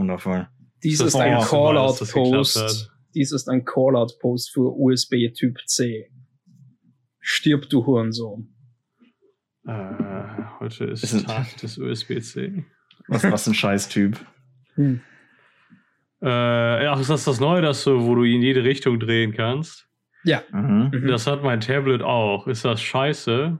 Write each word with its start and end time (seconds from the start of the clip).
Wundervoll. 0.00 0.48
Dies 0.82 0.98
Das 0.98 1.08
ist 1.08 1.16
ein 1.16 1.38
Callout-Post. 1.42 2.90
Dies 3.14 3.32
ist 3.32 3.48
ein 3.50 3.64
Callout-Post 3.66 4.50
für 4.52 4.72
USB 4.74 5.28
Typ 5.34 5.58
C. 5.66 6.10
Stirb, 7.20 7.68
du 7.68 7.84
Hurensohn. 7.84 8.48
Äh, 9.66 9.72
heute 10.58 10.84
ist, 10.86 11.04
Ist 11.04 11.14
ein- 11.14 11.24
Tag 11.26 11.54
des 11.58 11.76
USB-C. 11.76 12.64
Was, 13.08 13.24
was 13.30 13.46
ein 13.46 13.52
Scheiß-Typ. 13.54 14.18
Hm. 14.76 15.02
Äh, 16.22 16.28
ach, 16.86 16.98
ist 17.00 17.10
das 17.10 17.24
das 17.24 17.40
Neue, 17.40 17.60
das 17.60 17.82
so, 17.82 18.06
wo 18.06 18.14
du 18.14 18.24
in 18.24 18.40
jede 18.40 18.64
Richtung 18.64 18.98
drehen 19.00 19.34
kannst? 19.34 19.86
Ja. 20.24 20.42
Mhm. 20.50 20.90
Mhm. 20.94 21.08
Das 21.08 21.26
hat 21.26 21.42
mein 21.42 21.60
Tablet 21.60 22.00
auch. 22.02 22.46
Ist 22.46 22.64
das 22.64 22.80
scheiße? 22.80 23.58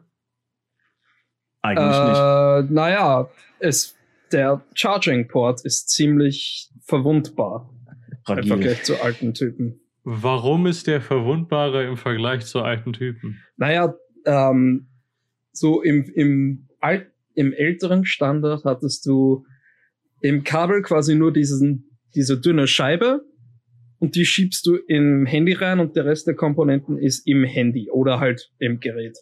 Eigentlich 1.62 1.98
nicht. 2.08 2.70
Äh, 2.70 2.72
naja, 2.72 3.28
es, 3.58 3.98
der 4.32 4.64
Charging 4.74 5.28
Port 5.28 5.64
ist 5.64 5.88
ziemlich 5.90 6.70
verwundbar 6.82 7.70
im 8.08 8.16
Fragil. 8.24 8.48
Vergleich 8.48 8.82
zu 8.84 9.02
alten 9.02 9.34
Typen. 9.34 9.80
Warum 10.02 10.66
ist 10.66 10.86
der 10.86 11.00
verwundbarer 11.00 11.86
im 11.86 11.96
Vergleich 11.96 12.46
zu 12.46 12.60
alten 12.60 12.92
Typen? 12.92 13.42
Naja, 13.56 13.94
ähm, 14.24 14.88
so 15.52 15.82
im, 15.82 16.04
im, 16.14 16.68
alt, 16.80 17.10
im 17.34 17.52
älteren 17.52 18.04
Standard 18.04 18.64
hattest 18.64 19.04
du 19.06 19.44
im 20.20 20.44
Kabel 20.44 20.82
quasi 20.82 21.14
nur 21.14 21.32
diesen, 21.32 21.98
diese 22.14 22.40
dünne 22.40 22.66
Scheibe 22.66 23.22
und 23.98 24.14
die 24.14 24.24
schiebst 24.24 24.66
du 24.66 24.76
im 24.76 25.26
Handy 25.26 25.52
rein 25.52 25.80
und 25.80 25.96
der 25.96 26.06
Rest 26.06 26.26
der 26.26 26.34
Komponenten 26.34 26.98
ist 26.98 27.26
im 27.26 27.44
Handy 27.44 27.90
oder 27.90 28.20
halt 28.20 28.50
im 28.58 28.80
Gerät. 28.80 29.18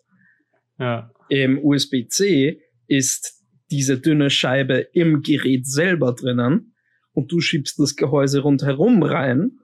Ja. 0.78 1.10
Im 1.28 1.58
USB-C 1.62 2.60
ist 2.86 3.37
diese 3.70 3.98
dünne 3.98 4.30
Scheibe 4.30 4.78
im 4.92 5.22
Gerät 5.22 5.66
selber 5.66 6.14
drinnen 6.14 6.74
und 7.12 7.32
du 7.32 7.40
schiebst 7.40 7.78
das 7.78 7.96
Gehäuse 7.96 8.40
rundherum 8.40 9.02
rein, 9.02 9.58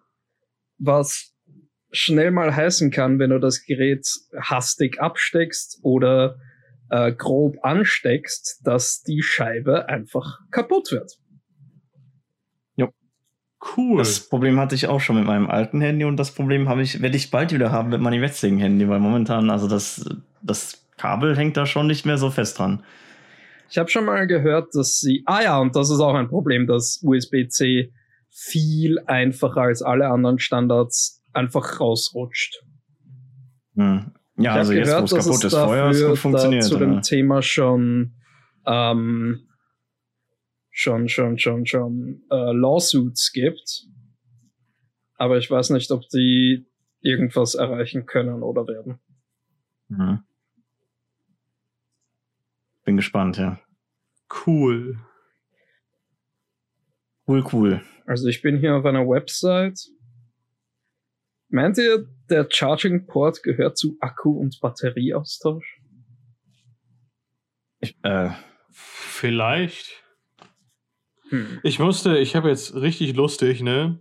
was 0.78 1.34
schnell 1.90 2.30
mal 2.30 2.54
heißen 2.54 2.90
kann, 2.90 3.18
wenn 3.18 3.30
du 3.30 3.38
das 3.38 3.64
Gerät 3.64 4.06
hastig 4.36 5.00
absteckst 5.00 5.78
oder 5.82 6.38
äh, 6.90 7.12
grob 7.12 7.56
ansteckst, 7.62 8.60
dass 8.64 9.02
die 9.02 9.22
Scheibe 9.22 9.88
einfach 9.88 10.40
kaputt 10.50 10.90
wird. 10.90 11.18
Cool. 13.76 13.98
Das 13.98 14.20
Problem 14.20 14.60
hatte 14.60 14.74
ich 14.74 14.88
auch 14.88 15.00
schon 15.00 15.16
mit 15.16 15.24
meinem 15.24 15.48
alten 15.48 15.80
Handy 15.80 16.04
und 16.04 16.16
das 16.16 16.32
Problem 16.32 16.68
habe 16.68 16.82
ich, 16.82 17.00
werde 17.00 17.16
ich 17.16 17.30
bald 17.30 17.52
wieder 17.52 17.72
haben 17.72 17.88
mit 17.88 18.00
meinem 18.00 18.22
jetzigen 18.22 18.58
Handy, 18.58 18.88
weil 18.88 19.00
momentan, 19.00 19.50
also 19.50 19.68
das, 19.68 20.04
das 20.42 20.86
Kabel 20.96 21.36
hängt 21.36 21.56
da 21.56 21.64
schon 21.64 21.86
nicht 21.86 22.04
mehr 22.04 22.18
so 22.18 22.30
fest 22.30 22.58
dran. 22.58 22.84
Ich 23.70 23.78
habe 23.78 23.88
schon 23.88 24.04
mal 24.04 24.26
gehört, 24.26 24.74
dass 24.74 25.00
sie, 25.00 25.22
ah 25.26 25.42
ja, 25.42 25.58
und 25.58 25.74
das 25.74 25.90
ist 25.90 26.00
auch 26.00 26.14
ein 26.14 26.28
Problem, 26.28 26.66
dass 26.66 27.00
USB-C 27.02 27.92
viel 28.30 28.98
einfacher 29.06 29.62
als 29.62 29.82
alle 29.82 30.08
anderen 30.08 30.38
Standards 30.38 31.22
einfach 31.32 31.80
rausrutscht. 31.80 32.62
Hm. 33.74 34.12
Ja, 34.36 34.52
Ich 34.52 34.58
also 34.58 34.72
jetzt, 34.72 34.90
wo 34.90 35.04
es 35.16 35.26
kaputt 35.26 35.44
ist, 35.44 35.54
vorher 35.54 35.88
dafür 35.88 36.08
gut 36.10 36.18
funktioniert. 36.18 36.64
Zu 36.64 36.78
dem 36.78 37.02
Thema 37.02 37.42
schon, 37.42 38.14
ähm, 38.66 39.48
schon, 40.70 41.08
schon, 41.08 41.38
schon, 41.38 41.66
schon 41.66 42.22
äh, 42.30 42.52
Lawsuits 42.52 43.32
gibt. 43.32 43.86
Aber 45.16 45.38
ich 45.38 45.48
weiß 45.48 45.70
nicht, 45.70 45.92
ob 45.92 46.08
die 46.08 46.66
irgendwas 47.00 47.54
erreichen 47.54 48.06
können 48.06 48.42
oder 48.42 48.66
werden. 48.66 48.98
Mhm. 49.88 50.24
Bin 52.84 52.96
gespannt, 52.96 53.38
ja. 53.38 53.60
Cool. 54.46 54.98
Cool, 57.26 57.44
cool. 57.52 57.82
Also 58.06 58.28
ich 58.28 58.42
bin 58.42 58.58
hier 58.58 58.76
auf 58.76 58.84
einer 58.84 59.06
Website. 59.08 59.80
Meint 61.48 61.78
ihr, 61.78 62.06
der 62.28 62.46
Charging 62.50 63.06
Port 63.06 63.42
gehört 63.42 63.78
zu 63.78 63.96
Akku- 64.00 64.38
und 64.38 64.60
Batterieaustausch? 64.60 65.80
Ich, 67.80 67.96
äh, 68.02 68.30
Vielleicht. 68.74 70.02
Hm. 71.28 71.60
Ich 71.62 71.78
musste, 71.78 72.18
ich 72.18 72.34
habe 72.34 72.48
jetzt 72.48 72.74
richtig 72.74 73.14
lustig, 73.14 73.62
ne? 73.62 74.00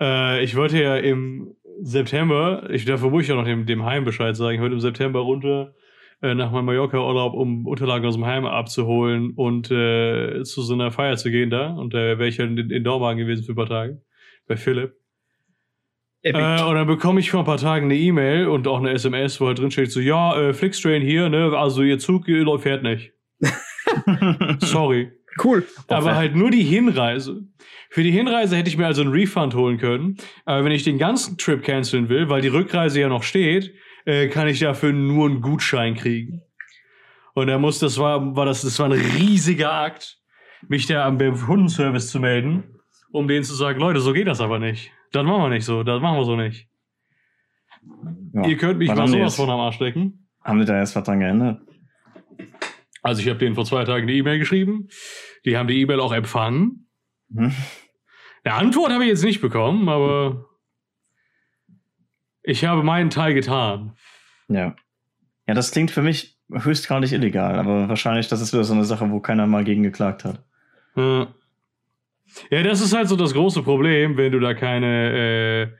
Äh, 0.00 0.42
ich 0.42 0.56
wollte 0.56 0.82
ja 0.82 0.96
im 0.96 1.54
September, 1.80 2.68
ich 2.70 2.84
dafür 2.84 3.10
muss 3.10 3.22
ich 3.22 3.28
ja 3.28 3.36
noch 3.36 3.44
dem, 3.44 3.66
dem 3.66 3.84
Heim 3.84 4.04
Bescheid 4.04 4.36
sagen, 4.36 4.56
ich 4.56 4.60
wollte 4.60 4.74
im 4.74 4.80
September 4.80 5.20
runter 5.20 5.74
äh, 6.22 6.34
nach 6.34 6.50
meinem 6.52 6.66
Mallorca-Urlaub, 6.66 7.34
um 7.34 7.66
Unterlagen 7.66 8.06
aus 8.06 8.14
dem 8.14 8.26
Heim 8.26 8.44
abzuholen 8.46 9.32
und 9.36 9.70
äh, 9.70 10.42
zu 10.44 10.62
so 10.62 10.74
einer 10.74 10.90
Feier 10.90 11.16
zu 11.16 11.30
gehen 11.30 11.50
da. 11.50 11.70
Und 11.70 11.94
da 11.94 11.98
wäre 11.98 12.28
ich 12.28 12.38
halt 12.38 12.58
in, 12.58 12.70
in 12.70 12.84
Dormagen 12.84 13.18
gewesen 13.18 13.44
für 13.44 13.52
ein 13.52 13.56
paar 13.56 13.68
Tage. 13.68 14.02
Bei 14.46 14.56
Philipp. 14.56 14.94
Epic. 16.22 16.38
Äh, 16.42 16.62
und 16.64 16.74
dann 16.74 16.86
bekomme 16.86 17.20
ich 17.20 17.30
vor 17.30 17.40
ein 17.40 17.46
paar 17.46 17.56
Tagen 17.56 17.86
eine 17.86 17.96
E-Mail 17.96 18.46
und 18.48 18.68
auch 18.68 18.78
eine 18.78 18.90
SMS, 18.92 19.40
wo 19.40 19.46
halt 19.46 19.58
drin 19.58 19.70
steht 19.70 19.90
so, 19.90 20.00
ja, 20.00 20.38
äh, 20.38 20.52
Flixtrain 20.52 21.00
hier, 21.00 21.30
ne, 21.30 21.56
also 21.56 21.82
ihr 21.82 21.98
Zug 21.98 22.28
äh, 22.28 22.32
läuft- 22.40 22.64
fährt 22.64 22.82
nicht. 22.82 23.12
Sorry. 24.60 25.10
cool. 25.42 25.64
Aber 25.88 26.14
halt 26.14 26.36
nur 26.36 26.50
die 26.50 26.62
Hinreise. 26.62 27.42
Für 27.88 28.02
die 28.02 28.10
Hinreise 28.10 28.56
hätte 28.56 28.68
ich 28.68 28.76
mir 28.76 28.86
also 28.86 29.02
einen 29.02 29.12
Refund 29.12 29.54
holen 29.54 29.78
können. 29.78 30.16
Aber 30.44 30.64
wenn 30.64 30.72
ich 30.72 30.84
den 30.84 30.98
ganzen 30.98 31.38
Trip 31.38 31.62
canceln 31.62 32.08
will, 32.08 32.28
weil 32.28 32.42
die 32.42 32.48
Rückreise 32.48 33.00
ja 33.00 33.08
noch 33.08 33.22
steht, 33.22 33.72
äh, 34.04 34.28
kann 34.28 34.48
ich 34.48 34.60
dafür 34.60 34.92
nur 34.92 35.28
einen 35.28 35.40
Gutschein 35.40 35.94
kriegen. 35.94 36.42
Und 37.34 37.46
da 37.46 37.58
muss, 37.58 37.78
das 37.78 37.98
war, 37.98 38.34
war 38.36 38.46
das, 38.46 38.62
das 38.62 38.78
war 38.78 38.86
ein 38.86 38.92
riesiger 38.92 39.72
Akt, 39.72 40.18
mich 40.68 40.86
da 40.86 41.06
am 41.06 41.18
beim 41.18 41.36
Kundenservice 41.36 42.10
zu 42.10 42.20
melden, 42.20 42.80
um 43.12 43.28
denen 43.28 43.44
zu 43.44 43.54
sagen, 43.54 43.80
Leute, 43.80 44.00
so 44.00 44.12
geht 44.12 44.26
das 44.26 44.40
aber 44.40 44.58
nicht. 44.58 44.92
Das 45.12 45.24
machen 45.24 45.42
wir 45.42 45.48
nicht 45.48 45.64
so, 45.64 45.82
das 45.82 46.00
machen 46.00 46.18
wir 46.18 46.24
so 46.24 46.36
nicht. 46.36 46.68
ja. 48.34 48.46
Ihr 48.46 48.56
könnt 48.56 48.78
mich 48.78 48.88
mal 48.88 49.08
sowas 49.08 49.36
von 49.36 49.50
am 49.50 49.60
Arsch 49.60 49.78
lecken. 49.80 50.28
Haben 50.42 50.58
die 50.60 50.64
da 50.64 50.78
jetzt 50.78 50.96
was 50.96 51.04
dran 51.04 51.20
geändert? 51.20 51.60
Also 53.02 53.22
ich 53.22 53.28
habe 53.28 53.38
denen 53.38 53.54
vor 53.54 53.64
zwei 53.64 53.84
Tagen 53.84 54.02
eine 54.02 54.12
E-Mail 54.12 54.38
geschrieben. 54.38 54.88
Die 55.44 55.56
haben 55.56 55.68
die 55.68 55.80
E-Mail 55.80 56.00
auch 56.00 56.12
empfangen. 56.12 56.88
Hm? 57.34 57.54
Eine 58.44 58.54
Antwort 58.54 58.92
habe 58.92 59.04
ich 59.04 59.10
jetzt 59.10 59.24
nicht 59.24 59.40
bekommen, 59.40 59.88
aber 59.88 60.49
ich 62.42 62.64
habe 62.64 62.82
meinen 62.82 63.10
Teil 63.10 63.34
getan. 63.34 63.92
Ja. 64.48 64.74
Ja, 65.46 65.54
das 65.54 65.70
klingt 65.72 65.90
für 65.90 66.02
mich 66.02 66.38
höchstgradig 66.52 67.12
illegal, 67.12 67.58
aber 67.58 67.88
wahrscheinlich, 67.88 68.28
das 68.28 68.40
ist 68.40 68.52
wieder 68.52 68.64
so 68.64 68.74
eine 68.74 68.84
Sache, 68.84 69.10
wo 69.10 69.20
keiner 69.20 69.46
mal 69.46 69.64
gegen 69.64 69.82
geklagt 69.82 70.24
hat. 70.24 70.42
Ja, 70.96 71.28
Ja, 72.50 72.62
das 72.62 72.80
ist 72.80 72.94
halt 72.94 73.08
so 73.08 73.16
das 73.16 73.32
große 73.34 73.62
Problem, 73.62 74.16
wenn 74.16 74.30
du 74.32 74.38
da 74.40 74.54
keine 74.54 75.72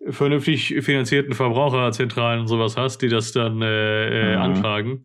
äh, 0.00 0.10
vernünftig 0.12 0.74
finanzierten 0.82 1.34
Verbraucherzentralen 1.34 2.40
und 2.40 2.48
sowas 2.48 2.76
hast, 2.76 2.98
die 3.02 3.08
das 3.08 3.32
dann 3.32 3.60
äh, 3.62 4.32
äh, 4.32 4.36
Mhm. 4.36 4.42
anfragen. 4.42 5.04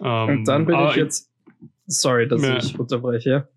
Ähm, 0.00 0.28
Und 0.28 0.44
dann 0.48 0.66
bin 0.66 0.78
ich 0.88 0.96
jetzt, 0.96 1.30
sorry, 1.86 2.26
dass 2.28 2.42
Ja. 2.42 2.56
ich 2.56 2.78
unterbreche, 2.78 3.48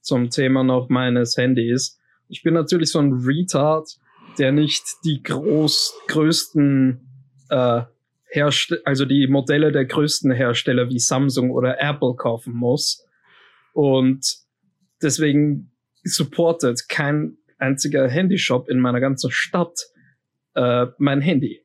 zum 0.00 0.30
Thema 0.30 0.64
noch 0.64 0.88
meines 0.88 1.36
Handys. 1.36 2.00
Ich 2.28 2.42
bin 2.42 2.54
natürlich 2.54 2.90
so 2.90 2.98
ein 2.98 3.12
Retard, 3.12 3.88
der 4.38 4.52
nicht 4.52 4.84
die 5.04 5.22
groß, 5.22 5.94
größten, 6.08 7.00
äh, 7.50 7.82
Herste 8.26 8.80
also 8.84 9.04
die 9.04 9.26
Modelle 9.26 9.72
der 9.72 9.84
größten 9.84 10.30
Hersteller 10.32 10.88
wie 10.88 10.98
Samsung 10.98 11.50
oder 11.50 11.78
Apple 11.80 12.14
kaufen 12.16 12.54
muss. 12.54 13.06
Und 13.74 14.24
deswegen 15.02 15.70
supportet 16.02 16.88
kein 16.88 17.36
einziger 17.58 18.08
Handyshop 18.08 18.68
in 18.70 18.80
meiner 18.80 19.00
ganzen 19.00 19.30
Stadt 19.30 19.78
äh, 20.54 20.86
mein 20.98 21.20
Handy. 21.20 21.60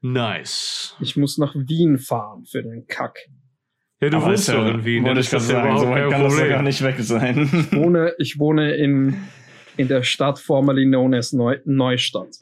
Nice. 0.00 0.94
Ich 1.00 1.16
muss 1.16 1.38
nach 1.38 1.54
Wien 1.54 1.98
fahren 1.98 2.44
für 2.44 2.62
den 2.62 2.86
Kack. 2.86 3.18
Ja, 4.00 4.10
du 4.10 4.18
Aber 4.18 4.26
wohnst 4.26 4.48
ja- 4.48 4.68
in 4.68 4.84
Wien, 4.84 5.04
Wollte 5.04 5.20
ich 5.20 5.30
gerade 5.30 5.42
das 5.42 5.52
ja 5.52 5.62
sagen, 5.62 5.78
so 5.78 5.88
weit 5.88 6.10
kann 6.10 6.22
das 6.22 6.38
ja 6.38 6.46
gar 6.48 6.62
nicht 6.62 6.82
weg 6.82 6.96
sein. 7.00 7.48
Ich 7.52 7.72
wohne, 7.76 8.14
ich 8.18 8.38
wohne 8.38 8.74
in, 8.76 9.16
in 9.76 9.88
der 9.88 10.02
Stadt 10.02 10.38
formerly 10.38 10.86
known 10.86 11.14
as 11.14 11.32
Neu 11.32 11.58
Neustadt. 11.64 12.38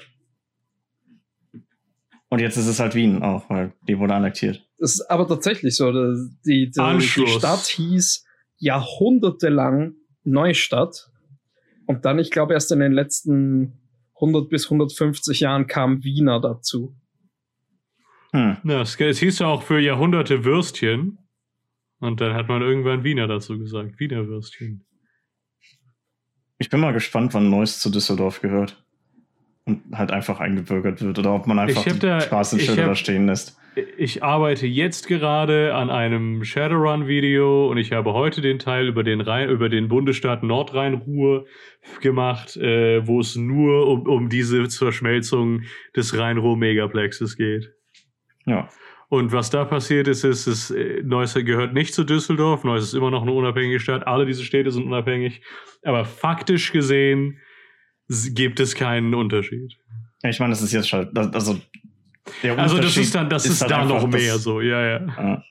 Und 2.29 2.41
jetzt 2.41 2.57
ist 2.57 2.67
es 2.67 2.81
halt 2.81 2.95
Wien 2.95 3.23
auch, 3.23 3.49
weil 3.49 3.73
die 3.87 3.99
wurde 3.99 4.15
annektiert. 4.15 4.67
Das 4.79 4.95
ist 4.95 5.11
aber 5.11 5.29
tatsächlich 5.29 5.77
so. 5.77 5.93
dass 5.93 6.31
Die, 6.45 6.71
die, 6.71 6.99
die. 6.99 7.27
Stadt 7.29 7.67
hieß 7.67 8.25
jahrhundertelang 8.59 9.95
Neustadt. 10.25 11.11
Und 11.87 12.05
dann, 12.05 12.19
ich 12.19 12.31
glaube, 12.31 12.55
erst 12.55 12.73
in 12.73 12.81
den 12.81 12.93
letzten 12.93 13.79
100 14.17 14.49
bis 14.49 14.65
150 14.65 15.41
Jahren 15.41 15.67
kam 15.67 16.03
Wiener 16.03 16.41
dazu. 16.41 16.97
Hm. 18.33 18.57
Ja, 18.65 18.81
es, 18.81 18.99
es 18.99 19.19
hieß 19.19 19.39
ja 19.41 19.47
auch 19.47 19.63
für 19.63 19.79
Jahrhunderte 19.79 20.45
Würstchen. 20.45 21.19
Und 22.01 22.21
dann 22.21 22.35
hat 22.35 22.49
man 22.49 22.63
irgendwann 22.63 23.05
Wiener 23.05 23.29
dazu 23.29 23.59
gesagt. 23.59 24.01
Wiener 24.01 24.27
Würstchen. 24.27 24.85
Ich 26.59 26.71
bin 26.71 26.81
mal 26.81 26.93
gespannt, 26.93 27.35
wann 27.35 27.51
Neuss 27.51 27.79
zu 27.81 27.91
Düsseldorf 27.91 28.41
gehört. 28.41 28.81
und 29.67 29.81
halt 29.97 30.11
einfach 30.11 30.41
eingebürgert 30.41 31.01
wird 31.01 31.19
oder 31.19 31.35
ob 31.35 31.47
man 31.47 31.59
einfach 31.59 31.85
die 31.85 31.99
da- 31.99 32.21
Straßenschilder 32.21 32.85
da 32.87 32.95
stehen 32.95 33.27
lässt. 33.27 33.59
Ich 33.97 34.23
arbeite 34.23 34.67
jetzt 34.67 35.09
gerade 35.09 35.75
an 35.75 35.89
einem 35.91 36.45
Shadowrun-Video 36.45 37.69
und 37.71 37.79
ich 37.79 37.91
habe 37.93 38.13
heute 38.13 38.41
den 38.43 38.59
Teil 38.59 38.87
über 38.87 39.03
den, 39.03 39.21
Rhein, 39.23 39.49
über 39.49 39.69
den 39.71 39.89
Bundesstaat 39.89 40.43
Nordrhein-Ruhr 40.45 41.47
gemacht, 42.03 42.57
äh, 42.57 43.05
wo 43.07 43.19
es 43.21 43.35
nur 43.37 43.89
um, 43.89 44.03
um 44.07 44.29
diese 44.29 44.69
Verschmelzung 44.69 45.63
des 45.97 46.17
Rhein-Ruhr-Megaplexes 46.17 47.37
geht. 47.37 47.73
Ja. 48.47 48.69
Und 49.09 49.33
was 49.33 49.51
da 49.51 49.65
passiert 49.65 50.09
ist, 50.09 50.25
ist, 50.25 50.47
ist 50.47 50.71
äh, 50.71 51.03
Neuss 51.05 51.35
gehört 51.35 51.73
nicht 51.75 51.95
zu 51.95 52.05
Düsseldorf. 52.05 52.65
Neuss 52.65 52.85
ist 52.85 52.95
immer 52.95 53.11
noch 53.11 53.23
eine 53.23 53.33
unabhängige 53.33 53.79
Stadt. 53.81 54.07
Alle 54.07 54.27
diese 54.27 54.43
Städte 54.45 54.71
sind 54.71 54.85
unabhängig. 54.85 55.43
Aber 55.85 56.05
faktisch 56.05 56.73
gesehen 56.73 57.39
gibt 58.09 58.61
es 58.61 58.75
keinen 58.75 59.15
Unterschied. 59.15 59.73
Ja, 60.23 60.31
ich 60.31 60.41
meine, 60.41 60.51
das 60.53 60.63
ist 60.63 60.73
jetzt 60.73 60.89
schon, 60.89 61.09
das- 61.13 61.33
also 61.33 61.61
der 62.43 62.59
Also 62.59 62.79
das 62.79 62.97
ist 62.97 63.15
dann, 63.15 63.29
das 63.29 63.45
ist, 63.47 63.61
halt 63.61 63.71
da 63.71 63.83
einfach, 63.83 64.03
noch 64.03 64.09
mehr 64.09 64.39
so. 64.39 64.61
Ja, 64.61 64.81
ja. 64.81 65.07
Ja. 65.07 65.45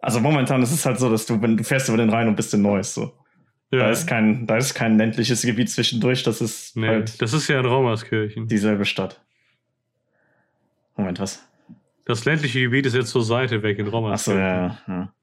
Also 0.00 0.18
momentan 0.20 0.62
ist 0.62 0.72
es 0.72 0.84
halt 0.84 0.98
so, 0.98 1.10
dass 1.10 1.26
du, 1.26 1.40
wenn 1.40 1.56
du 1.56 1.64
fährst 1.64 1.88
über 1.88 1.98
den 1.98 2.10
Rhein 2.10 2.26
und 2.28 2.34
bist 2.34 2.52
in 2.54 2.62
Neuss, 2.62 2.94
so. 2.94 3.12
ja. 3.70 3.78
Da 3.80 3.90
ist 3.90 4.06
kein, 4.08 4.46
da 4.46 4.56
ist 4.56 4.74
kein 4.74 4.96
ländliches 4.96 5.42
Gebiet 5.42 5.70
zwischendurch, 5.70 6.22
das 6.24 6.40
ist 6.40 6.76
nee, 6.76 6.88
halt 6.88 7.20
das 7.22 7.32
ist 7.34 7.46
ja 7.48 7.60
in 7.60 7.66
Raumerskirchen. 7.66 8.48
dieselbe 8.48 8.84
Stadt. 8.86 9.22
Moment, 10.96 11.20
was? 11.20 11.46
Das 12.12 12.26
ländliche 12.26 12.60
Gebiet 12.60 12.84
ist 12.84 12.94
jetzt 12.94 13.08
zur 13.08 13.22
Seite 13.22 13.62
weg 13.62 13.78
in 13.78 13.86
Achso, 13.86 13.96
Raumerskirchen. 13.96 14.42
ja, 14.42 14.78
ja. 14.86 15.14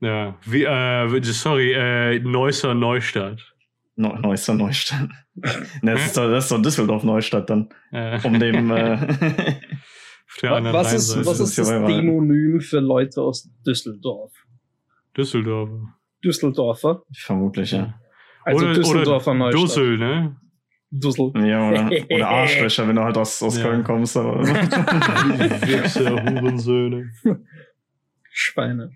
Ja, 0.00 0.36
wie, 0.46 0.62
äh, 0.62 1.22
sorry, 1.24 1.72
äh, 1.72 2.20
Neusser 2.20 2.74
Neustadt. 2.74 3.40
Neu 3.96 4.16
Neusser 4.20 4.54
Neustadt. 4.54 5.08
ne, 5.34 5.94
das, 5.94 6.06
ist 6.06 6.16
doch, 6.16 6.30
das 6.30 6.44
ist 6.44 6.52
doch 6.52 6.62
Düsseldorf 6.62 7.02
Neustadt 7.02 7.50
dann. 7.50 7.70
Äh, 7.90 8.20
Um 8.22 8.38
dem, 8.38 8.70
äh, 8.70 8.98
Was 10.42 10.92
ist, 10.92 11.26
was 11.26 11.38
Das 11.38 11.40
ist 11.40 11.58
das 11.58 11.68
Demonym 11.68 12.60
für 12.60 12.78
Leute 12.78 13.20
aus 13.20 13.50
Düsseldorf? 13.66 14.32
Düsseldorf. 15.16 15.70
Düsseldorfer? 16.22 17.02
Vermutlich, 17.12 17.72
ja. 17.72 17.98
Also 18.44 18.64
oder, 18.64 18.74
Düsseldorfer 18.74 19.32
oder 19.32 19.38
Neustadt. 19.40 19.60
Dussel, 19.60 19.98
ne? 19.98 20.36
Dussel. 20.90 21.32
Ja, 21.46 21.68
oder, 21.68 21.90
oder 22.10 22.28
Arschlöcher, 22.28 22.88
wenn 22.88 22.96
du 22.96 23.02
halt 23.02 23.16
aus, 23.18 23.42
aus 23.42 23.56
Ja. 23.58 23.64
Köln 23.64 23.84
kommst. 23.84 24.16
Aber 24.16 24.40
Wichser, 24.46 26.10
Hurensöhne. 26.24 27.10
Schweine. 28.30 28.90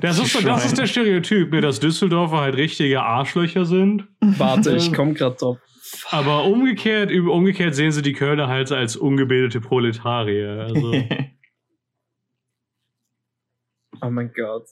Das 0.00 0.18
ist, 0.18 0.42
das 0.46 0.64
ist 0.64 0.78
der 0.78 0.86
Stereotyp, 0.86 1.52
ne, 1.52 1.60
dass 1.60 1.78
Düsseldorfer 1.80 2.38
halt 2.38 2.56
richtige 2.56 3.02
Arschlöcher 3.02 3.66
sind. 3.66 4.08
Warte, 4.20 4.74
ich 4.76 4.90
komm 4.92 5.12
grad 5.14 5.42
drauf. 5.42 5.58
Aber 6.10 6.46
umgekehrt, 6.46 7.12
umgekehrt 7.12 7.74
sehen 7.74 7.92
sie 7.92 8.00
die 8.00 8.14
Kölner 8.14 8.48
halt 8.48 8.72
als 8.72 8.96
ungebildete 8.96 9.60
Proletarier. 9.60 10.66
Also, 10.68 10.92
Oh 14.02 14.10
mein 14.10 14.32
Gott. 14.34 14.64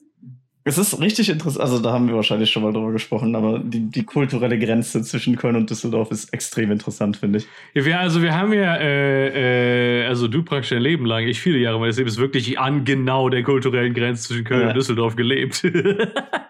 Es 0.64 0.78
ist 0.78 1.00
richtig 1.00 1.28
interessant, 1.28 1.62
also 1.62 1.78
da 1.80 1.92
haben 1.92 2.06
wir 2.08 2.14
wahrscheinlich 2.14 2.50
schon 2.50 2.62
mal 2.62 2.72
drüber 2.72 2.92
gesprochen, 2.92 3.34
aber 3.34 3.58
die, 3.58 3.90
die 3.90 4.04
kulturelle 4.04 4.58
Grenze 4.58 5.02
zwischen 5.02 5.36
Köln 5.36 5.56
und 5.56 5.68
Düsseldorf 5.70 6.10
ist 6.10 6.32
extrem 6.32 6.70
interessant, 6.70 7.16
finde 7.16 7.38
ich. 7.38 7.46
ja, 7.74 7.84
wir, 7.84 7.98
also 8.00 8.22
wir 8.22 8.36
haben 8.36 8.52
ja, 8.52 8.76
äh, 8.76 10.02
äh, 10.02 10.06
also 10.06 10.28
du 10.28 10.42
praktisch 10.44 10.70
dein 10.70 10.82
Leben 10.82 11.04
lang, 11.06 11.26
ich 11.26 11.40
viele 11.40 11.58
Jahre 11.58 11.80
meines 11.80 11.96
Lebens 11.98 12.18
wirklich 12.18 12.58
an 12.58 12.84
genau 12.84 13.28
der 13.28 13.42
kulturellen 13.42 13.94
Grenze 13.94 14.28
zwischen 14.28 14.44
Köln 14.44 14.62
Ja. 14.62 14.68
und 14.68 14.76
Düsseldorf 14.76 15.16
gelebt. 15.16 15.62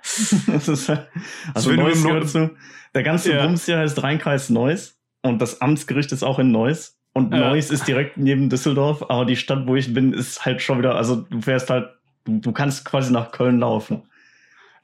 Das 0.02 0.68
ist 0.68 0.88
halt, 0.88 1.08
also 1.54 1.70
wenn 1.70 1.76
du 1.76 1.84
Neuss 1.84 2.02
gehört 2.04 2.28
zu, 2.28 2.50
der 2.94 3.02
ganze 3.02 3.32
Ja. 3.32 3.44
Bums 3.46 3.64
hier 3.66 3.78
heißt 3.78 4.02
Rheinkreis 4.02 4.50
Neuss 4.50 4.98
und 5.22 5.40
das 5.40 5.60
Amtsgericht 5.60 6.12
ist 6.12 6.22
auch 6.22 6.38
in 6.38 6.50
Neuss. 6.50 6.98
Und 7.14 7.32
Ja. 7.32 7.50
Neuss 7.50 7.70
ist 7.70 7.86
direkt 7.86 8.16
neben 8.16 8.48
Düsseldorf, 8.50 9.04
aber 9.08 9.24
die 9.26 9.36
Stadt, 9.36 9.66
wo 9.66 9.76
ich 9.76 9.92
bin, 9.94 10.12
ist 10.12 10.44
halt 10.44 10.60
schon 10.60 10.78
wieder, 10.78 10.96
also 10.96 11.16
du 11.30 11.40
fährst 11.40 11.70
halt, 11.70 11.88
du, 12.24 12.38
du 12.40 12.52
kannst 12.52 12.84
quasi 12.84 13.12
nach 13.12 13.30
Köln 13.32 13.58
laufen. 13.60 14.02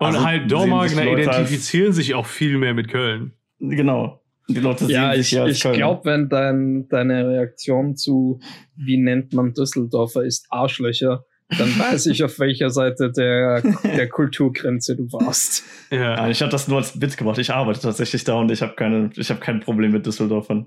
Und 0.00 0.06
Also 0.06 0.24
halt 0.24 0.50
Dormagener 0.50 1.02
als- 1.02 1.20
identifizieren 1.26 1.92
sich 1.92 2.14
auch 2.14 2.26
viel 2.26 2.56
mehr 2.58 2.74
mit 2.74 2.88
Köln. 2.88 3.32
Genau. 3.58 4.22
Die 4.48 4.60
Leute 4.60 4.86
Ja, 4.86 5.12
sehen 5.20 5.46
ich, 5.48 5.56
ich 5.64 5.72
glaube, 5.72 6.04
wenn 6.04 6.28
dein, 6.28 6.88
deine 6.88 7.28
Reaktion 7.28 7.96
zu, 7.96 8.40
wie 8.76 8.96
nennt 8.96 9.32
man 9.34 9.52
Düsseldorfer, 9.52 10.24
ist 10.24 10.46
Arschlöcher, 10.50 11.24
dann 11.58 11.78
weiß 11.78 12.06
ich, 12.06 12.22
auf 12.24 12.38
welcher 12.38 12.70
Seite 12.70 13.10
der, 13.10 13.60
der 13.82 14.08
Kulturgrenze 14.08 14.96
du 14.96 15.10
warst. 15.12 15.64
Ja. 15.90 16.14
Ja, 16.16 16.28
ich 16.28 16.40
habe 16.40 16.50
das 16.52 16.68
nur 16.68 16.78
als 16.78 16.98
Witz 17.00 17.16
gemacht. 17.16 17.38
Ich 17.38 17.50
arbeite 17.50 17.80
tatsächlich 17.80 18.24
da 18.24 18.34
und 18.34 18.50
ich 18.50 18.62
habe 18.62 18.74
keine, 18.74 19.10
ich 19.16 19.28
habe 19.30 19.40
kein 19.40 19.60
Problem 19.60 19.92
mit 19.92 20.06
Düsseldorfern. 20.06 20.66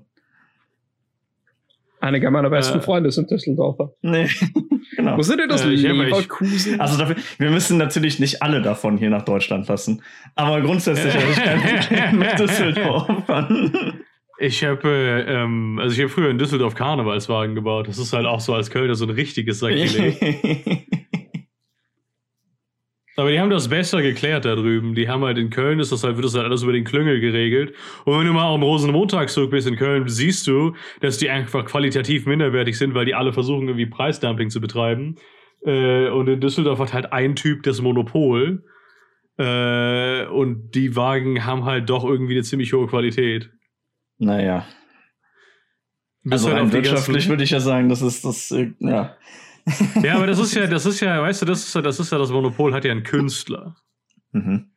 Einige 2.02 2.32
meiner 2.32 2.50
besten 2.50 2.78
Äh. 2.78 2.82
Freunde 2.82 3.12
sind 3.12 3.30
Düsseldorfer. 3.30 3.92
Nee, 4.02 4.28
genau. 4.96 5.16
Wo 5.16 5.22
sind 5.22 5.38
denn 5.38 5.48
das? 5.48 5.64
Äh, 5.64 5.68
Leverkusen? 5.68 6.80
Also 6.80 6.98
dafür, 6.98 7.14
wir 7.38 7.50
müssen 7.50 7.78
natürlich 7.78 8.18
nicht 8.18 8.42
alle 8.42 8.60
davon 8.60 8.98
hier 8.98 9.08
nach 9.08 9.22
Deutschland 9.22 9.68
lassen. 9.68 10.02
Aber 10.34 10.60
grundsätzlich 10.62 11.14
habe 11.14 11.30
ich 11.30 11.36
kein 11.36 11.60
Problem 11.78 12.18
mit 12.18 12.38
Düsseldorfern. 12.40 13.72
Ich 14.40 14.64
habe, 14.64 14.88
äh, 14.88 15.32
ähm, 15.32 15.78
also 15.80 15.94
ich 15.94 16.00
habe 16.00 16.08
früher 16.08 16.30
in 16.30 16.38
Düsseldorf 16.38 16.74
Karnevalswagen 16.74 17.54
gebaut. 17.54 17.86
Das 17.86 17.98
ist 17.98 18.12
halt 18.12 18.26
auch 18.26 18.40
so 18.40 18.52
als 18.52 18.72
Kölner 18.72 18.96
so 18.96 19.04
ein 19.04 19.10
richtiges 19.10 19.60
Sakrileg. 19.60 20.88
Aber 23.16 23.30
die 23.30 23.38
haben 23.38 23.50
das 23.50 23.68
besser 23.68 24.00
geklärt 24.00 24.44
da 24.44 24.54
drüben. 24.54 24.94
Die 24.94 25.08
haben 25.08 25.22
halt 25.22 25.36
in 25.36 25.50
Köln, 25.50 25.80
ist 25.80 25.92
das 25.92 26.02
halt, 26.02 26.16
wird 26.16 26.24
das 26.24 26.34
halt 26.34 26.46
alles 26.46 26.62
über 26.62 26.72
den 26.72 26.84
Klüngel 26.84 27.20
geregelt. 27.20 27.74
Und 28.04 28.18
wenn 28.18 28.26
du 28.26 28.32
mal 28.32 28.52
am 28.52 28.62
Rosenmontagszug 28.62 29.50
bist 29.50 29.68
in 29.68 29.76
Köln, 29.76 30.08
siehst 30.08 30.46
du, 30.46 30.74
dass 31.00 31.18
die 31.18 31.28
einfach 31.28 31.66
qualitativ 31.66 32.24
minderwertig 32.24 32.78
sind, 32.78 32.94
weil 32.94 33.04
die 33.04 33.14
alle 33.14 33.32
versuchen, 33.32 33.68
irgendwie 33.68 33.86
Preisdumping 33.86 34.48
zu 34.48 34.60
betreiben. 34.60 35.16
Äh, 35.64 36.08
und 36.08 36.28
in 36.28 36.40
Düsseldorf 36.40 36.78
hat 36.78 36.94
halt 36.94 37.12
ein 37.12 37.36
Typ 37.36 37.62
das 37.64 37.82
Monopol. 37.82 38.64
Äh, 39.36 40.26
und 40.26 40.70
die 40.74 40.96
Wagen 40.96 41.44
haben 41.44 41.64
halt 41.64 41.90
doch 41.90 42.04
irgendwie 42.04 42.34
eine 42.34 42.42
ziemlich 42.42 42.72
hohe 42.72 42.86
Qualität. 42.86 43.50
naja. 44.18 44.66
Bis 46.24 46.44
Also 46.44 46.54
halt 46.54 46.72
wirtschaftlich 46.72 47.28
würde 47.28 47.42
ich 47.42 47.50
ja 47.50 47.58
sagen, 47.58 47.88
das 47.88 48.00
ist 48.00 48.24
das, 48.24 48.52
äh, 48.52 48.70
ja. 48.78 49.16
Ja, 50.02 50.16
aber 50.16 50.26
das 50.26 50.38
ist 50.38 50.54
ja, 50.54 50.66
das 50.66 50.86
ist 50.86 51.00
ja, 51.00 51.22
weißt 51.22 51.42
du, 51.42 51.46
das 51.46 51.64
ist 51.66 51.74
ja, 51.74 51.82
das 51.82 52.00
ist 52.00 52.10
ja 52.12 52.18
das 52.18 52.30
Monopol 52.30 52.74
hat 52.74 52.84
ja 52.84 52.90
ein 52.92 53.02
Künstler. 53.02 53.76
Mhm. 54.32 54.70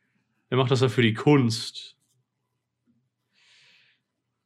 Er 0.50 0.56
macht 0.58 0.70
das 0.70 0.80
ja 0.80 0.88
für 0.88 1.02
die 1.02 1.14
Kunst. 1.14 1.96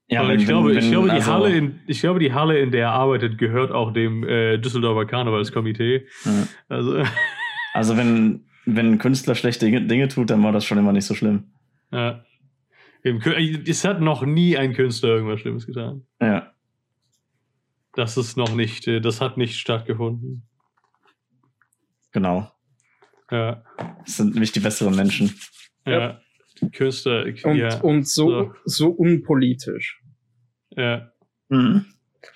Ja, 0.08 0.26
wenn- 0.26 0.40
ich, 0.40 0.46
glaube, 0.46 0.70
wenn- 0.70 0.78
ich, 0.78 0.90
glaube, 0.90 1.08
die 1.08 1.14
also- 1.14 1.32
Halle 1.32 1.56
in, 1.56 1.80
ich 1.86 2.00
glaube, 2.00 2.18
die 2.18 2.32
Halle, 2.32 2.58
in 2.58 2.70
der 2.72 2.86
er 2.86 2.92
arbeitet, 2.92 3.38
gehört 3.38 3.70
auch 3.70 3.92
dem 3.92 4.24
äh, 4.24 4.58
Düsseldorfer 4.58 5.06
Karnevalskomitee. 5.06 6.06
Ja. 6.24 6.48
Also, 6.68 7.02
Also 7.74 7.96
wenn, 7.96 8.46
wenn 8.66 8.92
ein 8.94 8.98
Künstler 8.98 9.36
schlechte 9.36 9.70
Dinge, 9.70 10.08
tut, 10.08 10.30
dann 10.30 10.42
war 10.42 10.50
das 10.50 10.64
schon 10.64 10.76
immer 10.78 10.92
nicht 10.92 11.04
so 11.06 11.14
schlimm. 11.14 11.52
ja. 11.92 12.24
Es 13.02 13.84
hat 13.84 14.00
noch 14.02 14.22
nie 14.26 14.58
ein 14.58 14.74
Künstler 14.74 15.10
irgendwas 15.10 15.40
Schlimmes 15.40 15.66
getan. 15.66 16.02
Ja. 16.20 16.52
Das 17.94 18.16
ist 18.16 18.36
noch 18.36 18.54
nicht, 18.54 18.86
äh, 18.86 19.00
das 19.00 19.20
hat 19.20 19.36
nicht 19.36 19.58
stattgefunden. 19.58 20.46
Genau. 22.12 22.50
Ja. 23.30 23.62
Das 24.04 24.16
sind 24.16 24.34
nämlich 24.34 24.52
die 24.52 24.60
besseren 24.60 24.94
Menschen. 24.96 25.34
Ja. 25.86 26.20
Künstler, 26.72 27.24
und, 27.44 27.56
ja. 27.56 27.80
und 27.80 28.06
so, 28.06 28.28
So. 28.28 28.54
so 28.64 28.88
unpolitisch. 28.90 30.02
ja. 30.76 31.10
Mhm. 31.48 31.86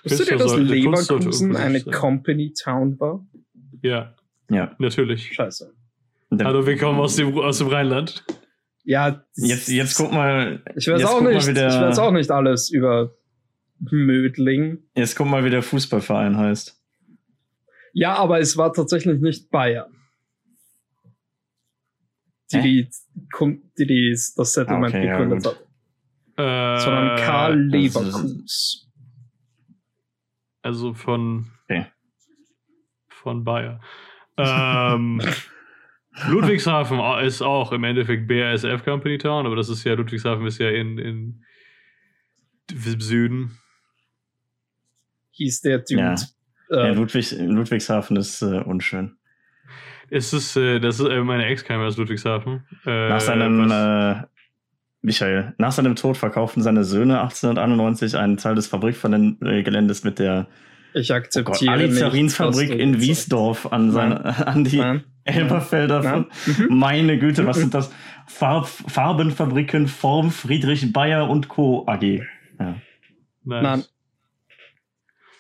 Wusstet 0.03 0.29
ihr, 0.31 0.37
Künstler 0.39 0.61
dass 0.61 0.69
Leverkusen 0.71 1.57
eine. 1.57 1.81
Company 1.83 2.53
Town 2.55 2.99
war? 2.99 3.25
Ja, 3.83 4.15
Ja. 4.51 4.75
natürlich. 4.79 5.33
Scheiße. 5.35 5.73
Hallo, 6.43 6.67
wir 6.67 6.77
kommen 6.79 6.99
aus 6.99 7.17
dem, 7.17 7.37
aus 7.39 7.59
dem 7.59 7.69
Rheinland. 7.69 8.25
Ja, 8.83 9.25
Jetzt, 9.37 9.69
jetzt 9.69 9.95
guck 9.97 10.11
mal. 10.13 10.63
ich 10.75 10.89
weiß 10.89 11.05
auch 11.05 11.21
nicht, 11.21 11.47
wie 11.47 11.53
der- 11.55 11.69
ich 11.69 11.75
weiß 11.75 11.99
auch 11.99 12.11
nicht 12.13 12.31
alles 12.31 12.71
über 12.71 13.15
Mödling. 13.81 14.79
Jetzt 14.95 15.17
guck 15.17 15.27
mal, 15.29 15.45
wie 15.45 15.51
der 15.51 15.63
Fußballverein 15.63 16.37
heißt. 16.37 16.81
Ja, 17.93 18.15
aber 18.17 18.41
es 18.41 18.57
war 18.57 18.73
tatsächlich 18.73 19.21
nicht 19.21 19.51
Bayern. 19.51 19.93
Die, 22.53 22.61
die, 22.61 22.89
die, 23.79 23.87
die 23.87 24.11
das 24.37 24.53
Settlement 24.53 24.95
Ah, 24.95 24.99
okay, 24.99 25.07
ja, 25.07 25.19
gegründet 25.19 25.45
gut. 25.45 25.57
hat. 26.37 26.79
Äh, 26.79 26.81
Sondern 26.81 27.17
Karl 27.19 27.61
Leverkus. 27.61 28.91
Also 30.63 30.95
von, 30.95 31.51
Okay. 31.69 31.87
von 33.09 33.45
Bayer. 33.45 33.81
Ähm, 34.37 35.21
Ludwigshafen 36.29 37.01
ist 37.25 37.43
auch 37.43 37.73
im 37.73 37.85
Endeffekt 37.85 38.29
BASF 38.29 38.85
Company 38.85 39.19
Town, 39.19 39.47
aber 39.47 39.57
das 39.57 39.69
ist 39.69 39.85
ja, 39.85 39.95
Ludwigshafen 39.95 40.47
ist 40.47 40.59
ja 40.59 40.71
in, 40.71 40.99
in 40.99 41.45
im 42.71 43.01
Süden. 43.01 43.59
Hieß 45.35 45.61
der 45.63 45.79
Dude. 45.79 46.01
Ja. 46.01 46.15
Ja, 46.71 46.85
Äh, 46.87 46.93
Ludwig, 46.95 47.33
Ludwigshafen 47.39 48.17
ist 48.17 48.43
äh, 48.43 48.61
unschön. 48.61 49.17
Es 50.11 50.33
ist, 50.33 50.57
äh, 50.57 50.81
das 50.81 51.01
ist, 51.01 51.07
äh, 51.09 51.23
meine 51.23 51.47
Ex 51.47 51.65
kam 51.65 51.81
aus 51.81 51.97
Ludwigshafen. 51.97 52.65
Äh, 52.87 53.09
Nach 53.09 53.21
seinem, 53.21 53.71
äh, 53.71 54.23
Michael, 55.03 55.55
nach 55.59 55.73
seinem 55.73 55.97
Tod 55.97 56.17
verkauften 56.17 56.63
seine 56.63 56.85
Söhne 56.85 57.21
1891 57.21 58.17
einen 58.17 58.39
Teil 58.39 58.55
des 58.55 58.67
Fabrikgeländes 58.67 60.03
mit 60.05 60.19
der 60.19 60.47
Ich 60.95 61.11
oh 61.11 61.15
Gott, 61.15 61.25
akzeptiere 61.27 61.77
nicht, 62.23 62.41
was 62.41 62.57
du 62.57 62.63
in 62.65 63.01
Wiesdorf 63.01 63.71
an, 63.71 63.91
seine, 63.91 64.25
an 64.47 64.65
die 64.65 64.79
Nein. 64.79 65.05
Elberfelder. 65.25 66.01
Nein. 66.01 66.27
Mhm. 66.47 66.79
Meine 66.79 67.19
Güte, 67.19 67.47
was 67.47 67.59
sind 67.59 67.75
das? 67.75 67.93
Farb, 68.27 68.67
Farbenfabriken 68.67 69.89
Form 69.89 70.31
Friedrich 70.31 70.91
Bayer 70.93 71.29
und 71.29 71.49
Co. 71.49 71.87
AG. 71.87 72.03
Ja. 72.59 72.77
Nice. 73.45 73.63
Nein. 73.63 73.85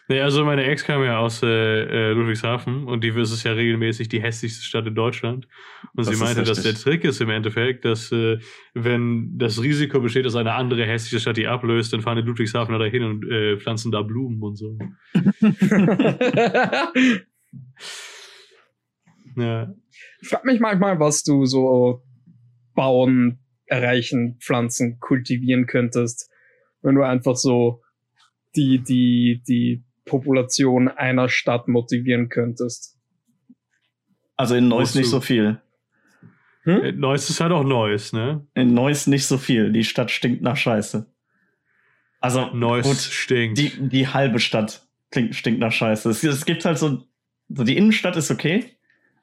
Nee, 0.08 0.20
also 0.20 0.44
meine 0.44 0.64
Ex 0.64 0.84
kam 0.84 1.02
ja 1.02 1.18
aus 1.18 1.42
äh, 1.42 1.46
äh, 1.46 2.12
Ludwigshafen 2.12 2.84
und 2.84 3.02
die 3.02 3.08
ist 3.08 3.32
es 3.32 3.42
ja 3.42 3.52
regelmäßig 3.52 4.08
die 4.08 4.20
hässlichste 4.20 4.62
Stadt 4.62 4.86
in 4.86 4.94
Deutschland. 4.94 5.48
Und 5.94 6.06
Das 6.06 6.14
sie 6.14 6.22
meinte, 6.22 6.42
dass 6.42 6.62
der. 6.62 6.74
Trick 6.74 7.04
ist 7.04 7.22
im 7.22 7.30
Endeffekt, 7.30 7.86
dass 7.86 8.12
äh, 8.12 8.38
wenn 8.74 9.38
das 9.38 9.62
Risiko 9.62 10.00
besteht, 10.00 10.26
dass 10.26 10.36
eine 10.36 10.52
andere 10.52 10.84
hässliche 10.84 11.20
Stadt 11.20 11.38
die 11.38 11.46
ablöst, 11.46 11.92
dann 11.92 12.02
fahren 12.02 12.16
die 12.16 12.22
Ludwigshafener 12.22 12.78
da 12.78 12.84
hin 12.84 13.02
und 13.02 13.30
äh, 13.30 13.56
pflanzen 13.56 13.92
da 13.92 14.02
Blumen 14.02 14.42
und 14.42 14.56
so. 14.56 14.76
Ja. 19.36 19.74
Ich 20.20 20.28
frage 20.28 20.46
mich 20.46 20.60
manchmal, 20.60 20.98
was 21.00 21.22
du 21.22 21.44
so 21.44 22.02
bauen, 22.74 23.38
erreichen, 23.66 24.38
pflanzen, 24.40 24.98
kultivieren 25.00 25.66
könntest, 25.66 26.30
wenn 26.82 26.94
du 26.94 27.02
einfach 27.02 27.36
so 27.36 27.82
die, 28.56 28.78
die, 28.78 29.42
die 29.46 29.84
Population 30.04 30.88
einer 30.88 31.28
Stadt 31.28 31.68
motivieren 31.68 32.28
könntest. 32.28 32.98
Also 34.36 34.54
in 34.54 34.68
Neuss 34.68 34.94
nicht 34.94 35.08
so 35.08 35.20
viel. 35.20 35.60
Äh, 36.66 36.92
Neues 36.92 37.28
ist 37.30 37.40
halt 37.40 37.52
auch 37.52 37.62
Neues, 37.62 38.12
ne? 38.12 38.46
In 38.54 38.74
Neuss 38.74 39.06
nicht 39.06 39.26
so 39.26 39.38
viel. 39.38 39.72
Die 39.72 39.84
Stadt 39.84 40.10
stinkt 40.10 40.42
nach 40.42 40.56
Scheiße. 40.56 41.06
Also 42.20 42.46
Neues 42.54 42.86
gut, 42.86 42.96
stinkt. 42.96 43.58
die, 43.58 43.88
die 43.88 44.08
halbe 44.08 44.40
Stadt 44.40 44.86
klingt, 45.10 45.34
stinkt 45.34 45.60
nach 45.60 45.72
Scheiße. 45.72 46.08
Es, 46.08 46.24
es 46.24 46.46
gibt 46.46 46.64
halt 46.64 46.78
so, 46.78 47.02
so, 47.48 47.64
die 47.64 47.76
Innenstadt 47.76 48.16
ist 48.16 48.30
okay, 48.30 48.64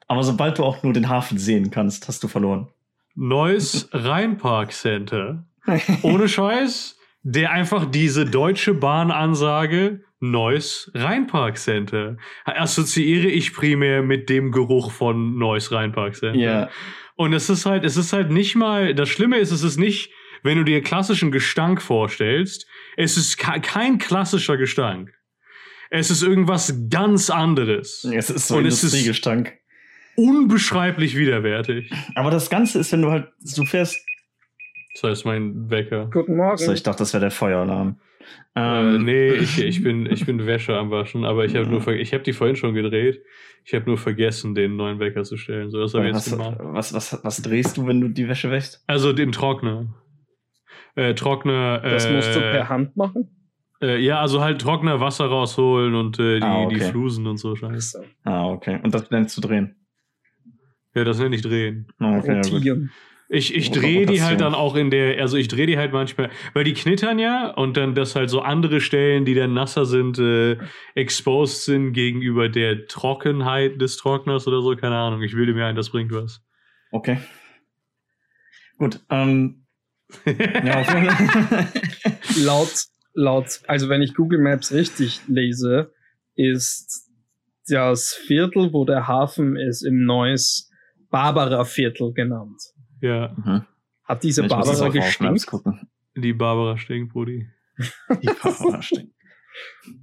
aber 0.06 0.22
sobald 0.22 0.58
du 0.58 0.64
auch 0.64 0.82
nur 0.82 0.92
den 0.92 1.08
Hafen 1.08 1.36
sehen 1.38 1.70
kannst, 1.70 2.06
hast 2.06 2.22
du 2.22 2.28
verloren. 2.28 2.68
Neues 3.14 3.88
Rheinpark 3.92 4.72
Center. 4.72 5.44
Ohne 6.02 6.28
Scheiß, 6.28 6.96
der 7.22 7.50
einfach 7.52 7.90
diese 7.90 8.24
deutsche 8.24 8.74
Bahnansage 8.74 10.00
Neues 10.20 10.90
Rheinpark 10.94 11.56
Center 11.58 12.16
assoziiere 12.44 13.26
ich 13.28 13.52
primär 13.54 14.02
mit 14.02 14.28
dem 14.28 14.52
Geruch 14.52 14.92
von 14.92 15.36
Neues 15.36 15.72
Rheinpark 15.72 16.14
Center. 16.14 16.38
Ja, 16.38 16.70
Und 17.16 17.32
es 17.32 17.50
ist 17.50 17.66
halt, 17.66 17.84
es 17.84 17.96
ist 17.96 18.12
halt 18.12 18.30
nicht 18.30 18.54
mal, 18.54 18.94
das 18.94 19.08
Schlimme 19.08 19.38
ist, 19.38 19.50
es 19.50 19.62
ist 19.64 19.78
nicht, 19.78 20.10
wenn 20.44 20.58
du 20.58 20.64
dir 20.64 20.80
klassischen 20.82 21.32
Gestank 21.32 21.82
vorstellst, 21.82 22.66
es 22.96 23.16
ist 23.16 23.36
ke- 23.38 23.60
kein 23.60 23.98
klassischer 23.98 24.56
Gestank. 24.56 25.12
Es 25.90 26.10
ist 26.10 26.22
irgendwas 26.22 26.72
ganz 26.88 27.28
anderes. 27.28 28.04
es 28.04 28.30
ist 28.30 28.48
so 28.48 28.58
ist- 28.60 28.82
Industriegestank. 28.82 29.52
Unbeschreiblich 30.16 31.16
widerwärtig. 31.16 31.90
Aber 32.14 32.30
das 32.30 32.48
Ganze 32.50 32.78
ist, 32.78 32.92
wenn 32.92 33.02
du 33.02 33.10
halt, 33.10 33.28
du 33.56 33.64
fährst. 33.64 33.98
Das 34.94 35.02
heißt, 35.04 35.24
mein 35.24 35.70
Wecker. 35.70 36.08
Guten 36.12 36.36
Morgen. 36.36 36.58
So, 36.58 36.72
ich 36.72 36.82
dachte, 36.82 36.98
das 36.98 37.12
wäre 37.14 37.22
der 37.22 37.30
Feueralarm. 37.30 37.98
Äh, 38.54 38.60
Ähm, 38.60 39.04
nee, 39.04 39.32
ich, 39.32 39.58
ich, 39.60 39.82
bin, 39.82 40.06
ich 40.06 40.26
bin 40.26 40.46
Wäsche 40.46 40.76
am 40.76 40.90
Waschen, 40.90 41.24
aber 41.24 41.44
ich 41.44 41.56
habe 41.56 41.66
nur 41.68 41.86
ich 41.88 42.12
habe 42.12 42.22
die 42.22 42.32
vorhin 42.32 42.56
schon 42.56 42.74
gedreht. 42.74 43.22
Ich 43.64 43.74
habe 43.74 43.86
nur 43.86 43.96
vergessen, 43.96 44.54
den 44.54 44.76
neuen 44.76 44.98
Wecker 44.98 45.22
zu 45.24 45.36
stellen. 45.36 45.70
So, 45.70 45.80
das 45.80 45.94
habe 45.94 46.08
ich 46.08 46.14
jetzt 46.14 46.32
was, 46.32 46.38
gemacht. 46.38 46.58
was, 46.60 46.92
was, 46.94 47.24
was 47.24 47.42
drehst 47.42 47.76
du, 47.76 47.86
wenn 47.86 48.00
du 48.00 48.08
die 48.08 48.28
Wäsche 48.28 48.50
wäschst? 48.50 48.82
Also 48.86 49.12
den 49.12 49.32
Trockner. 49.32 49.94
Äh, 50.94 51.14
Trockner. 51.14 51.78
das 51.80 52.06
äh, 52.06 52.14
musst 52.14 52.34
du 52.34 52.40
per 52.40 52.68
Hand 52.68 52.96
machen. 52.96 53.28
Äh, 53.80 53.98
ja, 54.00 54.20
also 54.20 54.42
halt 54.42 54.60
Trockner 54.60 55.00
Wasser 55.00 55.26
rausholen 55.26 55.94
und 55.94 56.18
äh, 56.18 56.38
die, 56.38 56.44
Ah, 56.44 56.66
die 56.68 56.76
okay. 56.76 56.90
Flusen 56.90 57.26
und 57.26 57.38
so 57.38 57.56
Scheiße. 57.56 58.04
Ah, 58.24 58.46
okay. 58.46 58.78
Und 58.82 58.94
das 58.94 59.10
nennst 59.10 59.36
du 59.36 59.40
drehen. 59.40 59.76
Ja, 60.94 61.04
das 61.04 61.18
nenne 61.18 61.34
ich 61.34 61.42
drehen. 61.42 61.86
Ah, 61.98 62.18
okay, 62.18 62.34
ja, 62.34 62.40
gut. 62.42 62.52
Rotieren. 62.52 62.90
Ich, 63.28 63.54
ich 63.54 63.70
drehe 63.70 64.04
die 64.04 64.22
halt 64.22 64.42
dann 64.42 64.54
auch 64.54 64.76
in 64.76 64.90
der, 64.90 65.18
also 65.20 65.38
ich 65.38 65.48
drehe 65.48 65.66
die 65.66 65.78
halt 65.78 65.92
manchmal, 65.92 66.30
weil 66.52 66.64
die 66.64 66.74
knittern 66.74 67.18
ja 67.18 67.50
und 67.50 67.78
dann, 67.78 67.94
dass 67.94 68.14
halt 68.14 68.28
so 68.28 68.40
andere 68.42 68.80
Stellen, 68.80 69.24
die 69.24 69.34
dann 69.34 69.54
nasser 69.54 69.86
sind, 69.86 70.18
äh, 70.18 70.58
exposed 70.94 71.64
sind 71.64 71.94
gegenüber 71.94 72.50
der 72.50 72.86
Trockenheit 72.86 73.80
des 73.80 73.96
Trockners 73.96 74.46
oder 74.46 74.60
so, 74.60 74.76
keine 74.76 74.96
Ahnung. 74.96 75.22
Ich 75.22 75.32
bilde 75.32 75.54
mir 75.54 75.64
ein, 75.64 75.76
das 75.76 75.90
bringt 75.90 76.12
was. 76.12 76.42
Okay. 76.90 77.18
Gut, 78.76 79.00
ähm, 79.08 79.64
ja, 80.26 80.80
auf 80.80 80.92
jeden 80.92 81.10
Fall. 81.10 81.68
laut, 82.44 82.84
laut, 83.14 83.60
also 83.66 83.88
wenn 83.88 84.02
ich 84.02 84.14
Google 84.14 84.40
Maps 84.40 84.72
richtig 84.72 85.20
lese, 85.26 85.92
ist 86.34 87.10
das 87.68 88.12
Viertel, 88.12 88.72
wo 88.72 88.84
der 88.84 89.08
Hafen 89.08 89.56
ist, 89.56 89.82
im 89.82 90.04
Neues 90.04 90.70
Barbara 91.10 91.64
Viertel 91.64 92.12
genannt. 92.12 92.60
Ja, 93.02 93.32
Mhm. 93.36 93.62
Hat 94.04 94.22
diese 94.24 94.42
Ich 94.42 94.48
Barbara 94.48 94.88
gestinkt? 94.88 95.48
die 96.16 96.32
Barbara 96.32 96.76
stinkt, 96.78 97.12
Brudi. 97.12 97.46
Die 98.22 98.26
Barbara 98.42 98.82
stinkt. 98.82 99.12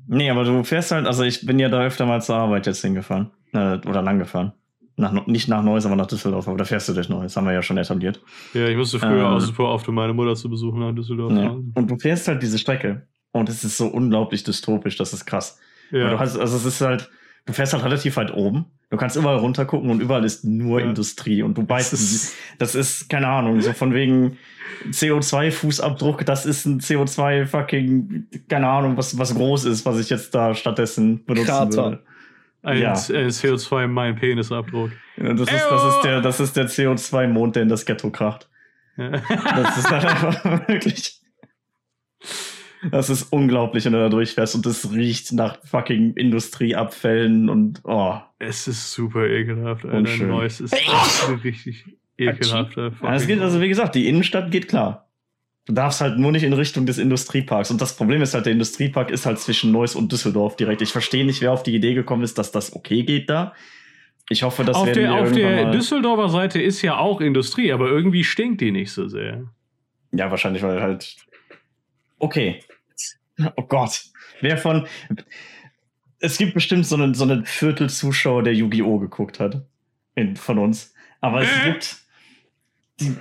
Nee, 0.08 0.30
aber 0.30 0.44
du 0.44 0.64
fährst 0.64 0.92
halt, 0.92 1.06
also 1.08 1.24
ich 1.24 1.46
bin 1.46 1.60
ja 1.60 1.70
da 1.70 1.82
öfter 1.84 2.06
mal 2.06 2.22
zur 2.22 2.36
Arbeit 2.36 2.66
jetzt 2.68 2.82
hingefahren. 2.82 3.32
Äh, 3.52 3.78
oder 3.88 4.02
lang 4.02 4.20
gefahren. 4.20 4.54
Nach, 4.96 5.26
nicht 5.28 5.48
nach 5.48 5.64
Neuss, 5.64 5.86
aber 5.86 5.96
nach 5.96 6.08
Düsseldorf. 6.08 6.48
Aber 6.48 6.58
da 6.58 6.66
fährst 6.66 6.88
du 6.90 6.94
durch 6.94 7.10
Neuss, 7.10 7.36
haben 7.36 7.46
wir 7.48 7.54
ja 7.54 7.62
schon 7.62 7.78
etabliert. 7.78 8.22
Ja, 8.54 8.68
ich 8.68 8.78
musste 8.78 9.00
früher 9.00 9.20
Ähm. 9.20 9.26
auch 9.26 9.40
super 9.40 9.66
oft, 9.66 9.88
um 9.88 9.96
meine 9.96 10.14
Mutter 10.14 10.36
zu 10.36 10.50
besuchen 10.50 10.80
nach 10.82 10.94
Düsseldorf. 10.94 11.32
Ja. 11.34 11.48
fahren. 11.50 11.72
Und 11.76 11.90
du 11.90 11.98
fährst 11.98 12.28
halt 12.28 12.44
diese 12.44 12.60
Strecke. 12.60 13.08
Und 13.32 13.48
es 13.50 13.64
ist 13.64 13.78
so 13.78 13.88
unglaublich 13.88 14.44
dystopisch, 14.44 14.98
das 14.98 15.14
ist 15.14 15.26
krass. 15.26 15.60
Ja. 15.92 16.10
Du 16.12 16.20
hast, 16.20 16.38
also 16.38 16.58
es 16.58 16.66
ist 16.66 16.82
halt, 16.82 17.10
du 17.50 17.54
fährst 17.54 17.74
halt 17.74 17.84
relativ 17.84 18.16
weit 18.16 18.34
oben. 18.34 18.66
Du 18.92 18.98
kannst 18.98 19.16
überall 19.18 19.38
runter 19.38 19.66
gucken 19.66 19.90
und 19.90 20.02
überall 20.02 20.24
ist 20.24 20.46
nur 20.46 20.80
Ja. 20.80 20.86
Industrie. 20.88 21.42
Und 21.44 21.58
du 21.58 21.64
Das 21.64 21.70
weißt, 21.92 21.94
ist- 21.94 22.36
das 22.60 22.76
ist, 22.76 23.10
keine 23.10 23.28
Ahnung, 23.28 23.60
so 23.62 23.74
von 23.74 23.94
wegen 23.94 24.38
CO2-Fußabdruck, 24.92 26.24
das 26.26 26.46
ist 26.46 26.66
ein 26.66 26.80
CO2-fucking, 26.80 28.28
keine 28.48 28.68
Ahnung, 28.68 28.98
was, 28.98 29.18
was 29.18 29.34
groß 29.36 29.66
ist, 29.66 29.86
was 29.86 30.00
ich 30.00 30.10
jetzt 30.10 30.34
da 30.36 30.54
stattdessen 30.56 31.26
benutzen 31.26 31.48
Krater. 31.48 31.84
würde. 31.84 32.04
ein, 32.64 32.78
ja. 32.80 32.92
ein 32.92 32.96
CO2 33.30 33.88
mein 33.88 34.16
Penisabdruck. 34.16 34.92
Ja, 35.18 35.34
Das 35.34 35.52
ist, 35.52 35.66
das 35.70 35.96
ist 35.96 36.02
der, 36.04 36.22
das 36.22 36.40
ist 36.40 36.56
der 36.56 36.68
CO2-Mond, 36.70 37.56
der 37.56 37.64
in 37.64 37.70
das 37.70 37.86
Ghetto 37.86 38.10
kracht. 38.12 38.50
Ja. 38.98 39.10
Das 39.12 39.78
ist 39.78 39.90
halt 39.90 40.06
einfach 40.06 40.68
wirklich. 40.68 41.19
Das 42.92 43.10
ist 43.10 43.32
unglaublich, 43.34 43.86
wenn 43.86 43.94
du 43.94 44.00
da 44.00 44.10
durchfährst 44.10 44.56
und 44.56 44.66
es 44.66 44.92
riecht 44.92 45.34
nach 45.34 45.58
fucking 45.66 46.14
Industrieabfällen 46.14 47.50
und 47.50 47.82
oh. 47.84 48.16
Es 48.40 48.68
ist 48.68 48.94
super 48.94 49.28
ekelhaft, 49.28 49.86
Alter. 49.86 50.24
Neues 50.26 50.62
ist 50.62 50.74
echt 50.74 51.44
richtig 51.44 51.86
ekelhafter. 52.18 52.94
Ja, 53.02 53.16
es 53.16 53.28
geht, 53.28 53.42
also 53.42 53.60
wie 53.62 53.68
gesagt, 53.68 53.96
die 53.96 54.08
Innenstadt 54.08 54.52
geht 54.52 54.70
klar. 54.70 55.10
Du 55.66 55.74
darfst 55.74 56.02
halt 56.02 56.18
nur 56.18 56.32
nicht 56.32 56.44
in 56.44 56.54
Richtung 56.54 56.86
des 56.86 56.98
Industrieparks. 56.98 57.70
Und 57.70 57.80
das 57.82 57.96
Problem 57.96 58.22
ist 58.22 58.34
halt, 58.34 58.46
der 58.46 58.54
Industriepark 58.54 59.12
ist 59.12 59.26
halt 59.26 59.40
zwischen 59.40 59.72
Neuss 59.72 59.96
und 59.96 60.12
Düsseldorf 60.12 60.56
direkt. 60.56 60.82
Ich 60.82 60.92
verstehe 60.92 61.26
nicht, 61.26 61.42
wer 61.42 61.52
auf 61.52 61.64
die 61.64 61.76
Idee 61.76 61.94
gekommen 61.94 62.24
ist, 62.24 62.38
dass 62.38 62.52
das 62.52 62.76
okay 62.76 63.04
geht 63.04 63.30
da. 63.30 63.54
Ich 64.30 64.44
hoffe, 64.44 64.64
das 64.64 64.76
auf 64.76 64.92
der, 64.92 65.14
auf 65.14 65.32
der 65.32 65.72
Düsseldorfer 65.72 66.30
Seite 66.30 66.62
ist 66.62 66.82
ja 66.82 66.98
auch 66.98 67.20
Industrie, 67.20 67.72
aber 67.72 67.90
irgendwie 67.90 68.24
stinkt 68.24 68.62
die 68.62 68.72
nicht 68.72 68.92
so 68.92 69.08
sehr. 69.08 69.44
Ja, 70.12 70.32
wahrscheinlich, 70.32 70.64
weil 70.64 70.82
halt. 70.82 71.18
Okay. 72.20 72.62
Oh 73.56 73.64
Gott. 73.64 74.04
Wer 74.42 74.58
von. 74.58 74.86
Es 76.20 76.38
gibt 76.38 76.54
bestimmt 76.54 76.86
so 76.86 76.96
einen, 76.96 77.14
so 77.14 77.24
einen 77.24 77.46
Viertel-Zuschauer, 77.46 78.44
der 78.44 78.54
Yu-Gi-Oh! 78.54 79.00
geguckt 79.00 79.40
hat. 79.40 79.66
In, 80.16 80.36
von 80.36 80.60
uns. 80.60 80.94
Aber 81.22 81.42
es 81.42 81.50
Äh? 81.50 81.72
gibt. 81.72 81.98
Die, 83.00 83.16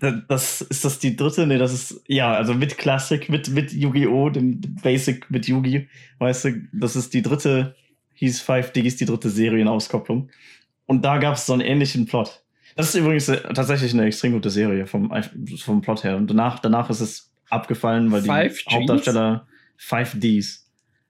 da- 0.00 0.22
das, 0.28 0.60
ist 0.62 0.84
das 0.84 0.98
die 0.98 1.14
dritte? 1.16 1.46
Nee, 1.46 1.58
das 1.58 1.72
ist. 1.72 2.02
Ja, 2.08 2.32
also 2.34 2.54
mit 2.54 2.78
Classic, 2.78 3.28
mit, 3.28 3.48
mit 3.50 3.72
Yu-Gi-Oh! 3.72 4.30
dem 4.30 4.60
Basic 4.82 5.30
mit 5.30 5.46
Yu-Gi. 5.46 5.88
Weißt 6.18 6.46
du, 6.46 6.62
das 6.72 6.96
ist 6.96 7.14
die 7.14 7.22
dritte. 7.22 7.76
Hieß 8.14 8.40
Five 8.42 8.72
Digis, 8.72 8.96
die 8.96 9.06
dritte 9.06 9.30
Serienauskopplung. 9.30 10.28
Und 10.86 11.04
da 11.04 11.18
gab 11.18 11.36
es 11.36 11.46
so 11.46 11.52
einen 11.54 11.62
ähnlichen 11.62 12.04
Plot. 12.06 12.42
Das 12.76 12.88
ist 12.88 12.94
übrigens 12.96 13.28
äh, 13.28 13.40
tatsächlich 13.54 13.94
eine 13.94 14.04
extrem 14.04 14.32
gute 14.32 14.50
Serie 14.50 14.86
vom, 14.86 15.10
vom 15.58 15.80
Plot 15.80 16.04
her. 16.04 16.16
Und 16.16 16.28
danach, 16.28 16.58
danach 16.58 16.90
ist 16.90 17.00
es 17.00 17.29
abgefallen, 17.50 18.10
weil 18.12 18.22
die 18.22 18.28
Five 18.28 18.64
Gs? 18.64 18.72
Hauptdarsteller 18.72 19.46
5Ds. 19.78 20.60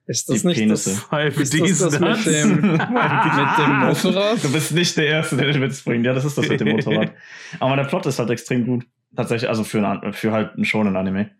Ist 0.06 0.28
das 0.28 0.40
Die 0.42 0.46
nicht 0.48 0.58
Penisse. 0.58 0.90
das? 0.90 0.98
Five 1.04 1.38
Ist 1.38 1.54
das 1.54 1.60
D's 1.62 1.78
das 1.78 1.92
mit 1.92 2.00
nuts. 2.00 2.24
dem- 2.24 2.50
mit 2.60 2.80
dem 2.80 3.78
Motorrad? 3.86 4.42
Du 4.42 4.52
bist 4.52 4.72
nicht 4.72 4.96
der 4.96 5.06
Erste, 5.06 5.36
der 5.36 5.52
den 5.52 5.62
Witz 5.62 5.82
bringt. 5.82 6.04
Ja, 6.04 6.12
das 6.12 6.24
ist 6.24 6.36
das 6.36 6.48
mit 6.48 6.60
dem 6.60 6.68
Motorrad. 6.76 7.12
Aber 7.60 7.76
der 7.76 7.84
Plot 7.84 8.06
ist 8.06 8.18
halt 8.18 8.30
extrem 8.30 8.66
gut. 8.66 8.86
Tatsächlich, 9.14 9.48
also 9.48 9.62
für, 9.64 9.86
ein, 9.86 10.12
für 10.12 10.32
halt 10.32 10.54
einen 10.54 10.64
schonen 10.64 10.96
Anime. 10.96 11.30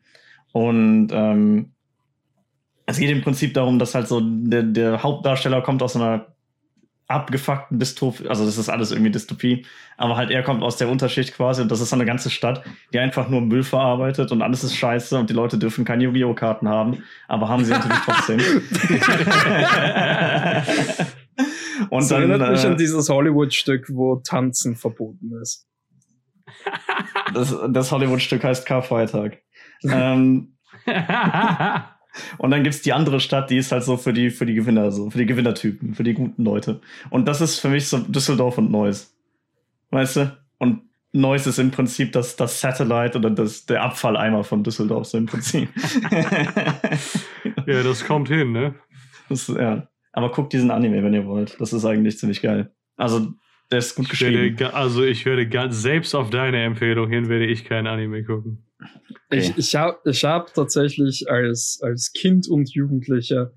Und 0.53 1.09
ähm, 1.13 1.73
es 2.87 2.99
geht 2.99 3.11
im 3.11 3.23
Prinzip 3.23 3.55
darum, 3.55 3.79
dass 3.79 3.95
halt 3.95 4.09
so 4.09 4.21
der, 4.23 4.63
der 4.65 5.03
Hauptdarsteller 5.03 5.63
kommt 5.63 5.83
aus 5.83 5.95
einer 5.97 6.27
abgefuckten 7.11 7.79
Dystopie, 7.79 8.29
also 8.29 8.47
das 8.47 8.57
ist 8.57 8.69
alles 8.69 8.93
irgendwie 8.93 9.11
Dystopie, 9.11 9.67
aber 9.97 10.17
halt 10.17 10.31
er 10.31 10.43
kommt 10.43 10.63
aus 10.63 10.77
der 10.77 10.89
Unterschicht 10.89 11.35
quasi 11.35 11.63
und 11.63 11.71
das 11.71 11.81
ist 11.81 11.91
so 11.91 11.97
eine 11.97 12.05
ganze 12.05 12.31
Stadt, 12.31 12.65
die 12.93 12.99
einfach 12.99 13.29
nur 13.29 13.41
Müll 13.41 13.63
verarbeitet 13.63 14.33
und 14.33 14.43
alles 14.43 14.65
ist 14.65 14.77
scheiße 14.77 15.19
und 15.19 15.29
die 15.29 15.35
Leute 15.35 15.59
dürfen 15.59 15.85
keine 15.85 16.05
Yu-Gi-Oh! 16.05 16.35
Karten 16.35 16.69
haben, 16.69 17.03
aber 17.29 17.49
haben 17.49 17.65
sie 17.65 17.73
natürlich 17.73 17.99
trotzdem. 18.05 18.39
und 21.91 22.01
das 22.01 22.09
dann, 22.09 22.31
erinnert 22.31 22.53
mich 22.53 22.65
äh, 22.65 22.69
an 22.69 22.77
dieses 22.77 23.09
Hollywood-Stück, 23.09 23.89
wo 23.93 24.17
Tanzen 24.17 24.77
verboten 24.77 25.33
ist. 25.43 25.67
Das, 27.35 27.55
das 27.71 27.91
Hollywood-Stück 27.91 28.45
heißt 28.45 28.67
Karfreitag. 28.67 29.39
ähm, 29.85 30.57
und 32.39 32.51
dann 32.51 32.63
gibt's 32.63 32.83
die 32.83 32.93
andere 32.93 33.21
Stadt, 33.21 33.51
die 33.51 33.57
ist 33.57 33.73
halt 33.73 33.85
so 33.85 33.97
für 33.97 34.13
die, 34.13 34.31
für 34.31 34.47
die 34.47 34.55
Gewinner, 34.55 34.91
so, 34.91 35.11
für 35.11 35.19
die 35.19 35.27
Gewinnertypen, 35.27 35.95
für 35.95 36.03
die 36.03 36.15
guten 36.15 36.45
Leute. 36.45 36.81
Und 37.11 37.27
das 37.27 37.41
ist 37.41 37.59
für 37.59 37.69
mich 37.69 37.89
so 37.89 37.99
Düsseldorf 37.99 38.59
und 38.59 38.71
Neuss. 38.71 39.15
Weißt 39.91 40.17
du? 40.17 40.37
Und 40.59 40.83
Neuss 41.13 41.47
ist 41.47 41.59
im 41.59 41.71
Prinzip 41.71 42.13
das, 42.13 42.37
das 42.37 42.61
Satellite 42.61 43.19
oder 43.19 43.31
das, 43.31 43.67
der 43.67 43.83
Abfalleimer 43.83 44.45
von 44.45 44.63
Düsseldorf, 44.63 45.07
so 45.07 45.19
im 45.19 45.27
Prinzip. 45.27 45.69
ja, 47.67 47.83
das 47.83 48.05
kommt 48.05 48.29
hin, 48.29 48.53
ne? 48.53 48.75
Das, 49.29 49.49
ja. 49.49 49.89
Aber 50.13 50.31
guckt 50.31 50.53
diesen 50.53 50.71
Anime, 50.71 51.03
wenn 51.03 51.15
ihr 51.15 51.27
wollt. 51.27 51.61
Das 51.61 51.73
ist 51.73 51.85
eigentlich 51.85 52.19
ziemlich 52.19 52.43
geil. 52.43 52.73
Also, 52.97 53.33
der 53.71 53.79
ist 53.79 53.95
gut 53.95 54.07
ich 54.07 54.11
geschrieben. 54.11 54.59
Werde, 54.59 54.75
also, 54.75 55.03
ich 55.05 55.25
werde 55.27 55.49
ganz, 55.49 55.83
selbst 55.83 56.15
auf 56.15 56.31
deine 56.31 56.63
Empfehlung 56.63 57.09
hin, 57.09 57.29
werde 57.29 57.47
ich 57.47 57.65
kein 57.65 57.87
Anime 57.87 58.25
gucken. 58.25 58.70
Okay. 58.81 59.39
Ich, 59.39 59.59
ich 59.59 59.77
habe 59.77 59.99
ich 60.05 60.25
hab 60.25 60.53
tatsächlich 60.55 61.31
als, 61.31 61.81
als 61.83 62.13
Kind 62.13 62.49
und 62.49 62.73
Jugendlicher 62.75 63.53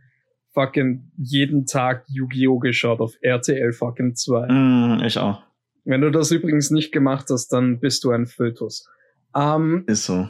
fucking 0.54 1.12
jeden 1.18 1.66
Tag 1.66 2.06
Yu-Gi-Oh! 2.08 2.60
geschaut 2.60 3.00
auf 3.00 3.16
RTL 3.22 3.74
fucking 3.74 4.16
2. 4.16 4.48
Mm, 4.48 5.04
ich 5.04 5.18
auch. 5.18 5.42
Wenn 5.86 6.02
du 6.02 6.12
das 6.12 6.32
übrigens 6.32 6.72
nicht 6.72 6.92
gemacht 6.92 7.28
hast, 7.30 7.50
dann 7.50 7.80
bist 7.80 8.04
du 8.04 8.12
ein 8.12 8.28
Fötus. 8.28 8.88
Um, 9.34 9.84
Ist 9.88 10.06
so. 10.06 10.30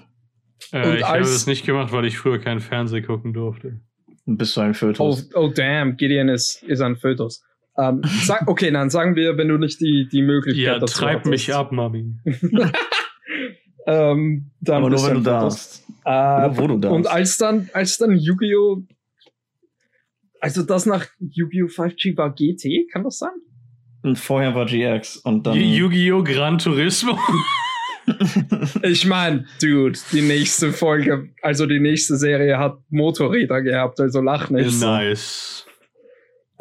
Äh, 0.71 0.97
ich 0.97 1.03
habe 1.03 1.19
das 1.19 1.45
nicht 1.45 1.65
gemacht, 1.65 1.91
weil 1.91 2.05
ich 2.05 2.17
früher 2.17 2.39
keinen 2.39 2.61
Fernsehen 2.61 3.05
gucken 3.05 3.33
durfte. 3.33 3.81
Bist 4.25 4.55
du 4.55 4.61
ein 4.61 4.73
Fötus? 4.73 5.29
Oh, 5.33 5.39
oh 5.39 5.51
damn, 5.53 5.97
Gideon 5.97 6.29
ist, 6.29 6.63
ist 6.63 6.81
ein 6.81 6.95
Fötus. 6.95 7.43
Um, 7.75 8.01
sag, 8.03 8.47
okay, 8.47 8.71
dann 8.71 8.89
sagen 8.89 9.15
wir, 9.15 9.37
wenn 9.37 9.49
du 9.49 9.57
nicht 9.57 9.81
die, 9.81 10.07
die 10.09 10.21
Möglichkeit 10.21 10.65
ja, 10.75 10.79
dazu 10.79 10.99
treib 10.99 11.25
mich 11.25 11.53
ab, 11.53 11.71
Mami. 11.71 12.15
Ähm, 13.85 14.51
dann 14.61 14.77
Aber 14.77 14.89
nur 14.89 15.05
wenn 15.05 15.15
du 15.15 15.21
darfst. 15.21 15.85
Äh, 16.05 16.11
wo 16.11 16.67
du 16.67 16.77
darfst. 16.77 16.95
Und 16.95 17.07
als 17.07 17.37
dann, 17.37 17.69
als 17.73 17.97
dann 17.97 18.11
Yu-Gi-Oh! 18.11 18.83
Also 20.39 20.63
das 20.63 20.85
nach 20.85 21.07
Yu-Gi-Oh! 21.19 21.67
5G 21.67 22.17
war 22.17 22.33
GT, 22.33 22.91
kann 22.91 23.03
das 23.03 23.19
sein? 23.19 23.33
Und 24.03 24.17
vorher 24.17 24.53
war 24.55 24.65
GX 24.65 25.17
und 25.17 25.47
dann. 25.47 25.57
Yu-Gi-Oh! 25.57 26.23
Gran 26.23 26.57
Turismo. 26.57 27.17
ich 28.83 29.05
meine, 29.05 29.45
Dude, 29.61 29.97
die 30.11 30.21
nächste 30.21 30.73
Folge, 30.73 31.29
also 31.41 31.65
die 31.65 31.79
nächste 31.79 32.17
Serie 32.17 32.57
hat 32.57 32.77
Motorräder 32.89 33.61
gehabt, 33.61 33.99
also 33.99 34.21
lach 34.21 34.49
nicht. 34.49 34.81
Nice. 34.81 35.65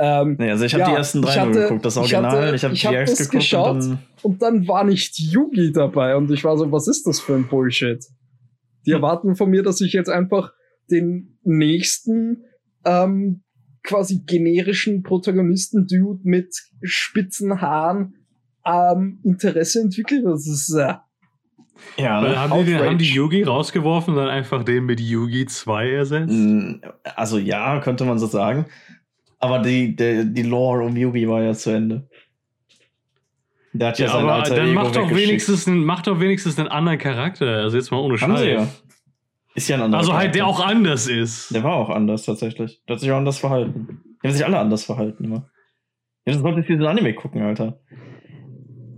Ähm, 0.04 0.34
nee, 0.36 0.50
also 0.50 0.64
ich 0.64 0.74
habe 0.74 0.80
ja, 0.80 0.90
die 0.90 0.96
ersten 0.96 1.22
drei 1.22 1.34
hatte, 1.34 1.52
geguckt, 1.52 1.84
das 1.84 1.96
Original. 1.96 2.52
Ich 2.56 2.64
habe 2.64 2.74
ich 2.74 2.84
hab, 2.84 2.92
hab 2.92 3.06
das 3.06 3.18
geguckt 3.18 3.30
geschaut 3.30 3.76
und 3.76 3.80
dann, 3.80 3.98
und 4.22 4.42
dann, 4.42 4.66
war 4.66 4.82
nicht 4.82 5.16
Yugi 5.16 5.70
dabei 5.70 6.16
und 6.16 6.28
ich 6.32 6.42
war 6.42 6.58
so, 6.58 6.72
was 6.72 6.88
ist 6.88 7.06
das 7.06 7.20
für 7.20 7.36
ein 7.36 7.46
Bullshit? 7.46 8.04
Die 8.84 8.90
hm. 8.90 8.96
erwarten 8.96 9.36
von 9.36 9.48
mir, 9.48 9.62
dass 9.62 9.80
ich 9.80 9.92
jetzt 9.92 10.10
einfach 10.10 10.50
den 10.90 11.38
nächsten 11.44 12.46
ähm, 12.84 13.44
quasi 13.84 14.24
generischen 14.26 15.04
Protagonisten-Dude 15.04 16.22
mit 16.24 16.52
spitzen 16.82 17.60
Haaren 17.60 18.14
ähm, 18.66 19.20
Interesse 19.22 19.82
entwickle. 19.82 20.24
Das 20.24 20.48
ist 20.48 20.74
äh, 20.74 20.94
ja, 21.96 22.20
ne? 22.20 22.40
haben, 22.40 22.58
die 22.58 22.72
den, 22.72 22.80
haben 22.80 22.98
die 22.98 23.04
Yugi 23.04 23.44
rausgeworfen 23.44 24.14
und 24.14 24.20
dann 24.20 24.30
einfach 24.30 24.64
den 24.64 24.84
mit 24.84 24.98
Yugi 24.98 25.46
2 25.46 25.90
ersetzt? 25.90 26.34
Also 27.14 27.38
ja, 27.38 27.78
könnte 27.78 28.04
man 28.04 28.18
so 28.18 28.26
sagen. 28.26 28.66
Aber 29.42 29.58
die, 29.58 29.96
die, 29.96 30.32
die 30.32 30.42
Lore 30.42 30.84
um 30.84 30.96
Yugi 30.96 31.28
war 31.28 31.42
ja 31.42 31.52
zu 31.52 31.70
Ende. 31.70 32.08
Der 33.72 33.88
hat 33.88 33.98
ja, 33.98 34.06
ja 34.06 34.12
sein 34.12 34.22
aber 34.22 34.34
Alter 34.34 34.54
dann 34.54 34.66
Ego 34.66 34.74
mach 34.74 34.92
doch, 34.92 35.10
wenigstens 35.10 35.66
einen, 35.66 35.84
mach 35.84 36.02
doch 36.02 36.20
wenigstens 36.20 36.60
einen 36.60 36.68
anderen 36.68 36.98
Charakter. 36.98 37.46
Also 37.56 37.76
jetzt 37.76 37.90
mal 37.90 37.98
ohne 37.98 38.16
Scheiß. 38.16 38.44
Ja. 38.44 38.68
Ist 39.56 39.68
ja 39.68 39.76
ein 39.76 39.82
anderer 39.82 40.00
Also 40.00 40.14
halt, 40.14 40.36
der 40.36 40.46
auch 40.46 40.64
anders 40.64 41.08
ist. 41.08 41.52
Der 41.52 41.64
war 41.64 41.74
auch 41.74 41.90
anders 41.90 42.22
tatsächlich. 42.22 42.82
Der 42.86 42.94
hat 42.94 43.00
sich 43.00 43.10
auch 43.10 43.16
anders 43.16 43.38
verhalten. 43.38 44.00
Die 44.22 44.28
haben 44.28 44.34
sich 44.34 44.46
alle 44.46 44.60
anders 44.60 44.84
verhalten 44.84 45.24
immer. 45.24 45.50
Das 46.24 46.36
solltest 46.36 46.68
du 46.68 46.74
diesen 46.74 46.86
Anime 46.86 47.12
gucken, 47.12 47.42
Alter. 47.42 47.80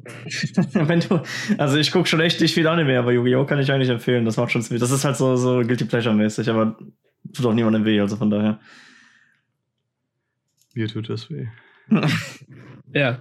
Wenn 0.74 1.00
du, 1.00 1.22
also 1.56 1.78
ich 1.78 1.90
gucke 1.90 2.06
schon 2.06 2.20
echt 2.20 2.42
nicht 2.42 2.52
viel 2.52 2.66
Anime, 2.66 2.98
aber 2.98 3.12
Yu-Gi-Oh! 3.12 3.46
kann 3.46 3.60
ich 3.60 3.72
eigentlich 3.72 3.88
empfehlen. 3.88 4.26
Das 4.26 4.36
macht 4.36 4.52
schon 4.52 4.62
Das 4.78 4.90
ist 4.90 5.04
halt 5.06 5.16
so, 5.16 5.36
so 5.36 5.62
Guilty 5.62 5.86
Pleasure-mäßig, 5.86 6.50
aber 6.50 6.76
tut 7.32 7.46
auch 7.46 7.54
niemandem 7.54 7.86
weh, 7.86 7.98
also 7.98 8.16
von 8.16 8.28
daher. 8.28 8.60
Mir 10.74 10.88
tut 10.88 11.08
das 11.08 11.30
weh. 11.30 11.46
ja. 12.92 13.20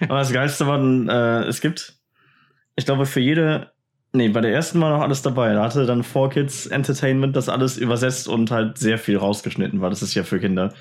Aber 0.00 0.18
das 0.18 0.32
Geilste 0.32 0.66
war, 0.66 0.80
äh, 0.80 1.46
es 1.46 1.60
gibt, 1.60 1.94
ich 2.76 2.86
glaube, 2.86 3.06
für 3.06 3.20
jede, 3.20 3.72
nee, 4.12 4.28
bei 4.28 4.40
der 4.40 4.52
ersten 4.52 4.80
war 4.80 4.90
noch 4.90 5.02
alles 5.02 5.22
dabei. 5.22 5.52
Da 5.52 5.64
hatte 5.64 5.84
dann 5.84 6.02
4Kids 6.02 6.70
Entertainment 6.70 7.36
das 7.36 7.48
alles 7.48 7.76
übersetzt 7.76 8.28
und 8.28 8.50
halt 8.50 8.78
sehr 8.78 8.98
viel 8.98 9.16
rausgeschnitten 9.16 9.80
war. 9.80 9.90
Das 9.90 10.02
ist 10.02 10.14
ja 10.14 10.22
für 10.22 10.38
Kinder. 10.38 10.72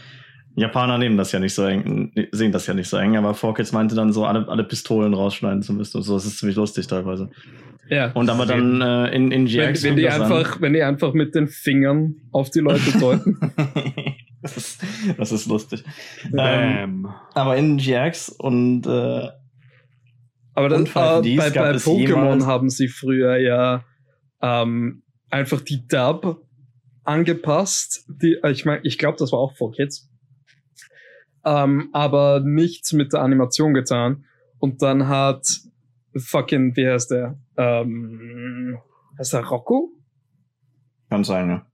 Japaner 0.58 0.98
nehmen 0.98 1.18
das 1.18 1.34
ja 1.34 1.40
nicht 1.40 1.54
so 1.54 1.66
eng, 1.66 2.14
sehen 2.32 2.54
das 2.54 2.66
ja 2.66 2.74
nicht 2.74 2.88
so 2.88 2.96
eng, 2.96 3.18
aber 3.18 3.32
4Kids 3.32 3.74
meinte 3.74 3.94
dann 3.94 4.14
so, 4.14 4.26
alle, 4.26 4.48
alle 4.48 4.64
Pistolen 4.64 5.14
rausschneiden 5.14 5.64
zu 5.64 5.74
müssen 5.74 5.98
und 5.98 6.04
so. 6.04 6.14
Das 6.14 6.26
ist 6.26 6.38
ziemlich 6.38 6.56
lustig 6.56 6.88
teilweise. 6.88 7.30
Ja. 7.90 8.12
Und 8.14 8.30
aber 8.30 8.46
dann 8.46 8.82
äh, 8.82 9.14
in, 9.14 9.32
in 9.32 9.46
GX. 9.46 9.84
Wenn, 9.84 9.92
wenn 9.92 9.98
die 9.98 10.10
einfach, 10.10 10.62
wenn 10.62 10.74
die 10.74 10.82
einfach 10.82 11.14
mit 11.14 11.36
den 11.36 11.48
Fingern 11.48 12.16
auf 12.32 12.50
die 12.50 12.62
Leute 12.62 12.98
deuten. 13.00 13.38
Das 14.46 14.58
ist, 14.58 14.84
das 15.18 15.32
ist 15.32 15.48
lustig. 15.48 15.84
Ähm, 16.38 17.10
aber 17.34 17.58
in 17.58 17.78
GX 17.78 18.30
und 18.30 18.86
äh, 18.86 19.30
aber 20.54 20.70
das, 20.70 20.82
äh, 20.82 20.94
bei, 20.94 21.50
bei 21.50 21.72
Pokémon 21.72 22.46
haben 22.46 22.70
sie 22.70 22.88
früher 22.88 23.38
ja 23.38 23.84
ähm, 24.44 25.02
einfach 25.32 25.62
die 25.62 25.88
Dub 25.88 26.46
angepasst. 27.04 28.06
Die, 28.08 28.38
äh, 28.44 28.52
ich 28.52 28.66
meine, 28.66 28.82
ich 28.84 29.00
glaube, 29.00 29.18
das 29.18 29.32
war 29.32 29.40
auch 29.40 29.56
vor 29.58 29.72
Kids. 29.72 30.12
Ähm, 31.44 31.90
aber 31.92 32.42
nichts 32.42 32.94
mit 32.94 33.14
der 33.14 33.22
Animation 33.22 33.74
getan. 33.74 34.26
Und 34.60 34.84
dann 34.84 35.08
hat 35.08 35.44
fucking, 36.16 36.76
wie 36.76 36.88
heißt 36.88 37.10
der? 37.10 37.40
Ähm, 37.58 38.78
heißt 39.18 39.34
der 39.34 39.44
Rocco? 39.44 39.90
Kann 41.10 41.24
sein, 41.24 41.50
ja. 41.50 41.66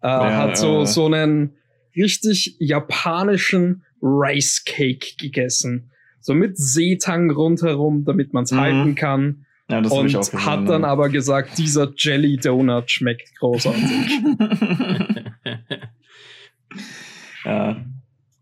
Äh, 0.00 0.06
ja 0.06 0.36
hat 0.38 0.56
so, 0.56 0.82
äh, 0.82 0.86
so 0.86 1.04
einen 1.04 1.56
richtig 1.96 2.56
japanischen 2.58 3.84
Rice 4.02 4.64
Cake 4.64 5.16
gegessen. 5.18 5.90
So 6.20 6.34
mit 6.34 6.56
Seetang 6.56 7.30
rundherum, 7.30 8.04
damit 8.04 8.32
man 8.32 8.44
es 8.44 8.52
mhm. 8.52 8.60
halten 8.60 8.94
kann. 8.94 9.46
Ja, 9.68 9.80
das 9.80 9.92
und 9.92 10.06
ich 10.06 10.16
auch 10.16 10.20
gesehen, 10.20 10.44
hat 10.44 10.68
dann 10.68 10.82
ja. 10.82 10.88
aber 10.88 11.08
gesagt, 11.08 11.56
dieser 11.58 11.92
Jelly 11.96 12.36
Donut 12.36 12.90
schmeckt 12.90 13.34
großartig. 13.38 13.82
ja. 17.44 17.84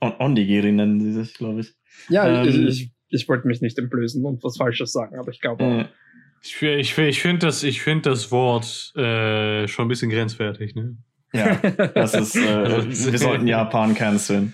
On 0.01 0.15
Onigiri 0.19 0.73
nennen 0.73 1.01
sie 1.01 1.13
sich, 1.13 1.35
glaube 1.35 1.61
ich. 1.61 1.75
Ja, 2.09 2.43
ähm, 2.43 2.49
ich, 2.49 2.59
ich, 2.59 2.93
ich 3.09 3.29
wollte 3.29 3.47
mich 3.47 3.61
nicht 3.61 3.79
entblößen 3.79 4.25
und 4.25 4.43
was 4.43 4.57
Falsches 4.57 4.93
sagen, 4.93 5.17
aber 5.17 5.31
ich 5.31 5.41
glaube 5.41 5.63
äh, 5.63 5.85
Ich, 6.43 6.61
ich, 6.61 6.99
ich 6.99 7.23
finde 7.23 7.47
das, 7.47 7.63
find 7.63 8.05
das 8.07 8.33
Wort 8.33 8.93
äh, 8.97 9.69
schon 9.69 9.85
ein 9.85 9.89
bisschen 9.89 10.11
grenzwertig, 10.11 10.75
ne? 10.75 10.97
Ja, 11.33 11.55
das 11.95 12.15
ist, 12.15 12.37
äh, 12.37 12.87
wir 13.13 13.19
sollten 13.19 13.47
Japan 13.47 13.95
canceln. 13.95 14.53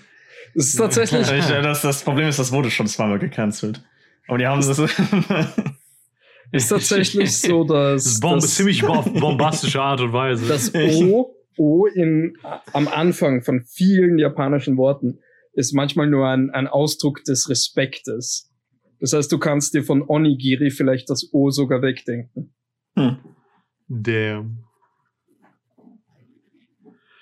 Das 0.55 0.67
ist 0.67 0.77
tatsächlich. 0.77 1.27
das, 1.27 1.81
das 1.81 2.03
Problem 2.03 2.27
ist, 2.27 2.39
das 2.39 2.51
wurde 2.51 2.71
schon 2.71 2.87
zweimal 2.87 3.19
gecancelt. 3.19 3.83
Aber 4.27 4.37
die 4.37 4.47
haben 4.47 4.59
es. 4.59 4.79
ist 6.51 6.69
tatsächlich 6.69 7.37
so, 7.37 7.63
dass. 7.65 8.03
Das 8.03 8.13
ist 8.13 8.21
bomb 8.21 8.41
das, 8.41 8.55
ziemlich 8.55 8.81
bombastische 8.81 9.81
Art 9.81 10.01
und 10.01 10.13
Weise. 10.13 10.47
Das 10.47 10.73
O, 10.73 11.35
O 11.57 11.85
in, 11.87 12.37
am 12.73 12.87
Anfang 12.87 13.41
von 13.41 13.63
vielen 13.63 14.17
japanischen 14.17 14.77
Worten 14.77 15.19
ist 15.53 15.73
manchmal 15.73 16.07
nur 16.07 16.27
ein, 16.27 16.49
ein 16.51 16.67
Ausdruck 16.67 17.23
des 17.25 17.49
Respektes. 17.49 18.51
Das 18.99 19.13
heißt, 19.13 19.31
du 19.31 19.39
kannst 19.39 19.73
dir 19.73 19.83
von 19.83 20.03
Onigiri 20.07 20.71
vielleicht 20.71 21.09
das 21.09 21.29
O 21.33 21.49
sogar 21.51 21.81
wegdenken. 21.81 22.53
Hm. 22.95 23.17
Damn. 23.87 24.68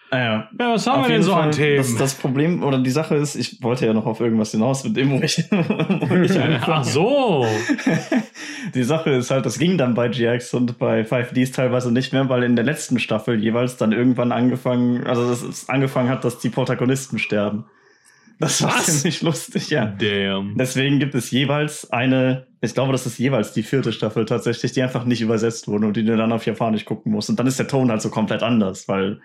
Ah, 0.10 0.18
ja. 0.18 0.50
ja, 0.58 0.74
was 0.74 0.88
haben 0.88 1.02
auf 1.02 1.08
wir 1.08 1.16
denn 1.16 1.24
so 1.24 1.34
Fall, 1.34 1.44
an 1.44 1.52
Themen? 1.52 1.78
Das, 1.78 1.96
das, 1.96 2.16
Problem 2.16 2.64
oder 2.64 2.80
die 2.80 2.92
Sache 2.92 3.16
ist, 3.16 3.36
ich 3.36 3.62
wollte 3.62 3.86
ja 3.86 3.94
noch 3.94 4.06
auf 4.06 4.22
irgendwas 4.22 4.52
hinaus 4.52 4.84
mit 4.86 4.96
dem, 4.96 5.12
wo 5.12 5.22
ich, 5.22 5.38
wo 5.52 6.16
ich 6.16 6.32
Ach 6.62 6.84
so. 6.84 7.46
die 8.74 8.84
Sache 8.84 9.10
ist 9.12 9.32
halt, 9.32 9.46
das 9.46 9.60
ging 9.60 9.78
dann 9.78 9.96
bei 9.96 10.08
GX 10.08 10.54
und 10.54 10.80
bei 10.80 11.02
5Ds 11.02 11.54
teilweise 11.54 11.92
nicht 11.92 12.14
mehr, 12.14 12.30
weil 12.30 12.44
in 12.44 12.56
der 12.56 12.64
letzten 12.64 13.00
Staffel 13.00 13.42
jeweils 13.42 13.76
dann 13.76 13.92
irgendwann 13.92 14.32
angefangen, 14.32 15.06
also 15.06 15.30
es 15.30 15.68
angefangen 15.68 16.10
hat, 16.10 16.24
dass 16.24 16.40
die 16.40 16.50
Protagonisten 16.50 17.20
sterben. 17.20 17.66
Das 18.40 18.62
war 18.62 18.76
Was? 18.76 18.86
ziemlich 18.86 19.22
lustig, 19.24 19.70
ja. 19.72 19.86
Damn. 19.86 20.56
Deswegen 20.58 21.00
gibt 21.00 21.16
es 21.16 21.32
jeweils 21.32 21.92
eine, 21.92 22.46
ich 22.62 22.74
glaube, 22.74 22.92
das 22.92 23.06
ist 23.06 23.18
jeweils 23.18 23.54
die 23.54 23.64
vierte 23.64 23.92
Staffel 23.92 24.26
tatsächlich, 24.26 24.72
die 24.74 24.84
einfach 24.84 25.06
nicht 25.06 25.22
übersetzt 25.22 25.68
wurde 25.68 25.88
und 25.88 25.98
die 25.98 26.06
du 26.06 26.16
dann 26.16 26.32
auf 26.32 26.46
Japanisch 26.46 26.86
gucken 26.86 27.12
musst. 27.12 27.30
Und 27.30 27.40
dann 27.40 27.48
ist 27.48 27.58
der 27.58 27.68
Ton 27.68 27.90
halt 27.90 28.02
so 28.02 28.10
komplett 28.10 28.44
anders, 28.44 28.88
weil. 28.88 29.22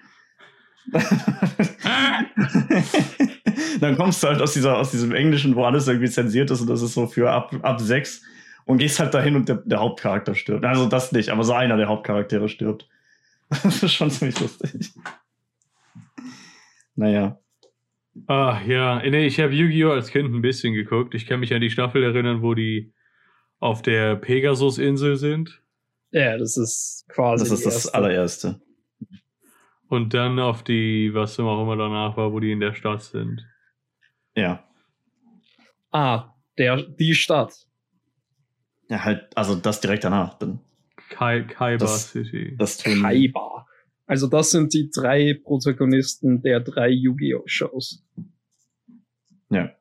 Dann 3.81 3.97
kommst 3.97 4.23
du 4.23 4.29
halt 4.29 4.41
aus, 4.41 4.53
dieser, 4.53 4.79
aus 4.79 4.91
diesem 4.91 5.13
Englischen, 5.13 5.55
wo 5.57 5.65
alles 5.65 5.89
irgendwie 5.89 6.11
zensiert 6.11 6.51
ist 6.51 6.61
und 6.61 6.69
das 6.69 6.83
ist 6.83 6.95
so 6.95 7.07
für 7.07 7.31
ab, 7.31 7.55
ab 7.63 7.81
sechs 7.81 8.23
und 8.65 8.79
gehst 8.79 8.99
halt 9.01 9.15
dahin 9.15 9.37
und 9.37 9.49
der, 9.49 9.57
der 9.65 9.81
Hauptcharakter 9.81 10.35
stirbt. 10.35 10.65
Also 10.65 10.87
das 10.87 11.13
nicht, 11.13 11.29
aber 11.31 11.45
so 11.45 11.53
einer 11.53 11.77
der 11.77 11.89
Hauptcharaktere 11.89 12.49
stirbt. 12.49 12.89
Das 13.63 13.83
ist 13.83 13.93
schon 13.93 14.11
ziemlich 14.11 14.41
lustig. 14.41 14.93
Naja. 16.97 17.39
Ah, 18.27 18.61
ja. 18.67 19.03
Nee, 19.03 19.27
ich 19.27 19.39
habe 19.41 19.53
Yu-Gi-Oh! 19.53 19.91
als 19.91 20.11
Kind 20.11 20.33
ein 20.35 20.43
bisschen 20.43 20.73
geguckt. 20.75 21.15
Ich 21.15 21.27
kann 21.27 21.41
mich 21.41 21.53
an 21.53 21.61
die 21.61 21.71
Staffel 21.71 22.03
erinnern, 22.03 22.41
wo 22.43 22.55
die 22.55 22.93
auf 23.61 23.83
der 23.83 24.17
Pegasus-Insel 24.17 25.17
sind. 25.17 25.61
Ja, 26.13 26.37
das 26.37 26.57
ist 26.57 27.05
quasi. 27.09 27.45
Das 27.45 27.53
ist 27.53 27.61
die 27.61 27.65
das 27.65 27.75
erste. 27.75 27.95
allererste. 27.95 28.61
Und 29.93 30.15
dann 30.15 30.39
auf 30.39 30.63
die, 30.65 31.11
was 31.13 31.39
auch 31.39 31.63
immer 31.63 31.77
danach 31.77 32.17
war, 32.17 32.33
wo 32.33 32.41
die 32.41 32.51
in 32.51 32.61
der 32.61 32.73
Stadt 32.73 33.03
sind. 33.03 33.47
Ja. 34.35 34.65
Ah, 35.91 36.33
der, 36.57 36.81
die 36.83 37.15
Stadt. 37.15 37.53
Ja, 38.89 39.05
halt, 39.05 39.37
also 39.37 39.55
das 39.55 39.83
direkt 39.83 40.05
danach. 40.05 40.39
Dann 40.39 40.61
Kai, 41.11 41.43
Kaiba 41.43 41.85
Das- 41.85 42.11
City. 42.11 42.57
das 42.57 42.79
tun. 42.79 43.03
Kaiba. 43.03 43.67
Also 44.07 44.29
das 44.29 44.51
sind 44.51 44.73
die 44.73 44.89
drei 44.91 45.35
Protagonisten 45.45 46.41
der 46.41 46.61
drei 46.61 46.89
Yu-Gi-Oh! 46.89 47.43
Shows. 47.45 48.03
Ja. 49.51 49.73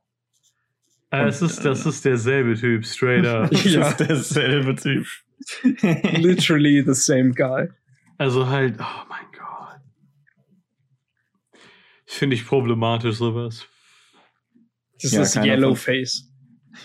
Äh, 1.12 1.28
es 1.28 1.42
ist, 1.42 1.64
das 1.64 1.86
ist 1.86 2.04
derselbe 2.04 2.56
Typ, 2.56 2.86
straight 2.86 3.26
up. 3.28 3.50
Das 3.50 3.64
Ja. 3.64 3.88
ist 3.88 3.98
derselbe 4.02 4.76
Typ. 4.76 5.08
Literally 6.22 6.84
the 6.86 6.94
same 6.94 7.32
guy. 7.32 7.70
Also 8.18 8.48
halt, 8.48 8.76
oh 8.78 9.06
mein 9.08 9.22
Gott. 9.24 9.31
Finde 12.14 12.36
ich 12.36 12.46
problematisch, 12.46 13.16
sowas. 13.16 13.66
Das 15.02 15.14
Ja, 15.14 15.22
ist 15.22 15.36
Yellowface. 15.38 16.30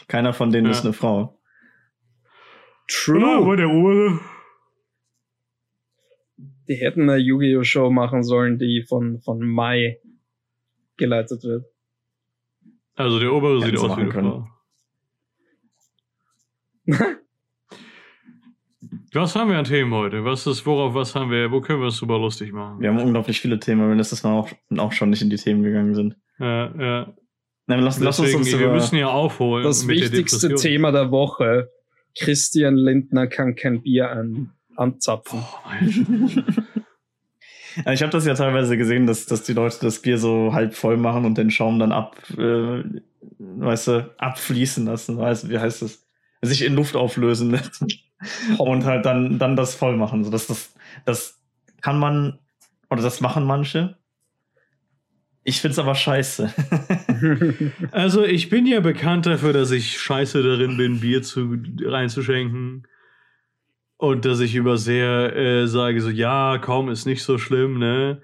Keiner 0.06 0.32
von 0.32 0.50
denen 0.52 0.66
Ja. 0.66 0.70
ist 0.70 0.84
eine 0.84 0.92
Frau. 0.92 1.40
True. 2.88 3.56
der 3.56 3.66
Uhr. 3.68 4.20
Die 6.68 6.76
hätten 6.76 7.10
eine 7.10 7.18
Yu-Gi-Oh! 7.18 7.64
Show 7.64 7.90
machen 7.90 8.22
sollen, 8.22 8.58
die 8.58 8.84
von, 8.88 9.20
von 9.20 9.40
Mai 9.40 10.00
geleitet 10.96 11.42
wird. 11.42 11.66
Also 12.94 13.18
der 13.18 13.32
obere 13.32 13.56
Hätten 13.60 13.70
sieht 13.70 13.78
sie 13.80 13.84
aus 13.84 13.96
wie 13.96 14.02
eine. 14.02 14.12
Frau. 14.12 14.48
Was 19.16 19.34
haben 19.34 19.50
wir 19.50 19.58
an 19.58 19.64
Themen 19.64 19.94
heute? 19.94 20.24
Was 20.26 20.46
ist, 20.46 20.66
worauf, 20.66 20.92
was 20.92 21.14
haben 21.14 21.30
wir, 21.30 21.50
wo 21.50 21.62
können 21.62 21.80
wir 21.80 21.88
es 21.88 21.96
super 21.96 22.18
lustig 22.18 22.52
machen? 22.52 22.80
Wir 22.80 22.90
haben 22.90 23.00
unglaublich 23.00 23.40
viele 23.40 23.58
Themen, 23.58 23.80
weil 23.80 23.88
wir 23.88 23.96
letztes 23.96 24.22
Mal 24.22 24.32
auch, 24.32 24.50
auch 24.76 24.92
schon 24.92 25.08
nicht 25.08 25.22
in 25.22 25.30
die 25.30 25.36
Themen 25.36 25.62
gegangen 25.62 25.94
sind. 25.94 26.16
Ja, 26.38 26.70
ja. 26.78 27.14
Nein, 27.66 27.80
lass, 27.80 27.98
lass 27.98 28.20
uns 28.20 28.34
uns 28.34 28.58
wir 28.58 28.68
müssen 28.68 28.96
ja 28.96 29.08
aufholen. 29.08 29.64
Das 29.64 29.88
wichtigste. 29.88 30.54
Thema 30.54 30.92
der 30.92 31.10
Woche. 31.10 31.70
Christian 32.18 32.76
Lindner 32.76 33.26
kann 33.26 33.54
kein 33.54 33.82
Bier 33.82 34.10
an, 34.10 34.52
anzapfen. 34.76 35.40
Ja, 37.84 37.92
ich 37.92 38.02
habe 38.02 38.12
das 38.12 38.26
ja 38.26 38.34
teilweise 38.34 38.76
gesehen, 38.76 39.06
dass, 39.06 39.24
dass 39.24 39.42
die 39.44 39.54
Leute 39.54 39.78
das 39.80 40.02
Bier 40.02 40.18
so 40.18 40.52
halb 40.52 40.74
voll 40.74 40.98
machen 40.98 41.24
und 41.24 41.38
den 41.38 41.50
Schaum 41.50 41.78
dann 41.78 41.92
ab, 41.92 42.16
äh, 42.36 42.84
weißt 43.38 43.88
du, 43.88 44.14
abfließen 44.18 44.84
lassen. 44.84 45.16
Weißt, 45.18 45.44
du, 45.44 45.48
wie 45.48 45.58
heißt 45.58 45.82
das? 45.82 46.06
Sich 46.42 46.64
in 46.64 46.74
Luft 46.74 46.96
auflösen 46.96 47.50
lassen. 47.50 47.88
und 48.58 48.84
halt 48.84 49.04
dann, 49.06 49.38
dann 49.38 49.56
das 49.56 49.74
voll 49.74 49.96
machen. 49.96 50.24
So, 50.24 50.30
dass 50.30 50.46
das, 50.46 50.74
das 51.04 51.40
kann 51.80 51.98
man, 51.98 52.38
oder 52.90 53.02
das 53.02 53.20
machen 53.20 53.44
manche. 53.44 53.96
Ich 55.44 55.60
find's 55.60 55.78
aber 55.78 55.94
scheiße. 55.94 56.52
Also 57.92 58.24
ich 58.24 58.50
bin 58.50 58.66
ja 58.66 58.80
bekannt 58.80 59.26
dafür, 59.26 59.52
dass 59.52 59.70
ich 59.70 59.98
scheiße 59.98 60.42
darin 60.42 60.76
bin, 60.76 61.00
Bier 61.00 61.22
zu, 61.22 61.56
reinzuschenken. 61.82 62.86
Und 63.96 64.24
dass 64.26 64.40
ich 64.40 64.54
über 64.54 64.76
sehr 64.76 65.34
äh, 65.34 65.66
sage, 65.66 66.02
so, 66.02 66.10
ja, 66.10 66.58
komm, 66.58 66.90
ist 66.90 67.06
nicht 67.06 67.22
so 67.22 67.38
schlimm, 67.38 67.78
ne? 67.78 68.20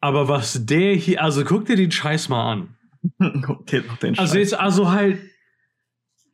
Aber 0.00 0.28
was 0.28 0.66
der 0.66 0.94
hier, 0.94 1.22
also 1.22 1.42
guck 1.44 1.64
dir 1.64 1.74
den 1.74 1.90
Scheiß 1.90 2.28
mal 2.28 2.52
an. 2.52 2.76
Guck 3.42 3.66
dir 3.66 3.82
doch 3.82 3.96
den 3.96 4.16
Also 4.18 4.34
Scheiß. 4.34 4.50
jetzt, 4.50 4.54
also 4.60 4.90
halt, 4.92 5.18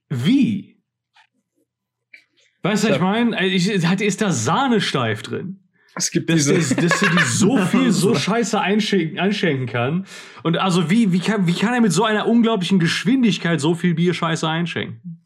wie? 0.08 0.71
Weißt 2.62 2.84
du, 2.84 2.88
ich 2.88 3.00
meine? 3.00 3.54
Ist 3.54 4.20
da 4.20 4.30
Sahne 4.30 4.80
steif 4.80 5.22
drin? 5.22 5.58
es 5.94 6.10
gibt 6.10 6.30
dass, 6.30 6.46
diese, 6.46 6.74
der, 6.74 6.84
dass 6.84 7.00
der 7.00 7.10
die 7.10 7.22
so 7.24 7.56
viel, 7.66 7.92
so 7.92 8.14
scheiße 8.14 8.58
einschenken, 8.58 9.18
einschenken 9.18 9.66
kann. 9.66 10.06
Und 10.42 10.56
also, 10.56 10.88
wie, 10.90 11.12
wie, 11.12 11.18
kann, 11.18 11.46
wie 11.46 11.52
kann 11.52 11.74
er 11.74 11.80
mit 11.80 11.92
so 11.92 12.04
einer 12.04 12.26
unglaublichen 12.26 12.78
Geschwindigkeit 12.78 13.60
so 13.60 13.74
viel 13.74 13.94
Bier 13.94 14.14
scheiße 14.14 14.48
einschenken? 14.48 15.18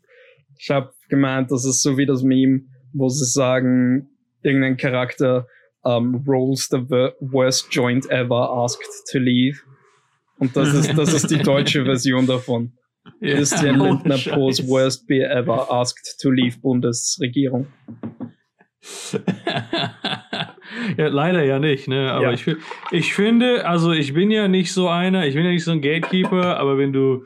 ich 0.58 0.70
habe 0.70 0.92
gemeint, 1.08 1.50
das 1.50 1.64
ist 1.64 1.82
so 1.82 1.98
wie 1.98 2.06
das 2.06 2.22
Meme, 2.22 2.62
wo 2.92 3.08
sie 3.08 3.26
sagen, 3.26 4.08
irgendein 4.42 4.76
Charakter 4.76 5.46
um, 5.82 6.24
rolls 6.26 6.68
the 6.70 6.78
wo- 6.88 7.12
worst 7.20 7.68
joint 7.70 8.10
ever 8.10 8.50
asked 8.50 8.86
to 9.12 9.18
leave. 9.18 9.60
Und 10.38 10.56
das 10.56 10.74
ist, 10.74 10.96
das 10.96 11.12
ist 11.12 11.30
die 11.30 11.38
deutsche 11.38 11.84
Version 11.84 12.26
davon. 12.26 12.72
Christian 13.20 13.80
Oh, 13.80 13.84
Lindner 13.86 14.18
Scheiß. 14.18 14.34
pose 14.34 14.68
worst 14.68 15.06
beer 15.06 15.30
ever 15.30 15.70
asked 15.70 16.18
to 16.20 16.30
leave 16.30 16.58
Bundesregierung. 16.60 17.66
ja, 20.96 21.08
leider 21.08 21.42
ja 21.44 21.58
nicht, 21.58 21.88
ne? 21.88 22.12
Aber 22.12 22.26
Ja. 22.26 22.32
ich, 22.32 22.46
ich 22.92 23.14
finde, 23.14 23.66
also 23.66 23.92
ich 23.92 24.14
bin 24.14 24.30
ja 24.30 24.48
nicht 24.48 24.72
so 24.72 24.88
einer, 24.88 25.26
ich 25.26 25.34
bin 25.34 25.44
ja 25.44 25.50
nicht 25.50 25.64
so 25.64 25.72
ein 25.72 25.80
Gatekeeper, 25.80 26.58
aber 26.58 26.78
wenn 26.78 26.92
du 26.92 27.24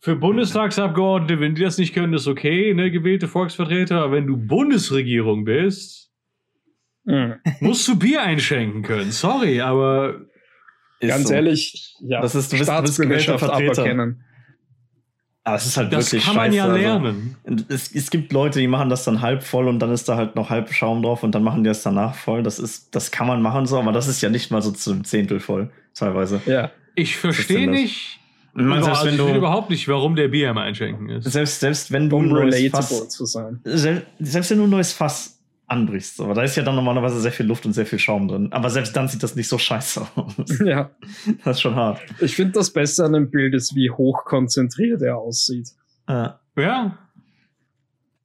für 0.00 0.16
Bundestagsabgeordnete, 0.16 1.40
wenn 1.40 1.54
die 1.54 1.62
das 1.62 1.78
nicht 1.78 1.94
können, 1.94 2.12
ist 2.12 2.26
okay, 2.28 2.74
ne, 2.74 2.90
gewählte 2.90 3.26
Volksvertreter, 3.26 4.02
aber 4.02 4.12
wenn 4.12 4.26
du 4.26 4.36
Bundesregierung 4.36 5.44
bist, 5.44 6.02
Mhm. 7.06 7.34
musst 7.60 7.86
du 7.88 7.98
Bier 7.98 8.22
einschenken 8.22 8.82
können. 8.82 9.10
Sorry, 9.10 9.60
aber 9.60 10.22
Ganz 11.00 11.28
so. 11.28 11.34
ehrlich, 11.34 11.94
ja, 12.00 12.22
Das 12.22 12.34
ist- 12.34 12.50
du 12.52 12.56
bist- 12.58 12.70
du 12.70 12.80
bist 12.82 12.98
gewählter 13.00 13.38
Vertreter. 13.38 13.72
aberkennen. 13.82 14.24
Aber 15.46 15.56
es 15.56 15.66
ist 15.66 15.76
halt 15.76 15.92
das 15.92 16.10
wirklich 16.10 16.24
kann 16.24 16.36
man 16.36 16.52
ja 16.54 16.64
scheiße, 16.64 16.72
also- 16.74 16.82
lernen. 17.04 17.36
Und 17.44 17.66
Es, 17.70 17.94
es 17.94 18.10
gibt 18.10 18.32
Leute, 18.32 18.58
die 18.60 18.66
machen 18.66 18.88
das 18.88 19.04
dann 19.04 19.20
halb 19.20 19.42
voll 19.42 19.68
und 19.68 19.78
dann 19.78 19.90
ist 19.92 20.08
da 20.08 20.16
halt 20.16 20.36
noch 20.36 20.48
halb 20.48 20.72
Schaum 20.72 21.02
drauf 21.02 21.22
und 21.22 21.34
dann 21.34 21.42
machen 21.42 21.64
die 21.64 21.70
es 21.70 21.82
danach 21.82 22.14
voll. 22.14 22.42
Das 22.42 22.58
ist, 22.58 22.94
das 22.94 23.10
kann 23.10 23.26
man 23.26 23.42
machen 23.42 23.66
so, 23.66 23.78
aber 23.78 23.92
das 23.92 24.08
ist 24.08 24.22
ja 24.22 24.30
nicht 24.30 24.50
mal 24.50 24.62
so 24.62 24.70
zum 24.70 25.04
Zehntel 25.04 25.40
voll, 25.40 25.70
teilweise. 25.94 26.40
Ja. 26.46 26.70
Ich 26.94 27.16
verstehe 27.18 27.66
das? 27.66 27.74
nicht, 27.74 28.20
Ich 28.56 28.62
meine, 28.62 28.76
also, 28.76 28.84
selbst 28.86 29.02
wenn 29.04 29.10
ich 29.10 29.16
verstehe 29.16 29.32
du, 29.34 29.38
überhaupt 29.38 29.68
nicht, 29.68 29.86
warum 29.88 30.16
der 30.16 30.28
Bier 30.28 30.48
im 30.50 30.56
Einschenken 30.58 31.10
ist. 31.10 31.24
selbst, 31.30 31.60
selbst 31.60 31.92
wenn 31.92 32.08
du 32.08 32.16
Um 32.16 32.24
ein 32.24 32.28
neues 32.30 32.70
Fass, 32.70 33.08
zu 33.10 33.26
sein. 33.26 33.60
selbst, 33.64 34.06
selbst 34.20 34.50
wenn 34.50 34.58
du 34.58 34.64
ein 34.64 34.70
neues 34.70 34.92
Fass 34.92 35.38
anbrichst, 35.66 36.20
aber 36.20 36.34
da 36.34 36.42
ist 36.42 36.56
ja 36.56 36.62
dann 36.62 36.74
normalerweise 36.74 37.20
sehr 37.20 37.32
viel 37.32 37.46
Luft 37.46 37.64
und 37.66 37.72
sehr 37.72 37.86
viel 37.86 37.98
Schaum 37.98 38.28
drin. 38.28 38.48
Aber 38.52 38.68
selbst 38.70 38.94
dann 38.96 39.08
sieht 39.08 39.22
das 39.22 39.34
nicht 39.34 39.48
so 39.48 39.56
scheiße 39.58 40.06
aus. 40.14 40.34
Ja. 40.64 40.90
Das 41.44 41.56
ist 41.56 41.62
schon 41.62 41.74
hart. 41.74 42.00
Ich 42.20 42.36
finde 42.36 42.52
das 42.52 42.70
Beste 42.72 43.04
an 43.04 43.12
dem 43.14 43.30
Bild 43.30 43.54
ist, 43.54 43.74
wie 43.74 43.90
hochkonzentriert 43.90 45.00
er 45.02 45.16
aussieht. 45.18 45.68
Ja. 46.08 46.38
Ja, 46.56 46.98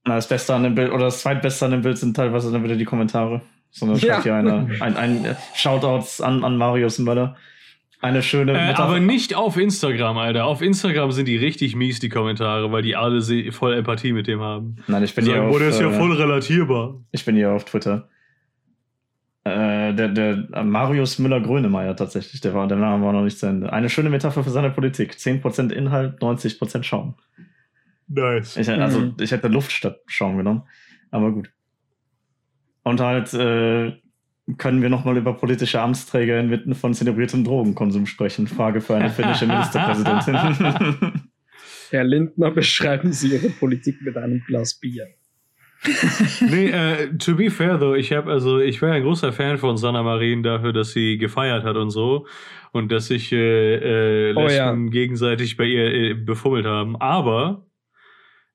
Na, 0.05 0.15
das 0.15 0.27
Beste 0.27 0.53
an 0.53 0.63
dem 0.63 0.75
Bild 0.75 0.91
oder 0.91 1.05
das 1.05 1.21
zweitbeste 1.21 1.65
an 1.65 1.71
dem 1.71 1.81
Bild 1.81 1.97
sind 1.97 2.15
teilweise 2.15 2.51
dann 2.51 2.63
wieder 2.63 2.75
die 2.75 2.85
Kommentare. 2.85 3.41
Sondern 3.71 3.97
Ja. 3.99 4.13
schreibt 4.15 4.23
hier 4.23 4.35
einer, 4.35 4.67
ein, 4.81 4.97
ein 4.97 5.25
äh, 5.25 5.35
Shoutouts 5.55 6.21
an, 6.21 6.43
an 6.43 6.57
Marius 6.57 6.99
Möller. 6.99 7.37
Eine 8.01 8.23
schöne 8.23 8.53
äh, 8.53 8.67
Metapher- 8.71 8.79
aber 8.83 8.99
nicht 9.01 9.35
auf 9.35 9.57
Instagram, 9.57 10.17
Alter. 10.17 10.45
Auf 10.45 10.61
Instagram 10.61 11.11
sind 11.11 11.27
die 11.27 11.35
richtig 11.35 11.75
mies, 11.75 11.99
die 11.99 12.07
Kommentare, 12.09 12.71
weil 12.71 12.81
die 12.81 12.95
alle 12.95 13.21
voll 13.51 13.73
Empathie 13.73 14.13
mit 14.13 14.27
dem 14.27 14.39
haben. 14.39 14.77
Nein, 14.87 15.03
ich 15.03 15.13
bin 15.13 15.25
hier 15.25 15.43
auf, 15.43 15.49
boah, 15.51 15.59
der 15.59 15.69
ist 15.69 15.81
ja 15.81 15.89
äh, 15.89 15.93
voll 15.93 16.13
relatierbar. 16.13 16.95
Ich 17.11 17.25
bin 17.25 17.35
hier 17.35 17.51
auf 17.51 17.65
Twitter. 17.65 18.07
Äh, 19.43 19.93
der, 19.93 20.09
der 20.09 20.63
Marius 20.63 21.19
Müller-Grönemeyer 21.19 21.95
tatsächlich, 21.95 22.39
der, 22.41 22.53
war, 22.53 22.67
der 22.67 22.77
Name 22.77 23.03
war 23.05 23.13
noch 23.13 23.23
nicht 23.23 23.37
zu 23.39 23.47
Ende. 23.47 23.71
Eine 23.73 23.89
schöne 23.89 24.09
Metapher 24.09 24.43
für 24.43 24.49
seine 24.49 24.69
Politik. 24.69 25.13
10% 25.13 25.71
Inhalt, 25.71 26.21
90% 26.21 26.83
Schaum. 26.83 27.15
Nice. 28.07 28.57
Ich, 28.57 28.67
hätte- 28.67 28.81
also, 28.83 28.99
Mhm. 28.99 29.15
ich 29.19 29.31
hätte 29.31 29.47
Luft 29.49 29.71
statt 29.71 29.99
Schaum 30.07 30.37
genommen. 30.37 30.63
Aber 31.11 31.31
gut. 31.31 31.51
Und 32.83 33.01
halt 33.01 33.33
äh, 33.33 33.93
können 34.57 34.81
wir 34.81 34.89
nochmal 34.89 35.17
über 35.17 35.33
politische 35.33 35.81
Amtsträger 35.81 36.39
inmitten 36.39 36.75
von 36.75 36.93
zelebriertem 36.93 37.43
Drogenkonsum 37.43 38.05
sprechen. 38.05 38.47
Frage 38.47 38.81
für 38.81 38.95
eine 38.95 39.09
finnische 39.09 39.45
Ministerpräsidentin. 39.47 40.35
Herr 41.91 42.03
Lindner, 42.03 42.51
beschreiben 42.51 43.11
Sie 43.11 43.33
Ihre 43.33 43.49
Politik 43.49 44.01
mit 44.01 44.15
einem 44.17 44.43
Glas 44.45 44.75
Bier. 44.75 45.07
nee, 46.41 46.67
äh, 46.67 47.17
to 47.17 47.35
be 47.35 47.49
fair 47.49 47.79
though, 47.79 47.95
ich 47.95 48.11
habe 48.11 48.29
also 48.29 48.59
ich 48.59 48.81
war 48.81 48.91
ein 48.91 49.01
großer 49.01 49.31
Fan 49.31 49.57
von 49.57 49.77
Sanna 49.77 50.03
Marin 50.03 50.43
dafür, 50.43 50.73
dass 50.73 50.91
sie 50.91 51.17
gefeiert 51.17 51.63
hat 51.63 51.77
und 51.77 51.89
so 51.89 52.27
und 52.73 52.91
dass 52.91 53.07
sich 53.07 53.31
äh, 53.31 54.29
äh, 54.29 54.33
Oh, 54.35 54.41
Lesben 54.41 54.85
ja. 54.85 54.91
gegenseitig 54.91 55.55
bei 55.55 55.63
ihr 55.63 55.85
äh, 55.85 56.13
befummelt 56.15 56.65
haben. 56.65 56.97
Aber 56.97 57.65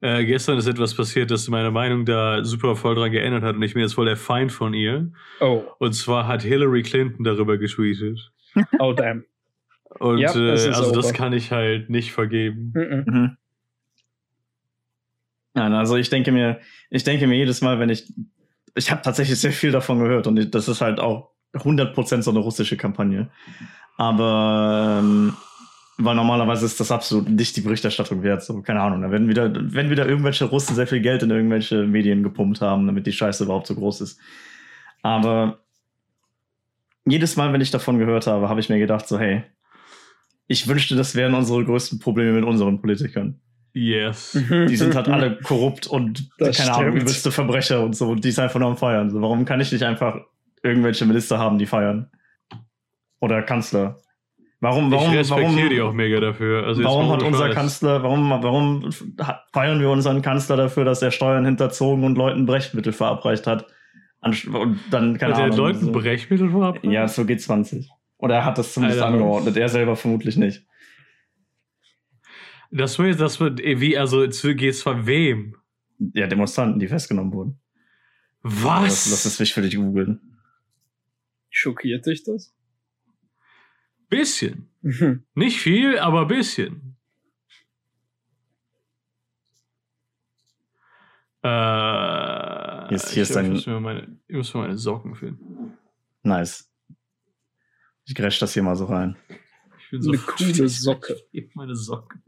äh, 0.00 0.24
gestern 0.24 0.58
ist 0.58 0.66
etwas 0.66 0.94
passiert, 0.94 1.30
das 1.30 1.48
meine 1.48 1.70
Meinung 1.70 2.04
da 2.04 2.44
super 2.44 2.76
voll 2.76 2.94
dran 2.94 3.10
geändert 3.10 3.42
hat 3.42 3.56
und 3.56 3.62
ich 3.62 3.74
bin 3.74 3.82
jetzt 3.82 3.94
voll 3.94 4.06
der 4.06 4.16
Feind 4.16 4.52
von 4.52 4.74
ihr. 4.74 5.12
Oh, 5.40 5.62
Und 5.78 5.94
zwar 5.94 6.26
hat 6.26 6.42
Hillary 6.42 6.82
Clinton 6.82 7.24
darüber 7.24 7.56
getweetet. 7.58 8.32
oh 8.78 8.92
damn. 8.92 9.24
Und 10.00 10.18
Ja, 10.18 10.30
äh, 10.34 10.46
das 10.52 10.66
ist 10.66 10.76
also 10.76 10.92
das 10.92 11.06
over. 11.06 11.14
kann 11.14 11.32
ich 11.32 11.50
halt 11.52 11.88
nicht 11.90 12.12
vergeben. 12.12 12.72
Mhm. 12.74 13.36
Nein, 15.54 15.72
also 15.72 15.96
ich 15.96 16.10
denke 16.10 16.32
mir, 16.32 16.60
ich 16.90 17.04
denke 17.04 17.26
mir 17.26 17.36
jedes 17.36 17.62
Mal, 17.62 17.78
wenn 17.78 17.88
ich, 17.88 18.12
ich 18.74 18.90
habe 18.90 19.02
tatsächlich 19.02 19.38
sehr 19.38 19.52
viel 19.52 19.70
davon 19.70 20.00
gehört 20.00 20.26
und 20.26 20.52
das 20.54 20.66
ist 20.68 20.80
halt 20.80 20.98
auch 20.98 21.30
100% 21.54 22.22
so 22.22 22.30
eine 22.32 22.40
russische 22.40 22.76
Kampagne. 22.76 23.30
Aber 23.96 24.98
ähm, 25.00 25.34
weil 25.98 26.14
normalerweise 26.14 26.66
ist 26.66 26.80
das 26.80 26.90
absolut 26.90 27.28
nicht 27.28 27.56
die 27.56 27.60
Berichterstattung 27.60 28.22
wert. 28.22 28.42
So, 28.42 28.60
keine 28.62 28.80
Ahnung. 28.80 29.02
Da 29.02 29.10
werden 29.10 29.28
wieder, 29.28 29.52
wenn 29.54 29.90
wieder 29.90 30.08
irgendwelche 30.08 30.46
Russen 30.46 30.74
sehr 30.74 30.86
viel 30.86 31.00
Geld 31.00 31.22
in 31.22 31.30
irgendwelche 31.30 31.86
Medien 31.86 32.22
gepumpt 32.22 32.60
haben, 32.60 32.86
damit 32.86 33.06
die 33.06 33.12
Scheiße 33.12 33.44
überhaupt 33.44 33.66
so 33.66 33.74
groß 33.74 34.00
ist. 34.00 34.18
Aber 35.02 35.60
jedes 37.06 37.36
Mal, 37.36 37.52
wenn 37.52 37.60
ich 37.60 37.70
davon 37.70 37.98
gehört 37.98 38.26
habe, 38.26 38.48
habe 38.48 38.60
ich 38.60 38.68
mir 38.68 38.78
gedacht, 38.78 39.06
so, 39.06 39.18
hey, 39.18 39.44
ich 40.46 40.66
wünschte, 40.66 40.96
das 40.96 41.14
wären 41.14 41.34
unsere 41.34 41.64
größten 41.64 41.98
Probleme 42.00 42.32
mit 42.32 42.44
unseren 42.44 42.80
Politikern. 42.80 43.40
Yes. 43.72 44.32
Die 44.50 44.76
sind 44.76 44.94
halt 44.94 45.08
alle 45.08 45.36
korrupt 45.42 45.86
und 45.86 46.30
Das 46.38 46.56
keine 46.56 46.72
Ahnung, 46.74 46.90
stimmt. 46.90 47.02
übelste 47.02 47.32
Verbrecher 47.32 47.84
und 47.84 47.94
so. 47.96 48.10
Und 48.10 48.24
die 48.24 48.28
ist 48.28 48.38
einfach 48.38 48.60
nur 48.60 48.68
am 48.68 48.76
Feiern. 48.76 49.10
So, 49.10 49.20
warum 49.20 49.44
kann 49.44 49.60
ich 49.60 49.72
nicht 49.72 49.82
einfach 49.82 50.16
irgendwelche 50.62 51.06
Minister 51.06 51.38
haben, 51.38 51.58
die 51.58 51.66
feiern? 51.66 52.08
Oder 53.20 53.42
Kanzler? 53.42 53.98
Warum, 54.64 54.90
warum, 54.90 55.12
ich 55.12 55.18
respektiere 55.18 55.52
warum, 55.52 55.68
die 55.68 55.80
auch 55.82 55.92
mega 55.92 56.20
dafür. 56.20 56.66
Also 56.66 56.82
warum 56.84 57.10
hat 57.10 57.22
unser 57.22 57.48
Scheiß. 57.48 57.54
Kanzler, 57.54 58.02
warum, 58.02 58.30
warum 58.30 58.90
feiern 59.52 59.78
wir 59.78 59.90
unseren 59.90 60.22
Kanzler 60.22 60.56
dafür, 60.56 60.86
dass 60.86 61.02
er 61.02 61.10
Steuern 61.10 61.44
hinterzogen 61.44 62.02
und 62.02 62.16
Leuten 62.16 62.46
Brechmittel 62.46 62.94
verabreicht 62.94 63.46
hat? 63.46 63.66
Und 64.22 64.78
dann, 64.90 65.18
keine 65.18 65.34
Hat 65.34 65.42
Ahnung. 65.42 65.56
Leuten 65.58 65.80
so. 65.80 65.92
Brechmittel 65.92 66.48
vorab? 66.48 66.82
Ja, 66.82 67.06
so 67.08 67.22
G20. 67.22 67.88
Oder 68.16 68.36
er 68.36 68.44
hat 68.46 68.56
das 68.56 68.72
zumindest 68.72 69.02
Alter. 69.02 69.12
angeordnet. 69.12 69.54
Er 69.58 69.68
selber 69.68 69.96
vermutlich 69.96 70.38
nicht. 70.38 70.64
Das 72.70 72.98
wird, 72.98 73.20
das 73.20 73.40
wird, 73.40 73.60
eh, 73.60 73.80
wie, 73.80 73.98
also 73.98 74.26
zu 74.28 74.54
geht 74.54 74.76
zwar 74.76 75.06
wem? 75.06 75.56
Ja, 75.98 76.26
Demonstranten, 76.26 76.80
die 76.80 76.88
festgenommen 76.88 77.34
wurden. 77.34 77.60
Was? 78.40 79.04
Das, 79.04 79.10
das 79.10 79.26
ist 79.26 79.40
wichtig 79.40 79.54
für 79.54 79.60
dich 79.60 79.76
googeln. 79.76 80.38
Schockiert 81.50 82.06
dich 82.06 82.24
das? 82.24 82.53
Bisschen. 84.08 84.68
Mhm. 84.82 85.24
Nicht 85.34 85.60
viel, 85.60 85.98
aber 85.98 86.26
bisschen. 86.26 86.96
Äh, 91.42 92.88
Hier 92.88 92.96
ist- 92.96 93.10
hier 93.10 93.22
ich 93.22 93.28
ist 93.28 93.32
glaub, 93.32 93.42
ich 93.42 93.48
ein- 93.48 93.52
muss 93.52 93.66
mir 93.66 93.80
meine, 93.80 94.18
ich 94.28 94.36
muss 94.36 94.54
mir 94.54 94.60
meine 94.62 94.78
Socken 94.78 95.14
finden. 95.14 95.76
Nice. 96.22 96.70
Ich 98.06 98.14
grätsch 98.14 98.38
das 98.40 98.54
hier 98.54 98.62
mal 98.62 98.76
so 98.76 98.86
rein. 98.86 99.16
Ich 99.78 99.90
bin 99.90 100.02
so 100.02 100.10
Eine 100.12 100.18
coole 100.20 100.68
Socke. 100.68 101.16
Ich 101.32 101.54
meine 101.54 101.74
Socken. 101.76 102.22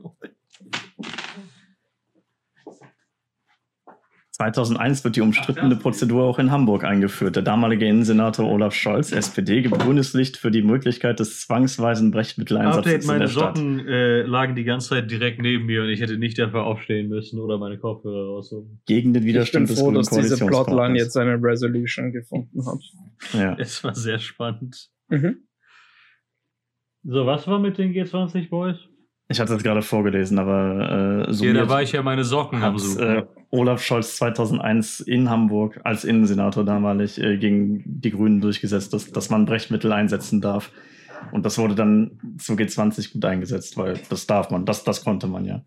2001 4.37 5.03
wird 5.03 5.16
die 5.16 5.22
umstrittene 5.22 5.77
Prozedur 5.77 6.25
auch 6.25 6.38
in 6.38 6.51
Hamburg 6.51 6.85
eingeführt. 6.85 7.37
Der 7.37 7.42
damalige 7.42 7.87
Innensenator 7.87 8.46
Olaf 8.46 8.75
Scholz, 8.75 9.11
SPD, 9.11 9.62
gibt 9.62 9.79
grünes 9.79 10.12
Licht 10.12 10.37
für 10.37 10.51
die 10.51 10.61
Möglichkeit 10.61 11.20
des 11.20 11.40
zwangsweisen 11.40 12.11
Brechmitteleinsatzes 12.11 12.79
Update, 12.81 13.01
in 13.01 13.07
meine 13.07 13.20
der 13.20 13.29
Stadt. 13.29 13.57
Socken 13.57 13.88
äh, 13.88 14.22
lagen 14.25 14.55
die 14.55 14.64
ganze 14.64 14.90
Zeit 14.90 15.11
direkt 15.11 15.40
neben 15.40 15.64
mir 15.64 15.85
und 15.85 15.88
ich 15.88 16.03
hätte 16.03 16.18
nicht 16.18 16.38
dafür 16.38 16.64
aufstehen 16.64 17.09
müssen 17.09 17.40
oder 17.40 17.57
meine 17.57 17.79
Kopfhörer 17.79 18.27
rausholen. 18.27 18.83
Gegen 18.85 19.14
den 19.14 19.22
Ich 19.22 19.27
bin 19.27 19.35
Widerstand 19.37 19.70
des 19.70 19.79
froh, 19.79 19.87
grünen 19.87 19.96
dass 20.01 20.11
diese 20.11 20.44
Plotline 20.44 20.99
jetzt 20.99 21.16
eine 21.16 21.42
Resolution 21.42 22.12
gefunden 22.12 22.66
hat. 22.66 22.83
Ja. 23.33 23.57
Es 23.59 23.83
war 23.83 23.94
sehr 23.94 24.18
spannend. 24.18 24.90
Mhm. 25.09 25.46
So, 27.05 27.25
was 27.25 27.46
war 27.49 27.59
mit 27.59 27.79
den 27.79 27.94
G20 27.94 28.51
Boys? 28.51 28.77
Ich 29.28 29.40
hatte 29.40 29.54
es 29.54 29.62
gerade 29.62 29.82
vorgelesen, 29.82 30.38
aber 30.38 30.88
äh, 30.88 31.26
Ja, 31.26 31.32
summiert 31.32 31.56
da 31.56 31.68
war 31.68 31.82
ich 31.82 31.92
ja 31.92 32.02
meine 32.02 32.22
Socken 32.22 32.62
am 32.62 32.78
Suchen. 32.78 33.02
äh, 33.02 33.26
Olaf 33.50 33.82
Scholz 33.82 34.16
2001 34.16 35.00
in 35.00 35.28
Hamburg 35.28 35.80
als 35.82 36.04
Innensenator 36.04 36.64
damalig 36.64 37.18
äh, 37.20 37.36
gegen 37.36 37.82
die 37.84 38.10
Grünen 38.10 38.40
durchgesetzt, 38.40 38.92
dass, 38.92 39.10
dass 39.10 39.28
man 39.28 39.44
Brechmittel 39.44 39.92
einsetzen 39.92 40.40
darf. 40.40 40.70
Und 41.32 41.44
das 41.44 41.58
wurde 41.58 41.74
dann 41.74 42.20
zu 42.38 42.52
G20 42.52 43.14
gut 43.14 43.24
eingesetzt, 43.24 43.76
weil 43.76 43.98
das 44.08 44.26
darf 44.26 44.50
man, 44.50 44.64
das, 44.64 44.84
das 44.84 45.02
konnte 45.02 45.26
man 45.26 45.44
ja. 45.44 45.64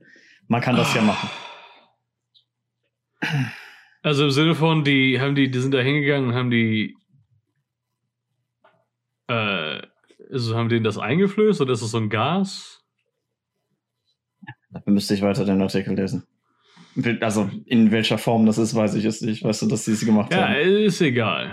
Man 0.48 0.62
kann 0.62 0.78
das 0.78 0.94
ja 0.96 1.02
machen. 1.02 1.30
Also 4.02 4.24
im 4.26 4.32
Sinne 4.32 4.56
von, 4.56 4.86
die 4.86 5.20
haben 5.20 5.36
die, 5.36 5.52
die 5.52 5.60
sind 5.60 5.74
da 5.74 5.80
hingegangen 5.80 6.30
und 6.30 6.36
haben 6.36 6.50
die 6.50 6.96
äh, 9.28 9.82
also 10.32 10.56
haben 10.56 10.70
denen 10.70 10.84
das 10.84 10.98
eingeflößt 10.98 11.62
oder 11.62 11.74
ist 11.74 11.82
das 11.82 11.92
so 11.92 11.98
ein 11.98 12.10
Gas? 12.10 12.79
Dafür 14.72 14.94
müsste 14.94 15.14
ich 15.14 15.22
weiter 15.22 15.46
den 15.46 15.62
Artikel 15.62 15.96
lesen. 15.96 16.24
Also 17.22 17.50
in 17.66 17.92
welcher 17.92 18.18
Form 18.18 18.46
das 18.46 18.58
ist, 18.58 18.76
weiß 18.76 18.96
ich 18.96 19.06
es 19.06 19.22
nicht. 19.22 19.44
Weißt 19.44 19.62
du, 19.62 19.68
dass 19.68 19.86
sie 19.86 19.94
es 19.94 20.06
gemacht 20.06 20.34
Ja, 20.34 20.50
haben? 20.50 20.56
ist 20.56 21.02
egal. 21.02 21.50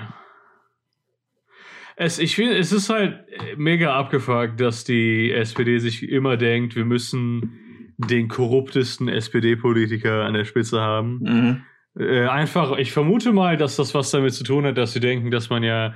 Es, 1.96 2.18
ich 2.18 2.34
finde, 2.34 2.58
es 2.58 2.72
ist 2.72 2.90
halt 2.90 3.20
mega 3.56 3.94
abgefuckt, 3.96 4.60
dass 4.60 4.84
die 4.84 5.30
SPD 5.32 5.78
sich 5.78 6.02
immer 6.08 6.36
denkt, 6.36 6.76
wir 6.76 6.84
müssen 6.84 7.94
den 7.96 8.28
korruptesten 8.28 9.08
SPD-Politiker 9.08 10.24
an 10.24 10.34
der 10.34 10.44
Spitze 10.44 10.80
haben. 10.80 11.18
Mhm. 11.22 11.62
Äh, 11.98 12.26
einfach, 12.26 12.76
ich 12.76 12.92
vermute 12.92 13.32
mal, 13.32 13.56
dass 13.56 13.76
das 13.76 13.94
was 13.94 14.10
damit 14.10 14.34
zu 14.34 14.44
tun 14.44 14.66
hat, 14.66 14.76
dass 14.76 14.92
sie 14.92 15.00
denken, 15.00 15.30
dass 15.30 15.48
man 15.48 15.62
ja, 15.62 15.94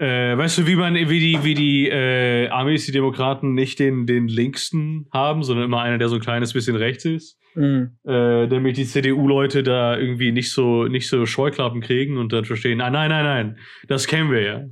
äh, 0.00 0.36
weißt 0.36 0.58
du, 0.58 0.66
wie 0.66 0.76
man, 0.76 0.94
wie 0.94 1.20
die, 1.20 1.44
wie 1.44 1.54
die 1.54 1.88
äh, 1.88 2.48
Amis, 2.48 2.86
die 2.86 2.92
Demokraten 2.92 3.52
nicht 3.52 3.78
den, 3.78 4.06
den 4.06 4.28
linksten 4.28 5.06
haben, 5.12 5.42
sondern 5.42 5.66
immer 5.66 5.82
einer, 5.82 5.98
der 5.98 6.08
so 6.08 6.14
ein 6.16 6.22
kleines 6.22 6.52
bisschen 6.52 6.76
rechts 6.76 7.04
ist, 7.04 7.38
Mhm. 7.54 7.98
äh, 8.04 8.46
damit 8.46 8.76
die 8.76 8.86
CDU-Leute 8.86 9.62
da 9.62 9.98
irgendwie 9.98 10.30
nicht 10.30 10.52
so, 10.52 10.84
nicht 10.86 11.08
so 11.08 11.26
Scheuklappen 11.26 11.80
kriegen 11.80 12.16
und 12.16 12.32
dann 12.32 12.44
verstehen, 12.44 12.80
ah, 12.80 12.90
nein, 12.90 13.10
nein, 13.10 13.24
nein, 13.24 13.58
das 13.88 14.06
kennen 14.06 14.30
wir 14.30 14.40
ja. 14.40 14.64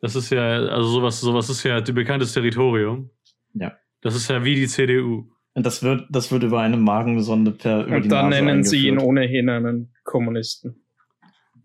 Das 0.00 0.14
ist 0.14 0.30
ja, 0.30 0.60
also 0.60 0.88
sowas, 0.88 1.20
sowas 1.20 1.50
ist 1.50 1.64
ja 1.64 1.80
bekanntes 1.80 2.32
Territorium. 2.32 3.10
Ja. 3.52 3.76
Das 4.00 4.14
ist 4.14 4.30
ja 4.30 4.44
wie 4.44 4.54
die 4.54 4.68
CDU. 4.68 5.28
Und 5.54 5.66
das 5.66 5.82
wird, 5.82 6.06
das 6.08 6.30
wird 6.30 6.44
über 6.44 6.60
eine 6.60 6.76
Magensonde 6.76 7.50
per 7.50 7.84
über 7.84 7.96
Und 7.96 8.08
dann 8.08 8.30
Nase 8.30 8.44
nennen 8.44 8.62
sie 8.62 8.86
ihn 8.86 8.98
ohnehin 8.98 9.48
einen 9.48 9.92
Kommunisten. 10.04 10.84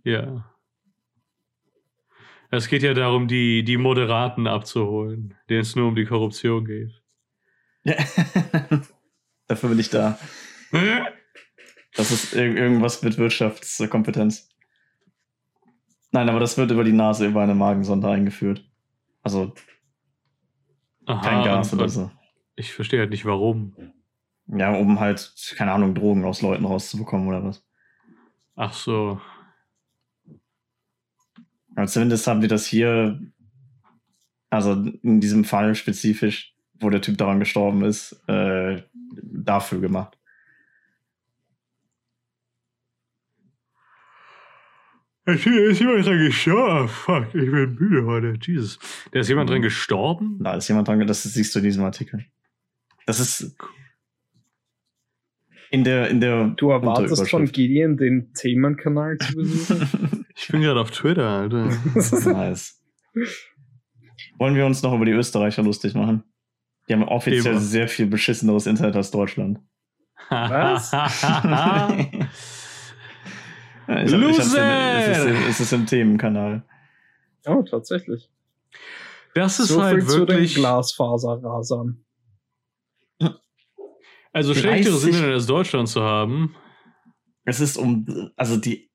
Ja. 0.03 0.43
Es 2.55 2.67
geht 2.67 2.83
ja 2.83 2.93
darum, 2.93 3.27
die, 3.27 3.63
die 3.63 3.77
Moderaten 3.77 4.45
abzuholen, 4.45 5.33
denen 5.49 5.61
es 5.61 5.75
nur 5.75 5.87
um 5.87 5.95
die 5.95 6.05
Korruption 6.05 6.65
geht. 6.65 6.91
Ja. 7.83 7.95
Dafür 9.47 9.69
bin 9.69 9.79
ich 9.79 9.89
da. 9.89 10.19
Das 11.95 12.11
ist 12.11 12.33
ir 12.33 12.55
irgendwas 12.55 13.01
mit 13.01 13.17
Wirtschaftskompetenz. 13.17 14.49
Nein, 16.11 16.29
aber 16.29 16.39
das 16.39 16.55
wird 16.59 16.69
über 16.69 16.83
die 16.83 16.93
Nase 16.93 17.25
über 17.25 17.41
eine 17.41 17.55
Magensonde 17.55 18.07
eingeführt. 18.07 18.63
Also 19.23 19.55
Aha, 21.07 21.21
kein 21.21 21.43
Gas 21.43 21.73
oder 21.73 21.89
so. 21.89 22.11
Ich 22.55 22.71
verstehe 22.71 22.99
halt 22.99 23.09
nicht, 23.09 23.25
warum. 23.25 23.75
Ja, 24.45 24.75
um 24.75 24.99
halt, 24.99 25.33
keine 25.57 25.71
Ahnung, 25.71 25.95
Drogen 25.95 26.23
aus 26.23 26.43
Leuten 26.43 26.65
rauszubekommen 26.65 27.27
oder 27.27 27.43
was. 27.43 27.65
Ach 28.55 28.73
so. 28.73 29.19
Aber 31.75 31.88
zumindest 31.88 32.27
haben 32.27 32.41
die 32.41 32.47
das 32.47 32.65
hier, 32.65 33.19
also 34.49 34.73
in 35.01 35.19
diesem 35.19 35.43
Fall 35.43 35.75
spezifisch, 35.75 36.55
wo 36.79 36.89
der 36.89 37.01
Typ 37.01 37.17
daran 37.17 37.39
gestorben 37.39 37.83
ist, 37.83 38.21
äh, 38.27 38.81
dafür 39.21 39.79
gemacht. 39.79 40.17
Ist 45.25 45.45
jemand 45.45 46.05
dran 46.05 46.17
gestorben? 46.17 46.89
Fuck, 46.89 47.27
ich 47.27 47.49
bin 47.49 47.75
müde 47.75 48.05
heute. 48.05 48.38
Jesus. 48.41 48.77
Da 49.12 49.21
ist 49.21 49.29
jemand 49.29 49.49
dran 49.49 49.62
gestorben? 49.62 50.39
Da 50.43 50.55
ist 50.55 50.67
jemand 50.67 50.89
dran, 50.89 51.07
das 51.07 51.23
siehst 51.23 51.55
du 51.55 51.59
in 51.59 51.65
diesem 51.65 51.83
Artikel. 51.86 52.25
Das 53.05 53.21
ist 53.21 53.55
in 55.71 55.86
der, 55.86 56.09
in 56.09 56.19
der 56.19 56.49
Du 56.49 56.71
erwartest 56.71 57.29
von. 57.29 57.45
Gideon 57.45 57.95
den 57.97 58.33
Themenkanal 58.33 59.17
zu 59.17 59.33
besuchen? 59.33 60.19
Ich 60.53 60.55
bin 60.55 60.61
gerade 60.67 60.81
auf 60.81 60.91
Twitter, 60.91 61.27
Alter. 61.27 61.65
nice. 62.31 62.79
Wollen 64.37 64.53
wir 64.53 64.67
uns 64.67 64.83
noch 64.83 64.93
über 64.93 65.03
die 65.03 65.11
Österreicher 65.11 65.63
lustig 65.63 65.95
machen? 65.95 66.23
Die 66.87 66.93
haben 66.93 67.01
offiziell 67.05 67.53
Immer. 67.53 67.59
sehr 67.59 67.87
viel 67.87 68.05
beschisseneres 68.05 68.67
Internet 68.67 68.95
als 68.95 69.09
Deutschland. 69.09 69.57
Was? 70.29 70.91
Ich 74.05 74.11
Loser! 74.11 75.01
Es 75.01 75.17
ist, 75.17 75.25
im- 75.25 75.49
es 75.49 75.59
ist 75.59 75.73
im 75.73 75.85
Themenkanal. 75.87 76.63
Oh, 77.47 77.63
tatsächlich. 77.63 78.29
Das 79.33 79.59
ist 79.59 79.69
so 79.69 79.81
halt 79.81 80.07
wirklich. 80.07 80.53
Glasfaserrasern. 80.53 82.05
Also 84.31 84.53
schlechteres 84.53 85.01
30 85.01 85.15
Internet 85.15 85.33
als 85.33 85.47
Deutschland 85.47 85.89
zu 85.89 86.01
haben. 86.03 86.55
Es 87.43 87.59
ist 87.59 87.75
um, 87.75 88.31
also 88.37 88.55
die 88.55 88.92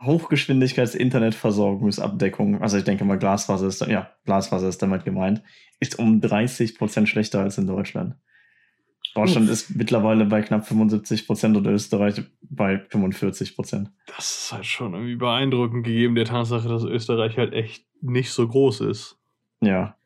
Hochgeschwindigkeits-Internetversorgungsabdeckung, 0.00 2.60
also 2.60 2.76
ich 2.76 2.84
denke 2.84 3.04
mal 3.04 3.18
Glasfaser 3.18 3.66
ist, 3.66 3.80
ja, 3.82 4.10
Glasfaser 4.24 4.68
ist 4.68 4.82
damit 4.82 5.04
gemeint, 5.04 5.42
ist 5.80 5.98
um 5.98 6.20
30 6.20 6.78
Prozent 6.78 7.08
schlechter 7.08 7.40
als 7.40 7.58
in 7.58 7.66
Deutschland. 7.66 8.14
Deutschland 9.14 9.46
Uff. 9.46 9.52
ist 9.52 9.76
mittlerweile 9.76 10.24
bei 10.24 10.42
knapp 10.42 10.66
75 10.66 11.26
Prozent 11.26 11.56
und 11.56 11.66
Österreich 11.66 12.22
bei 12.42 12.78
45 12.88 13.54
Prozent. 13.54 13.90
Das 14.06 14.44
ist 14.44 14.52
halt 14.52 14.66
schon 14.66 14.94
irgendwie 14.94 15.16
beeindruckend 15.16 15.84
gegeben, 15.84 16.14
der 16.14 16.24
Tatsache, 16.24 16.68
dass 16.68 16.84
Österreich 16.84 17.36
halt 17.36 17.52
echt 17.52 17.86
nicht 18.00 18.30
so 18.30 18.48
groß 18.48 18.80
ist. 18.80 19.18
Ja. 19.60 19.96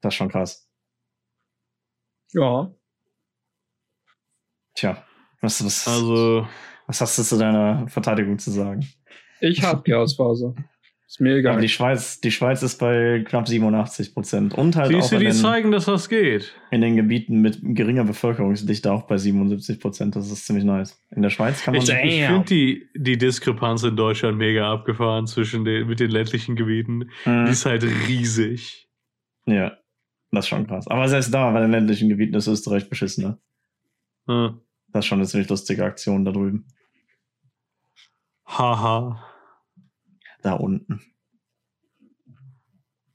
Das 0.00 0.14
ist 0.14 0.16
schon 0.16 0.28
krass. 0.28 0.68
Ja. 2.32 2.72
Tja. 4.74 5.04
Was, 5.40 5.64
was, 5.64 5.88
Also, 5.88 6.46
was 6.86 7.00
hast 7.00 7.18
du 7.18 7.22
zu 7.22 7.38
deiner 7.38 7.86
Verteidigung 7.88 8.38
zu 8.38 8.50
sagen? 8.50 8.86
Ich 9.40 9.62
hab 9.62 9.84
Glasfaser. 9.84 10.54
Ist 11.06 11.20
mir 11.20 11.30
Aber 11.32 11.38
egal. 11.38 11.60
die 11.60 11.68
Schweiz, 11.68 12.20
die 12.20 12.30
Schweiz 12.30 12.62
ist 12.62 12.78
bei 12.78 13.22
knapp 13.28 13.46
87 13.46 14.14
Prozent 14.14 14.54
und 14.54 14.74
halt 14.74 14.88
siehst 14.88 15.02
auch 15.04 15.08
du, 15.10 15.14
in 15.16 15.20
die 15.20 15.26
den, 15.26 15.34
zeigen, 15.34 15.70
dass 15.70 15.84
das 15.84 16.08
geht. 16.08 16.54
in 16.70 16.80
den 16.80 16.96
Gebieten 16.96 17.40
mit 17.40 17.58
geringer 17.62 18.04
Bevölkerungsdichte 18.04 18.90
auch 18.90 19.02
bei 19.02 19.18
77 19.18 19.80
Prozent. 19.80 20.16
Das 20.16 20.30
ist 20.30 20.46
ziemlich 20.46 20.64
nice. 20.64 20.98
In 21.10 21.22
der 21.22 21.30
Schweiz 21.30 21.62
kann 21.62 21.74
man 21.74 21.82
Ich, 21.82 21.90
ich 21.90 22.24
finde 22.26 22.44
die, 22.46 22.88
die 22.96 23.18
Diskrepanz 23.18 23.82
in 23.84 23.96
Deutschland 23.96 24.38
mega 24.38 24.72
abgefahren 24.72 25.26
zwischen 25.26 25.64
den, 25.64 25.86
mit 25.86 26.00
den 26.00 26.10
ländlichen 26.10 26.56
Gebieten. 26.56 27.10
Die 27.26 27.30
Mhm. 27.30 27.46
ist 27.46 27.66
halt 27.66 27.84
riesig. 28.08 28.88
Ja, 29.46 29.76
das 30.32 30.46
ist 30.46 30.48
schon 30.48 30.66
krass. 30.66 30.88
Aber 30.88 31.06
selbst 31.06 31.32
da, 31.32 31.50
bei 31.52 31.60
den 31.60 31.70
ländlichen 31.70 32.08
Gebieten 32.08 32.34
ist 32.34 32.46
Österreich 32.48 32.88
beschissener. 32.88 33.38
Hm. 34.26 34.58
Das 34.88 35.04
ist 35.04 35.08
schon 35.08 35.18
eine 35.18 35.28
ziemlich 35.28 35.50
lustige 35.50 35.84
Aktion 35.84 36.24
da 36.24 36.32
drüben. 36.32 36.66
Haha. 38.46 39.24
Da 40.42 40.54
unten. 40.54 41.00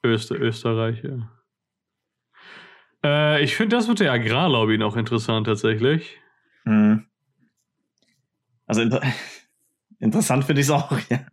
Öster 0.03 0.35
Österreich, 0.35 1.03
ja. 1.03 1.29
Äh, 3.03 3.43
ich 3.43 3.55
finde 3.55 3.75
das 3.75 3.87
mit 3.87 3.99
der 3.99 4.11
Agrarlobby 4.11 4.77
noch 4.77 4.95
interessant 4.95 5.47
tatsächlich. 5.47 6.17
Mhm. 6.65 7.05
Also 8.65 8.81
inter 8.81 9.01
interessant 9.99 10.45
finde 10.45 10.61
ich 10.61 10.67
es 10.67 10.71
auch, 10.71 10.91
ja. 11.09 11.25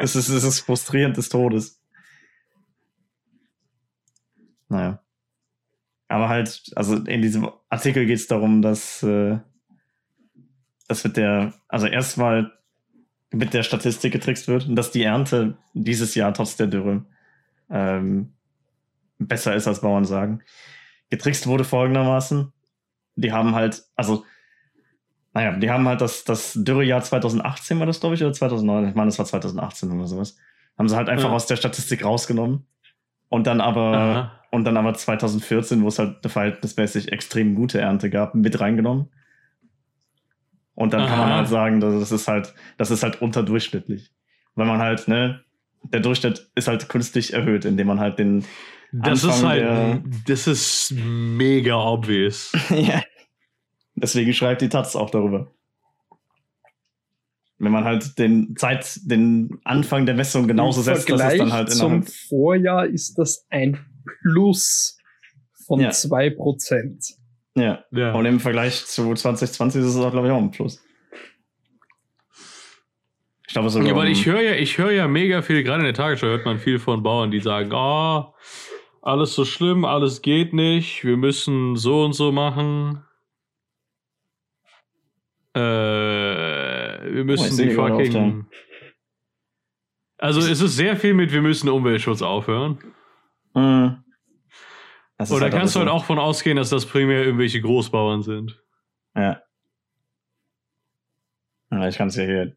Es 0.00 0.14
ist, 0.14 0.28
es 0.28 0.44
ist 0.44 0.60
frustrierend 0.60 1.16
des 1.16 1.28
Todes. 1.28 1.82
Naja. 4.68 5.02
Aber 6.08 6.28
halt, 6.28 6.70
also 6.76 6.96
in 6.96 7.22
diesem 7.22 7.50
Artikel 7.68 8.06
geht 8.06 8.18
es 8.18 8.28
darum, 8.28 8.62
dass 8.62 9.02
äh, 9.02 9.38
das 10.86 11.04
mit 11.04 11.16
der, 11.16 11.52
also 11.68 11.86
erstmal 11.86 12.52
mit 13.32 13.54
der 13.54 13.62
Statistik 13.62 14.12
getrickst 14.12 14.48
wird 14.48 14.66
und 14.68 14.76
dass 14.76 14.90
die 14.92 15.02
Ernte 15.02 15.56
dieses 15.74 16.14
Jahr 16.14 16.32
trotz 16.32 16.56
der 16.56 16.68
Dürre 16.68 17.04
ähm, 17.70 18.32
besser 19.18 19.54
ist, 19.54 19.66
als 19.66 19.80
Bauern 19.80 20.04
sagen. 20.04 20.42
Getrickst 21.10 21.46
wurde 21.46 21.64
folgendermaßen. 21.64 22.52
Die 23.16 23.32
haben 23.32 23.54
halt, 23.54 23.82
also, 23.96 24.24
naja, 25.34 25.52
die 25.56 25.70
haben 25.70 25.86
halt 25.88 26.00
das, 26.00 26.24
das 26.24 26.52
Dürrejahr 26.54 27.02
2018 27.02 27.78
war 27.78 27.86
das, 27.86 28.00
glaube 28.00 28.14
ich, 28.14 28.22
oder 28.22 28.32
2009? 28.32 28.88
Ich 28.88 28.94
meine, 28.94 29.08
das 29.08 29.18
war 29.18 29.26
2018 29.26 29.90
oder 29.90 30.06
sowas. 30.06 30.36
Haben 30.78 30.88
sie 30.88 30.96
halt 30.96 31.08
einfach 31.08 31.28
Ja. 31.30 31.34
aus 31.34 31.46
der 31.46 31.56
Statistik 31.56 32.04
rausgenommen. 32.04 32.66
Und 33.28 33.46
dann 33.46 33.60
aber, 33.60 33.80
Aha. 33.96 34.32
und 34.52 34.64
dann 34.64 34.76
aber 34.76 34.94
2014, 34.94 35.82
wo 35.82 35.88
es 35.88 35.98
halt 35.98 36.18
eine 36.22 36.30
verhältnismäßig 36.30 37.10
extrem 37.12 37.54
gute 37.54 37.80
Ernte 37.80 38.08
gab, 38.10 38.34
mit 38.34 38.60
reingenommen. 38.60 39.08
Und 40.76 40.92
dann 40.92 41.08
kann 41.08 41.18
man 41.18 41.28
Aha. 41.30 41.36
halt 41.38 41.48
sagen, 41.48 41.80
dass 41.80 41.98
das 41.98 42.12
ist 42.12 42.28
halt, 42.28 42.54
das 42.76 42.90
ist 42.92 43.02
halt 43.02 43.20
unterdurchschnittlich. 43.20 44.12
Weil 44.54 44.66
man 44.66 44.78
halt, 44.78 45.08
ne, 45.08 45.42
der 45.82 46.00
Durchschnitt 46.00 46.48
ist 46.54 46.68
halt 46.68 46.88
künstlich 46.88 47.32
erhöht, 47.32 47.64
indem 47.64 47.88
man 47.88 47.98
halt 47.98 48.18
den, 48.20 48.44
Das 48.92 49.24
Anfang 49.24 49.30
ist 49.30 49.44
halt, 49.44 49.62
der- 49.62 50.02
das 50.28 50.46
ist 50.46 50.92
mega 50.94 51.76
obvious. 51.76 52.52
ja. 52.70 53.02
Deswegen 53.94 54.32
schreibt 54.32 54.60
die 54.62 54.68
Taz 54.68 54.94
auch 54.94 55.10
darüber. 55.10 55.50
Wenn 57.58 57.72
man 57.72 57.84
halt 57.84 58.18
den 58.18 58.54
Zeit, 58.56 59.00
den 59.04 59.58
Anfang 59.64 60.04
der 60.04 60.14
Messung 60.14 60.46
genauso 60.46 60.80
Im 60.80 60.84
setzt, 60.84 61.08
dass 61.08 61.20
es 61.20 61.26
Vergleich 61.26 61.38
dann 61.38 61.52
halt 61.54 61.70
zum. 61.72 62.02
Vorjahr 62.02 62.84
ist 62.86 63.14
das 63.18 63.46
ein 63.48 63.78
Plus 64.20 64.98
von 65.66 65.80
Ja. 65.80 65.88
2%. 65.88 67.16
Ja. 67.56 67.84
Ja. 67.90 68.12
Und 68.12 68.26
im 68.26 68.38
Vergleich 68.38 68.84
zu 68.84 69.14
2020 69.14 69.80
ist 69.80 69.88
es 69.88 69.96
auch, 69.96 70.12
glaube 70.12 70.28
ich, 70.28 70.32
auch 70.32 70.38
ein 70.38 70.50
Plus. 70.50 70.84
Ich 73.48 73.54
glaube, 73.54 73.70
sogar. 73.70 73.88
Ja, 73.88 73.96
weil 73.96 74.08
ich 74.08 74.26
höre 74.26 74.42
ja, 74.42 74.52
ich 74.52 74.76
höre 74.76 74.92
ja 74.92 75.08
mega 75.08 75.40
viel, 75.40 75.62
gerade 75.62 75.80
in 75.80 75.86
der 75.86 75.94
Tagesschau 75.94 76.26
hört 76.26 76.44
man 76.44 76.58
viel 76.58 76.78
von 76.78 77.02
Bauern, 77.02 77.30
die 77.30 77.40
sagen, 77.40 77.72
oh, 77.72 78.34
alles 79.00 79.34
so 79.34 79.44
schlimm, 79.44 79.84
alles 79.84 80.20
geht 80.20 80.52
nicht, 80.52 81.04
wir 81.04 81.16
müssen 81.16 81.76
so 81.76 82.04
und 82.04 82.12
so 82.12 82.30
machen. 82.30 83.02
Äh, 85.54 85.60
wir 85.60 87.24
müssen 87.24 87.52
sehe 87.52 87.68
die 87.68 87.74
fucking. 87.74 88.46
Also 90.18 90.40
es 90.40 90.60
ist 90.60 90.76
sehr 90.76 90.96
viel 90.96 91.14
mit, 91.14 91.32
wir 91.32 91.40
müssen 91.40 91.68
Umweltschutz 91.70 92.20
aufhören. 92.20 92.78
Mhm. 93.54 94.04
Das 95.18 95.32
Oder 95.32 95.44
halt 95.44 95.54
kannst 95.54 95.74
du 95.74 95.80
halt 95.80 95.88
auch 95.88 96.04
von 96.04 96.18
ausgehen, 96.18 96.56
dass 96.56 96.70
das 96.70 96.86
primär 96.86 97.24
irgendwelche 97.24 97.60
Großbauern 97.60 98.22
sind. 98.22 98.60
Ja. 99.14 99.40
ja 101.70 101.88
ich 101.88 101.96
kann 101.96 102.08
es 102.08 102.16
ja 102.16 102.24
hier. 102.24 102.56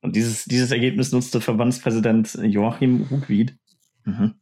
Und 0.00 0.16
dieses, 0.16 0.44
dieses 0.44 0.70
Ergebnis 0.70 1.12
nutzte 1.12 1.40
Verbandspräsident 1.40 2.38
Joachim 2.42 3.06
Ruckwied 3.10 3.58
mhm. 4.04 4.34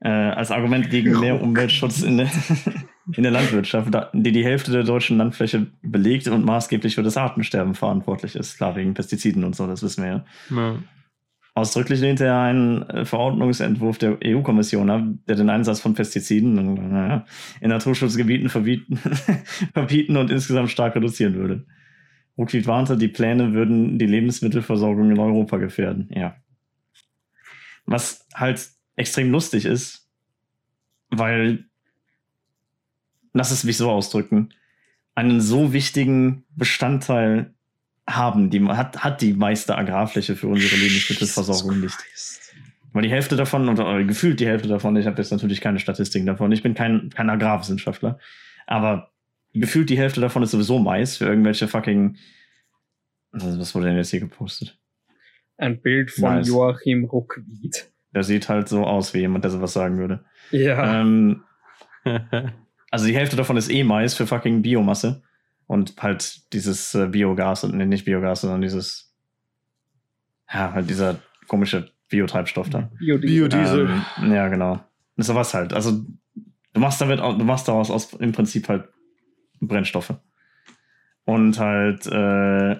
äh, 0.00 0.08
als 0.08 0.50
Argument 0.50 0.88
gegen 0.90 1.18
mehr 1.20 1.42
Umweltschutz 1.42 2.02
in 2.02 2.18
der, 2.18 2.30
in 3.16 3.24
der 3.24 3.32
Landwirtschaft, 3.32 3.90
die 4.14 4.32
die 4.32 4.44
Hälfte 4.44 4.70
der 4.70 4.84
deutschen 4.84 5.18
Landfläche 5.18 5.66
belegt 5.82 6.28
und 6.28 6.44
maßgeblich 6.44 6.94
für 6.94 7.02
das 7.02 7.16
Artensterben 7.16 7.74
verantwortlich 7.74 8.36
ist. 8.36 8.56
Klar, 8.56 8.76
wegen 8.76 8.94
Pestiziden 8.94 9.44
und 9.44 9.56
so, 9.56 9.66
das 9.66 9.82
wissen 9.82 10.04
wir 10.04 10.10
ja. 10.10 10.24
Ja. 10.50 10.78
Ausdrücklich 11.54 12.00
lehnte 12.00 12.24
er 12.24 12.40
einen 12.40 12.82
äh, 12.88 13.04
Verordnungsentwurf 13.04 13.98
der 13.98 14.18
EU-Kommission 14.24 14.88
ab, 14.88 15.02
der 15.28 15.36
den 15.36 15.50
Einsatz 15.50 15.80
von 15.80 15.92
Pestiziden 15.92 16.94
äh, 16.94 17.20
in 17.60 17.68
Naturschutzgebieten 17.68 18.48
verbieten, 18.48 18.96
verbieten 19.74 20.16
und 20.16 20.30
insgesamt 20.30 20.70
stark 20.70 20.96
reduzieren 20.96 21.34
würde. 21.34 21.66
Ruckwied 22.38 22.66
warnte, 22.66 22.96
die 22.96 23.08
Pläne 23.08 23.52
würden 23.52 23.98
die 23.98 24.06
Lebensmittelversorgung 24.06 25.10
in 25.10 25.18
Europa 25.18 25.58
gefährden. 25.58 26.08
Ja. 26.14 26.36
Was 27.84 28.26
halt 28.34 28.70
extrem 28.96 29.30
lustig 29.30 29.66
ist, 29.66 30.08
weil, 31.10 31.66
lass 33.34 33.50
es 33.50 33.64
mich 33.64 33.76
so 33.76 33.90
ausdrücken, 33.90 34.54
einen 35.14 35.42
so 35.42 35.74
wichtigen 35.74 36.44
Bestandteil 36.56 37.54
haben, 38.16 38.50
die 38.50 38.62
hat, 38.64 39.02
hat 39.04 39.20
die 39.20 39.32
meiste 39.32 39.76
Agrarfläche 39.76 40.36
für 40.36 40.48
unsere 40.48 40.76
Lebensmittelversorgung 40.76 41.80
nicht. 41.80 41.96
Weil 42.92 43.02
die 43.02 43.10
Hälfte 43.10 43.36
davon, 43.36 43.68
oder, 43.68 44.04
gefühlt 44.04 44.40
die 44.40 44.46
Hälfte 44.46 44.68
davon, 44.68 44.96
ich 44.96 45.06
habe 45.06 45.16
jetzt 45.16 45.30
natürlich 45.30 45.60
keine 45.60 45.78
Statistiken 45.78 46.26
davon, 46.26 46.52
ich 46.52 46.62
bin 46.62 46.74
kein, 46.74 47.10
kein 47.10 47.30
Agrarwissenschaftler, 47.30 48.18
aber 48.66 49.12
gefühlt 49.54 49.90
die 49.90 49.98
Hälfte 49.98 50.20
davon 50.20 50.42
ist 50.42 50.50
sowieso 50.50 50.78
Mais 50.78 51.16
für 51.16 51.26
irgendwelche 51.26 51.68
fucking. 51.68 52.16
Was 53.32 53.58
was 53.58 53.74
wurde 53.74 53.86
denn 53.86 53.96
jetzt 53.96 54.10
hier 54.10 54.20
gepostet? 54.20 54.78
Ein 55.56 55.80
Bild 55.80 56.10
von 56.10 56.36
Nice. 56.36 56.48
Joachim 56.48 57.04
Ruckwied. 57.04 57.90
Der 58.14 58.24
sieht 58.24 58.48
halt 58.48 58.68
so 58.68 58.84
aus 58.84 59.14
wie 59.14 59.20
jemand, 59.20 59.44
der 59.44 59.50
sowas 59.50 59.72
sagen 59.72 59.96
würde. 59.98 60.24
Ja. 60.50 61.00
Ähm, 61.00 61.44
also 62.90 63.06
die 63.06 63.14
Hälfte 63.14 63.36
davon 63.36 63.56
ist 63.56 63.70
eh 63.70 63.84
Mais 63.84 64.14
für 64.14 64.26
fucking 64.26 64.60
Biomasse. 64.60 65.22
Und 65.66 65.94
halt 66.02 66.52
dieses 66.52 66.94
äh, 66.94 67.06
Biogas, 67.06 67.64
und 67.64 67.76
nee, 67.76 67.86
nicht 67.86 68.04
Biogas, 68.04 68.42
sondern 68.42 68.60
dieses. 68.60 69.14
Ja, 70.52 70.72
halt 70.72 70.90
dieser 70.90 71.18
komische 71.48 71.90
Biotreibstoff 72.08 72.68
da. 72.68 72.90
Biodiesel. 72.98 73.90
Ähm, 74.18 74.32
ja, 74.32 74.48
genau. 74.48 74.76
Das 75.16 75.24
ist 75.24 75.26
sowas 75.28 75.54
halt. 75.54 75.72
Also, 75.72 76.04
du 76.72 76.80
machst 76.80 77.00
damit, 77.00 77.20
du 77.20 77.44
machst 77.44 77.68
daraus 77.68 77.90
aus, 77.90 78.12
im 78.14 78.32
Prinzip 78.32 78.68
halt 78.68 78.88
Brennstoffe. 79.60 80.14
Und 81.24 81.58
halt, 81.58 82.06
äh, 82.06 82.76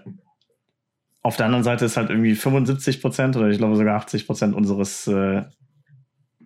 auf 1.23 1.37
der 1.37 1.47
anderen 1.47 1.65
Seite 1.65 1.85
ist 1.85 1.97
halt 1.97 2.11
irgendwie 2.11 2.35
75 2.35 3.01
Prozent 3.01 3.37
oder 3.37 3.49
ich 3.49 3.59
glaube 3.59 3.77
sogar 3.77 3.97
80 3.97 4.27
Prozent 4.27 4.55
unseres, 4.55 5.07
äh, 5.07 5.45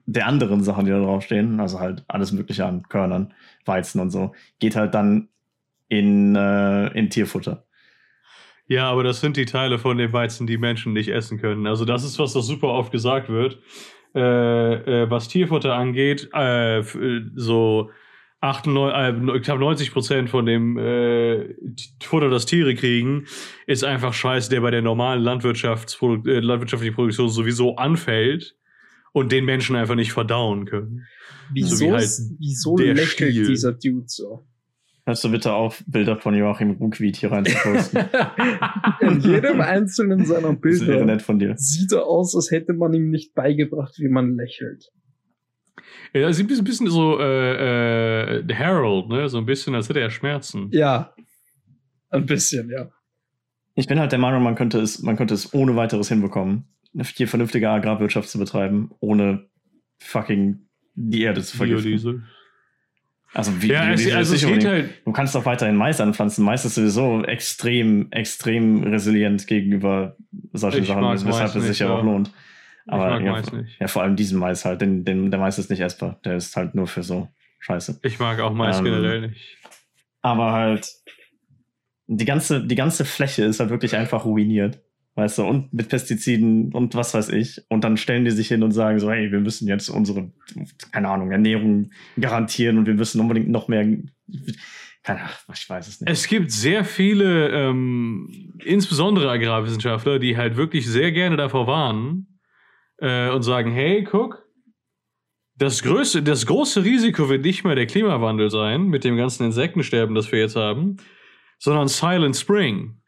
der 0.06 0.26
anderen 0.26 0.62
Sachen, 0.62 0.84
die 0.84 0.92
da 0.92 0.98
draufstehen, 0.98 1.58
also 1.60 1.80
halt 1.80 2.04
alles 2.08 2.30
Mögliche 2.32 2.64
an 2.64 2.82
Körnern, 2.84 3.34
Weizen 3.64 4.00
und 4.00 4.10
so, 4.10 4.32
geht 4.60 4.76
halt 4.76 4.94
dann 4.94 5.28
in, 5.88 6.34
äh, 6.36 6.88
in 6.98 7.10
Tierfutter. 7.10 7.66
Ja, 8.68 8.90
aber 8.90 9.04
das 9.04 9.20
sind 9.20 9.36
die 9.36 9.44
Teile 9.44 9.78
von 9.78 9.96
dem 9.96 10.12
Weizen, 10.12 10.46
die 10.46 10.58
Menschen 10.58 10.92
nicht 10.92 11.08
essen 11.08 11.38
können. 11.38 11.66
Also 11.66 11.84
das 11.84 12.02
ist 12.04 12.18
was, 12.18 12.32
das 12.32 12.46
super 12.46 12.68
oft 12.68 12.90
gesagt 12.90 13.28
wird. 13.28 13.60
Äh, 14.14 15.02
äh, 15.02 15.10
was 15.10 15.28
Tierfutter 15.28 15.74
angeht, 15.74 16.28
äh, 16.34 16.78
äh, 16.80 17.22
so 17.36 17.90
98, 18.40 19.32
äh, 19.32 19.36
ich 19.36 19.42
glaube 19.42 19.60
90 19.60 19.92
Prozent 19.92 20.30
von 20.30 20.46
dem 20.46 20.78
äh, 20.78 21.54
Futter, 22.02 22.28
das 22.28 22.46
Tiere 22.46 22.74
kriegen, 22.74 23.26
ist 23.66 23.84
einfach 23.84 24.12
Scheiß, 24.14 24.48
der 24.48 24.60
bei 24.62 24.70
der 24.70 24.82
normalen 24.82 25.22
Landwirtschaftsprodu 25.22 26.28
äh, 26.28 26.40
landwirtschaftlichen 26.40 26.94
Produktion 26.94 27.28
sowieso 27.28 27.76
anfällt 27.76 28.56
und 29.12 29.32
den 29.32 29.44
Menschen 29.44 29.76
einfach 29.76 29.94
nicht 29.94 30.12
verdauen 30.12 30.66
können. 30.66 31.06
Wieso, 31.52 31.76
So 31.76 31.84
wie 31.86 31.92
halt 31.92 32.10
wieso 32.38 32.76
der 32.76 32.94
lächelt 32.94 33.30
Stiel. 33.32 33.46
dieser 33.46 33.72
Dude 33.72 34.06
so? 34.08 34.46
Hörst 35.08 35.22
du 35.22 35.30
bitte 35.30 35.52
auf, 35.52 35.84
Bilder 35.86 36.16
von 36.16 36.34
Joachim 36.34 36.72
Ruckwied 36.72 37.16
hier 37.16 37.30
reinzuposten? 37.30 38.06
In 39.00 39.20
jedem 39.20 39.60
einzelnen 39.60 40.24
seiner 40.24 40.54
das 40.54 40.72
ist 40.72 40.82
irre 40.82 40.90
Bilder 40.90 41.04
nett 41.04 41.22
von 41.22 41.38
dir. 41.38 41.54
sieht 41.56 41.92
er 41.92 42.06
aus, 42.06 42.34
als 42.34 42.50
hätte 42.50 42.72
man 42.72 42.92
ihm 42.92 43.10
nicht 43.10 43.32
beigebracht, 43.32 44.00
wie 44.00 44.08
man 44.08 44.34
lächelt. 44.34 44.90
Ja, 46.12 46.32
sieht 46.32 46.50
ein 46.50 46.64
bisschen 46.64 46.88
so 46.88 47.20
äh, 47.20 48.40
äh, 48.40 48.54
Harold, 48.54 49.08
ne? 49.08 49.28
So 49.28 49.38
ein 49.38 49.46
bisschen, 49.46 49.76
als 49.76 49.88
hätte 49.88 50.00
er 50.00 50.10
Schmerzen. 50.10 50.70
Ja. 50.72 51.14
Ein 52.10 52.26
bisschen, 52.26 52.68
ja. 52.68 52.90
Ich 53.76 53.86
bin 53.86 54.00
halt 54.00 54.10
der 54.10 54.18
Meinung, 54.18 54.42
man 54.42 54.56
könnte 54.56 54.80
es, 54.80 55.02
man 55.02 55.16
könnte 55.16 55.34
es 55.34 55.54
ohne 55.54 55.76
weiteres 55.76 56.08
hinbekommen, 56.08 56.64
eine 56.92 57.04
hier 57.04 57.28
vernünftige 57.28 57.70
Agrarwirtschaft 57.70 58.28
zu 58.28 58.40
betreiben, 58.40 58.90
ohne 58.98 59.46
fucking 59.98 60.66
die 60.94 61.22
Erde 61.22 61.42
zu 61.42 61.56
vergiften. 61.58 61.84
Biodiesel. 61.84 62.22
Also 63.34 63.60
wie 63.62 63.68
Ja, 63.68 63.90
es, 63.92 64.00
Biodiesel 64.04 64.16
also 64.16 64.34
es 64.34 64.46
geht 64.46 64.64
halt. 64.64 64.90
Du 65.04 65.12
kannst 65.12 65.34
doch 65.34 65.44
weiterhin 65.44 65.76
Mais 65.76 66.00
anpflanzen. 66.00 66.44
Mais 66.44 66.64
ist 66.64 66.76
sowieso 66.76 67.22
extrem, 67.24 68.10
extrem 68.10 68.82
resilient 68.84 69.46
gegenüber 69.46 70.16
solchen 70.52 70.82
Ich 70.82 70.88
Sachen, 70.88 71.26
weshalb 71.26 71.54
es 71.54 71.66
sich 71.66 71.78
ja 71.80 71.90
auch 71.90 72.02
lohnt. 72.02 72.28
Ich 72.28 72.92
Aber 72.92 73.10
mag 73.10 73.22
ja, 73.24 73.32
Mais 73.32 73.52
nicht. 73.52 73.80
ja, 73.80 73.88
vor 73.88 74.02
allem 74.02 74.16
diesen 74.16 74.38
Mais 74.38 74.64
halt, 74.64 74.80
den, 74.80 75.04
den, 75.04 75.30
der 75.30 75.40
Mais 75.40 75.58
ist 75.58 75.70
nicht 75.70 75.80
essbar. 75.80 76.20
Der 76.24 76.36
ist 76.36 76.56
halt 76.56 76.74
nur 76.74 76.86
für 76.86 77.02
so 77.02 77.28
Scheiße. 77.58 78.00
Ich 78.02 78.18
mag 78.18 78.38
auch 78.40 78.52
Mais 78.52 78.78
Ähm, 78.78 78.84
generell 78.84 79.20
nicht. 79.28 79.58
Aber 80.22 80.52
halt, 80.52 80.88
die 82.06 82.24
ganze, 82.24 82.64
die 82.64 82.74
ganze 82.76 83.04
Fläche 83.04 83.44
ist 83.44 83.58
halt 83.60 83.70
wirklich 83.70 83.96
einfach 83.96 84.24
ruiniert. 84.24 84.80
Weißt 85.16 85.38
du, 85.38 85.44
und 85.44 85.72
mit 85.72 85.88
Pestiziden 85.88 86.74
und 86.74 86.94
was 86.94 87.14
weiß 87.14 87.30
ich. 87.30 87.62
Und 87.70 87.84
dann 87.84 87.96
stellen 87.96 88.26
die 88.26 88.30
sich 88.30 88.48
hin 88.48 88.62
und 88.62 88.72
sagen 88.72 88.98
so, 88.98 89.10
hey, 89.10 89.32
wir 89.32 89.40
müssen 89.40 89.66
jetzt 89.66 89.88
unsere, 89.88 90.30
keine 90.92 91.08
Ahnung, 91.08 91.30
Ernährung 91.30 91.90
garantieren 92.20 92.76
und 92.76 92.86
wir 92.86 92.92
müssen 92.92 93.22
unbedingt 93.22 93.48
noch 93.48 93.66
mehr, 93.66 93.82
keine 95.02 95.20
Ahnung, 95.20 95.32
ich 95.54 95.70
weiß 95.70 95.88
es 95.88 96.02
nicht. 96.02 96.10
Es 96.10 96.26
gibt 96.26 96.50
sehr 96.50 96.84
viele, 96.84 97.48
ähm, 97.48 98.52
insbesondere 98.62 99.30
Agrarwissenschaftler, 99.30 100.18
die 100.18 100.36
halt 100.36 100.58
wirklich 100.58 100.86
sehr 100.86 101.12
gerne 101.12 101.38
davor 101.38 101.66
warnen 101.66 102.38
äh, 102.98 103.30
und 103.30 103.42
sagen, 103.42 103.72
hey, 103.72 104.04
guck, 104.04 104.46
das 105.56 105.82
größte, 105.82 106.22
das 106.22 106.44
große 106.44 106.84
Risiko 106.84 107.30
wird 107.30 107.42
nicht 107.42 107.64
mehr 107.64 107.74
der 107.74 107.86
Klimawandel 107.86 108.50
sein, 108.50 108.88
mit 108.88 109.02
dem 109.04 109.16
ganzen 109.16 109.44
Insektensterben, 109.46 110.14
das 110.14 110.30
wir 110.30 110.40
jetzt 110.40 110.56
haben, 110.56 110.98
sondern 111.58 111.88
Silent 111.88 112.36
Spring. 112.36 113.00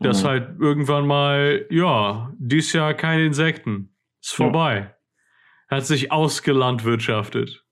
Das 0.00 0.22
Mhm. 0.22 0.26
halt 0.28 0.60
irgendwann 0.60 1.06
mal, 1.06 1.66
ja, 1.70 2.32
dies 2.38 2.72
Jahr 2.72 2.94
keine 2.94 3.24
Insekten. 3.24 3.94
Ist 4.22 4.32
Ja. 4.32 4.36
vorbei. 4.44 4.94
Hat 5.68 5.84
sich 5.86 6.12
ausgelandwirtschaftet. 6.12 7.64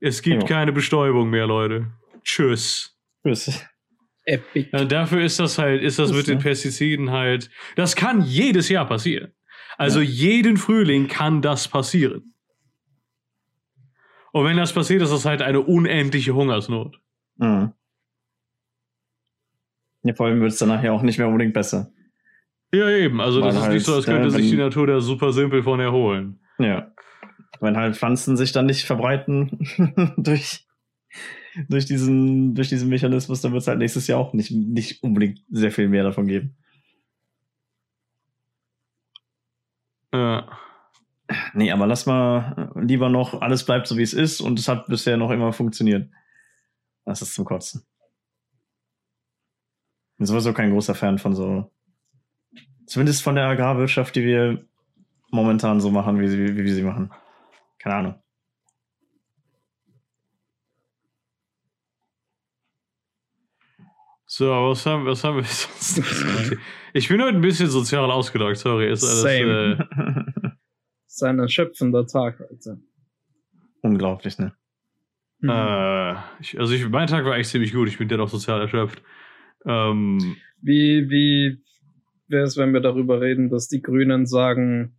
Es 0.00 0.22
gibt 0.22 0.42
Ja. 0.44 0.48
keine 0.48 0.72
Bestäubung 0.72 1.30
mehr, 1.30 1.46
Leute. 1.46 1.92
Tschüss. 2.24 2.96
Tschüss. 3.24 3.64
Epic. 4.24 4.68
Ja, 4.72 4.84
dafür 4.84 5.22
ist 5.22 5.38
das 5.40 5.58
halt, 5.58 5.82
ist 5.82 5.98
das 5.98 6.10
Ist, 6.10 6.16
mit 6.16 6.26
den 6.28 6.36
ne? 6.38 6.42
Pestiziden 6.42 7.10
halt. 7.10 7.50
Das 7.76 7.96
kann 7.96 8.22
jedes 8.22 8.68
Jahr 8.68 8.86
passieren. 8.86 9.32
Also 9.78 10.00
jeden 10.00 10.56
Frühling 10.56 11.08
kann 11.08 11.40
das 11.40 11.68
passieren. 11.68 12.34
Und 14.32 14.44
wenn 14.44 14.56
das 14.56 14.72
passiert, 14.72 15.02
ist 15.02 15.10
das 15.12 15.24
halt 15.24 15.40
eine 15.42 15.60
unendliche 15.60 16.34
Hungersnot. 16.34 17.00
Mhm. 17.36 17.72
Ja, 20.02 20.14
vor 20.14 20.26
allem 20.26 20.40
wird 20.40 20.52
es 20.52 20.58
dann 20.58 20.68
nachher 20.68 20.92
auch 20.92 21.02
nicht 21.02 21.18
mehr 21.18 21.28
unbedingt 21.28 21.54
besser. 21.54 21.90
Ja, 22.72 22.88
eben. 22.90 23.20
Also 23.20 23.40
das 23.40 23.54
Weil 23.54 23.54
ist 23.54 23.62
halt, 23.62 23.74
nicht 23.74 23.86
so, 23.86 23.94
als 23.94 24.04
könnte 24.04 24.28
äh, 24.28 24.30
sich 24.30 24.50
die 24.50 24.56
Natur 24.56 24.86
da 24.86 25.00
super 25.00 25.32
simpel 25.32 25.62
von 25.62 25.80
erholen. 25.80 26.40
Ja. 26.58 26.92
Wenn 27.60 27.76
halt 27.76 27.96
Pflanzen 27.96 28.36
sich 28.36 28.52
dann 28.52 28.66
nicht 28.66 28.84
verbreiten 28.84 30.14
durch, 30.16 30.66
durch, 31.68 31.86
diesen, 31.86 32.54
durch 32.54 32.68
diesen 32.68 32.88
Mechanismus, 32.88 33.40
dann 33.40 33.52
wird 33.52 33.62
es 33.62 33.68
halt 33.68 33.78
nächstes 33.78 34.06
Jahr 34.06 34.20
auch 34.20 34.34
nicht, 34.34 34.50
nicht 34.50 35.02
unbedingt 35.02 35.40
sehr 35.50 35.72
viel 35.72 35.88
mehr 35.88 36.04
davon 36.04 36.26
geben. 36.26 36.56
Ja. 40.12 40.48
Nee, 41.52 41.70
aber 41.72 41.86
lass 41.86 42.06
mal 42.06 42.72
lieber 42.74 43.08
noch, 43.08 43.40
alles 43.40 43.64
bleibt 43.64 43.86
so 43.86 43.98
wie 43.98 44.02
es 44.02 44.14
ist 44.14 44.40
und 44.40 44.58
es 44.58 44.68
hat 44.68 44.86
bisher 44.86 45.16
noch 45.16 45.30
immer 45.30 45.52
funktioniert. 45.52 46.10
Das 47.04 47.22
ist 47.22 47.34
zum 47.34 47.44
Kotzen. 47.44 47.87
Bin 50.18 50.26
sowieso 50.26 50.52
kein 50.52 50.70
großer 50.72 50.94
Fan 50.94 51.18
von 51.18 51.34
so, 51.34 51.70
zumindest 52.86 53.22
von 53.22 53.36
der 53.36 53.46
Agrarwirtschaft, 53.46 54.14
die 54.16 54.24
wir 54.24 54.64
momentan 55.30 55.80
so 55.80 55.90
machen, 55.90 56.20
wie 56.20 56.28
sie, 56.28 56.56
wie 56.56 56.64
wir 56.64 56.74
sie 56.74 56.82
machen. 56.82 57.10
Keine 57.78 57.94
Ahnung. 57.94 58.22
So, 64.26 64.52
aber 64.52 64.70
was 64.70 64.84
haben, 64.84 65.06
was 65.06 65.24
haben 65.24 65.36
wir 65.36 65.44
sonst? 65.44 65.98
noch? 65.98 66.58
Ich 66.92 67.08
bin 67.08 67.22
heute 67.22 67.36
ein 67.36 67.40
bisschen 67.40 67.68
sozial 67.68 68.10
ausgelockt, 68.10 68.58
sorry. 68.58 68.90
Ist 68.90 69.04
alles, 69.04 69.22
Same. 69.22 69.88
äh, 70.44 70.50
Sein 71.06 71.38
erschöpfender 71.38 72.06
Tag 72.06 72.38
heute. 72.40 72.80
Unglaublich, 73.80 74.38
ne? 74.38 74.52
Mhm. 75.40 75.50
äh, 75.50 76.12
ich, 76.40 76.58
also 76.58 76.74
ich, 76.74 76.86
mein 76.88 77.06
Tag 77.06 77.24
war 77.24 77.36
echt 77.36 77.50
ziemlich 77.50 77.72
gut. 77.72 77.88
Ich 77.88 77.98
bin 77.98 78.08
dennoch 78.08 78.28
sozial 78.28 78.60
erschöpft. 78.60 79.02
Ähm, 79.66 80.36
Wie, 80.60 81.08
wie 81.10 81.58
wäre 82.28 82.44
es, 82.44 82.56
wenn 82.56 82.72
wir 82.72 82.80
darüber 82.80 83.20
reden, 83.20 83.48
dass 83.48 83.68
die 83.68 83.82
Grünen 83.82 84.26
sagen, 84.26 84.96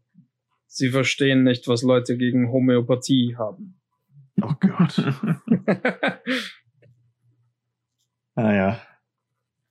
sie 0.67 0.89
verstehen 0.89 1.43
nicht, 1.43 1.67
was 1.67 1.83
Leute 1.83 2.17
gegen 2.17 2.51
Homöopathie 2.51 3.35
haben? 3.37 3.79
oh 4.41 4.53
Gott. 4.59 5.03
Ah 8.35 8.53
ja. 8.53 8.81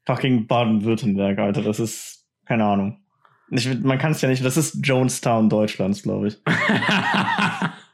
Fucking 0.04 0.46
Baden-Württemberg, 0.46 1.38
Alter, 1.38 1.62
das 1.62 1.80
ist, 1.80 2.26
keine 2.44 2.66
Ahnung. 2.66 3.02
Ich, 3.50 3.80
man 3.80 3.96
kann 3.96 4.12
es 4.12 4.20
ja 4.20 4.28
nicht, 4.28 4.44
das 4.44 4.58
ist 4.58 4.86
Jonestown 4.86 5.48
Deutschlands, 5.48 6.02
glaube 6.02 6.28
ich. 6.28 6.42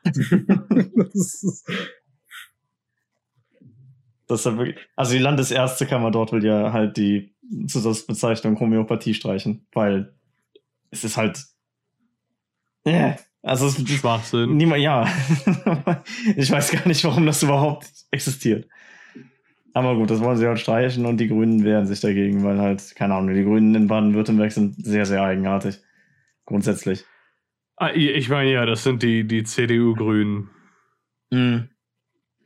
das 0.03 1.15
ist, 1.15 1.65
Das 4.35 4.41
ist 4.41 4.47
ja 4.47 4.59
wirklich, 4.59 4.77
also 4.97 5.13
die 5.13 5.21
Landesärztekammer 5.21 6.11
dort 6.11 6.33
will 6.33 6.45
ja 6.45 6.73
halt 6.73 6.97
die 6.97 7.37
Zusatzbezeichnung 7.69 8.59
Homöopathie 8.59 9.15
streichen, 9.15 9.65
weil 9.73 10.13
es 10.91 11.05
ist 11.05 11.17
halt, 11.17 11.45
ja, 12.85 13.17
also 13.43 13.69
es 13.69 13.79
ist 13.79 13.89
Schwachsinn. 13.89 14.57
niemand, 14.57 14.83
ja, 14.83 15.07
ich 16.37 16.51
weiß 16.51 16.73
gar 16.73 16.89
nicht, 16.89 17.05
warum 17.05 17.27
das 17.27 17.45
überhaupt 17.45 17.87
existiert. 18.11 18.69
Aber 19.73 19.95
gut, 19.95 20.11
das 20.11 20.21
wollen 20.21 20.37
sie 20.37 20.49
halt 20.49 20.59
streichen 20.59 21.07
und 21.07 21.19
die 21.19 21.29
Grünen 21.29 21.63
wehren 21.63 21.87
sich 21.87 22.01
dagegen, 22.01 22.43
weil 22.43 22.59
halt, 22.59 22.97
keine 22.97 23.15
Ahnung, 23.15 23.37
die 23.37 23.45
Grünen 23.45 23.77
in 23.77 23.87
Baden-Württemberg 23.87 24.51
sind 24.51 24.85
sehr, 24.85 25.07
sehr 25.07 25.23
eigenartig. 25.23 25.79
Grundsätzlich. 26.45 27.05
Ah, 27.77 27.91
ich 27.93 28.29
meine, 28.29 28.53
ja, 28.53 28.67
das 28.67 28.83
sind 28.83 29.05
die, 29.05 29.27
die 29.29 29.45
CDU-Grünen. 29.45 30.51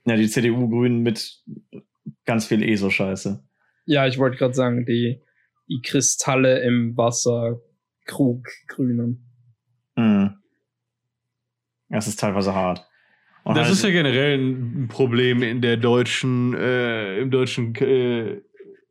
Ja, 0.09 0.17
die 0.17 0.29
CDU-Grünen 0.29 1.03
mit 1.03 1.43
ganz 2.25 2.47
viel 2.47 2.63
ESO-Scheiße. 2.63 3.43
ja, 3.87 4.07
ich 4.07 4.19
wollte 4.19 4.37
gerade 4.37 4.55
sagen, 4.55 4.85
die, 4.87 5.21
die 5.69 5.81
Kristalle 5.83 6.61
im 6.63 6.97
Wasser, 6.97 7.61
Krug, 8.07 8.47
Grünen. 8.69 9.25
Mhm. 9.97 10.35
Das 11.89 12.07
ist 12.07 12.21
teilweise 12.21 12.55
hart. 12.55 12.87
Und 13.45 13.57
Das 13.57 13.65
halt- 13.67 13.75
ist 13.77 13.85
ja 13.85 13.91
generell 13.91 14.39
ein 14.39 14.89
Problem 14.89 15.43
in 15.43 15.61
der 15.63 15.77
deutschen, 15.79 16.55
äh, 16.55 17.19
im 17.19 17.31
deutschen 17.31 17.75
äh, 17.77 18.41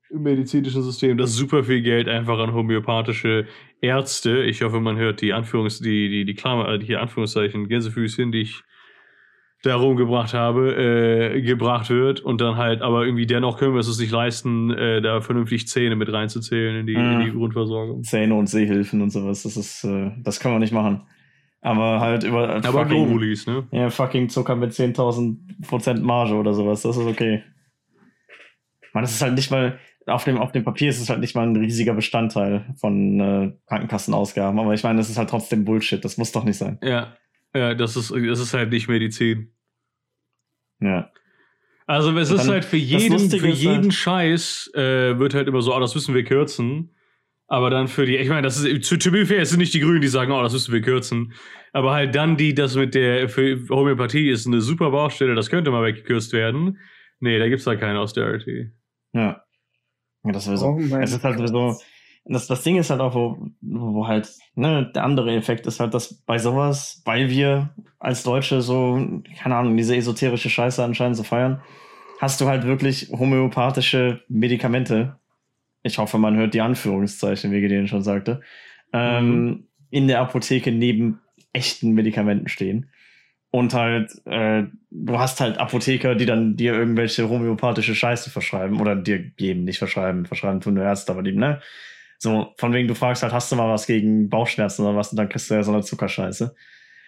medizinischen 0.09 0.82
System, 0.84 1.18
dass 1.18 1.34
super 1.34 1.63
viel 1.63 1.82
Geld 1.82 2.07
einfach 2.07 2.39
an 2.39 2.53
homöopathische 2.53 3.45
Ärzte, 3.82 4.43
ich 4.43 4.61
hoffe, 4.63 4.80
man 4.80 4.97
hört 4.97 5.22
die 5.22 5.34
Anführungs, 5.34 5.80
die, 5.80 6.09
die, 6.09 6.26
die 6.26 6.34
Klammer, 6.34 6.70
äh, 6.70 6.80
hier 6.84 7.01
Anführungszeichen, 7.01 7.68
Gänsefüßchen, 7.68 8.32
die 8.32 8.41
ich 8.41 8.63
da 9.64 9.76
rumgebracht 9.76 10.34
habe, 10.34 10.76
äh, 11.36 11.41
gebracht 11.41 11.89
wird 11.89 12.20
und 12.20 12.39
dann 12.41 12.58
halt, 12.58 12.82
aber 12.82 13.05
irgendwie 13.05 13.26
dennoch 13.26 13.58
können 13.58 13.74
wir 13.74 13.80
es 13.80 13.88
uns 13.88 13.99
nicht 13.99 14.12
leisten, 14.12 14.70
äh, 14.72 15.01
da 15.01 15.20
vernünftig 15.22 15.68
Zähne 15.68 15.95
mit 15.95 16.12
reinzuzählen 16.14 16.76
in 16.82 16.86
die, 16.88 16.93
in 16.93 17.20
die 17.20 17.32
Mhm. 17.32 17.38
Grundversorgung. 17.39 18.03
Zähne 18.03 18.36
und 18.36 18.47
Sehhilfen 18.47 19.01
und 19.01 19.10
sowas. 19.10 19.43
Das 19.43 19.58
ist, 19.58 19.84
äh, 19.84 20.12
das 20.24 20.39
können 20.39 20.55
wir 20.55 20.60
nicht 20.60 20.74
machen. 20.74 21.01
Aber 21.62 21.99
halt 21.99 22.24
über 22.24 22.49
Aber 22.49 22.64
fucking, 22.64 22.88
Globulis, 22.88 23.47
ne? 23.47 23.68
ja, 23.72 23.89
fucking 23.89 24.30
Zucker 24.30 24.55
mit 24.55 24.72
10.000 24.74 25.38
Prozent 25.68 26.03
Marge 26.03 26.36
oder 26.36 26.53
sowas. 26.53 26.84
Das 26.84 26.95
ist 26.95 27.05
okay. 27.05 27.43
Man, 28.93 29.03
das 29.03 29.12
ist 29.14 29.22
halt 29.22 29.34
nicht 29.34 29.49
mal, 29.51 29.80
auf 30.05 30.24
dem, 30.24 30.38
auf 30.38 30.51
dem 30.51 30.64
Papier 30.64 30.89
ist 30.89 31.01
es 31.01 31.10
halt 31.10 31.20
nicht 31.20 31.36
mal 31.36 31.45
ein 31.47 31.55
riesiger 31.55 31.93
Bestandteil 31.95 32.74
von 32.80 33.20
äh, 33.20 33.53
Krankenkassenausgaben. 33.68 34.60
Aber 34.60 34.74
ich 34.76 34.84
meine, 34.84 34.97
das 34.99 35.10
ist 35.10 35.18
halt 35.18 35.30
trotzdem 35.30 35.66
Bullshit. 35.66 36.03
Das 36.05 36.18
muss 36.18 36.32
doch 36.32 36.43
nicht 36.43 36.58
sein. 36.58 36.78
Ja. 36.84 37.18
Ja, 37.58 37.74
das 37.74 37.95
ist, 37.95 38.12
das 38.12 38.39
ist 38.39 38.53
halt 38.53 38.72
nicht 38.72 38.88
Medizin. 38.88 39.51
Ja. 40.80 41.12
Also 41.86 42.16
es 42.18 42.30
ist 42.30 42.49
halt 42.49 42.66
für 42.66 42.78
jeden, 42.78 43.18
für 43.30 43.47
ist 43.47 43.62
jeden 43.62 43.84
halt- 43.84 43.93
Scheiß 43.93 44.72
äh, 44.76 45.18
wird 45.18 45.34
halt 45.34 45.47
immer 45.47 45.62
so, 45.62 45.74
oh, 45.76 45.80
das 45.80 45.95
müssen 45.95 46.14
wir 46.14 46.24
kürzen. 46.24 46.93
Aber 47.49 47.70
dann 47.70 47.88
für 47.88 48.05
die, 48.05 48.18
ich 48.18 48.28
meine, 48.28 48.41
das 48.41 48.60
ist, 48.62 48.84
zu, 48.84 48.97
to 48.97 49.10
be 49.10 49.26
fair, 49.26 49.41
es 49.41 49.51
sind 49.51 49.60
nicht 49.60 49.74
die 49.74 49.80
Grünen, 49.80 50.01
die 50.01 50.10
sagen, 50.10 50.34
oh, 50.34 50.41
das 50.43 50.51
müssen 50.51 50.74
wir 50.74 50.82
kürzen. 50.82 51.32
Aber 51.72 51.93
halt 51.93 52.14
dann 52.14 52.36
die, 52.36 52.53
das 52.53 52.76
mit 52.76 52.93
der, 52.93 53.30
für 53.30 53.58
Homöopathie 53.70 54.30
ist 54.30 54.45
eine 54.47 54.60
super 54.60 54.91
Baustelle, 54.91 55.34
das 55.34 55.49
könnte 55.49 55.72
mal 55.72 55.84
weggekürzt 55.86 56.34
werden. 56.34 56.78
Nee, 57.22 57.39
da 57.39 57.47
gibt's 57.47 57.64
da 57.64 57.78
keine 57.78 57.99
Austerity. 57.99 58.70
Ja. 59.14 59.41
Ja, 60.26 60.32
das 60.34 60.43
sowieso. 60.43 60.66
Oh 60.68 60.78
mein 60.80 61.03
Es 61.03 61.14
ist 61.14 61.24
halt 61.24 61.47
so, 61.47 61.78
das, 62.30 62.47
das 62.47 62.63
Ding 62.63 62.78
ist 62.78 62.89
halt 62.89 63.01
auch, 63.01 63.15
wo, 63.15 63.38
wo 63.61 64.07
halt, 64.07 64.30
ne, 64.55 64.91
der 64.93 65.03
andere 65.03 65.36
Effekt 65.36 65.65
ist 65.67 65.80
halt, 65.80 65.93
dass 65.93 66.13
bei 66.13 66.38
sowas, 66.38 67.01
weil 67.05 67.30
wir 67.30 67.69
als 67.99 68.23
Deutsche 68.23 68.61
so, 68.61 69.21
keine 69.41 69.55
Ahnung, 69.55 69.78
diese 69.78 69.95
esoterische 69.95 70.49
Scheiße 70.49 70.84
anscheinend 70.84 71.17
so 71.17 71.23
feiern, 71.23 71.61
hast 72.19 72.41
du 72.41 72.47
halt 72.47 72.65
wirklich 72.65 73.09
homöopathische 73.11 74.21
Medikamente. 74.28 75.17
Ich 75.84 75.97
hoffe, 75.97 76.17
man 76.17 76.36
hört 76.36 76.53
die 76.53 76.61
Anführungszeichen, 76.61 77.51
wie 77.51 77.61
Gideon 77.61 77.88
schon 77.88 78.03
sagte, 78.03 78.41
ähm, 78.91 79.67
in 79.89 80.07
der 80.07 80.21
Apotheke 80.21 80.71
neben 80.71 81.19
echten 81.53 81.91
Medikamenten 81.91 82.49
stehen. 82.49 82.89
Und 83.49 83.73
halt, 83.73 84.11
äh, 84.25 84.63
du 84.91 85.19
hast 85.19 85.39
halt 85.39 85.57
Apotheker, 85.57 86.15
die 86.15 86.25
dann 86.25 86.57
dir 86.57 86.73
irgendwelche 86.73 87.30
homöopathische 87.30 87.95
Scheiße 87.95 88.30
verschreiben 88.30 88.82
oder 88.82 88.95
dir 88.95 89.19
geben, 89.19 89.63
nicht 89.63 89.80
verschreiben. 89.80 90.25
Verschreiben 90.25 90.59
tun 90.59 90.73
nur 90.73 90.84
Ärzte, 90.84 91.13
aber 91.13 91.23
die, 91.23 91.32
ne? 91.32 91.61
So, 92.18 92.53
von 92.57 92.74
wegen, 92.74 92.88
du 92.88 92.95
fragst 92.95 93.22
halt, 93.24 93.34
hast 93.34 93.51
du 93.51 93.55
mal 93.55 93.70
was 93.70 93.86
gegen 93.86 94.30
Bauchschmerzen 94.30 94.84
oder 94.86 94.95
was 94.95 95.11
und 95.11 95.18
dann 95.18 95.30
kriegst 95.30 95.49
du 95.49 95.53
ja 95.55 95.63
so 95.63 95.72
eine 95.72 95.84
Zuckerscheiße. 95.84 96.55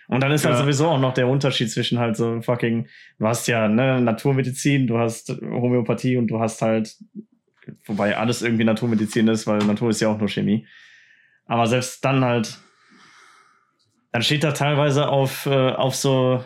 Und 0.07 0.21
dann 0.21 0.31
ist 0.31 0.45
halt 0.45 0.55
Ja. 0.55 0.61
sowieso 0.61 0.87
auch 0.87 0.99
noch 0.99 1.13
der 1.13 1.27
Unterschied 1.27 1.69
zwischen 1.71 1.99
halt 1.99 2.15
so 2.17 2.41
fucking, 2.41 2.87
du 3.19 3.27
hast 3.27 3.47
ja 3.47 3.67
ne, 3.67 4.01
Naturmedizin, 4.01 4.87
du 4.87 4.97
hast 4.97 5.29
Homöopathie 5.29 6.17
und 6.17 6.27
du 6.27 6.39
hast 6.39 6.61
halt, 6.61 6.95
wobei 7.85 8.17
alles 8.17 8.41
irgendwie 8.41 8.63
Naturmedizin 8.63 9.27
ist, 9.27 9.45
weil 9.47 9.59
Natur 9.59 9.89
ist 9.91 10.01
ja 10.01 10.07
auch 10.09 10.17
nur 10.17 10.27
Chemie. 10.29 10.65
Aber 11.45 11.67
selbst 11.67 12.03
dann 12.05 12.23
halt, 12.23 12.57
dann 14.11 14.21
steht 14.23 14.43
da 14.43 14.51
teilweise 14.51 15.09
auf, 15.09 15.45
äh, 15.45 15.71
auf 15.71 15.95
so, 15.95 16.43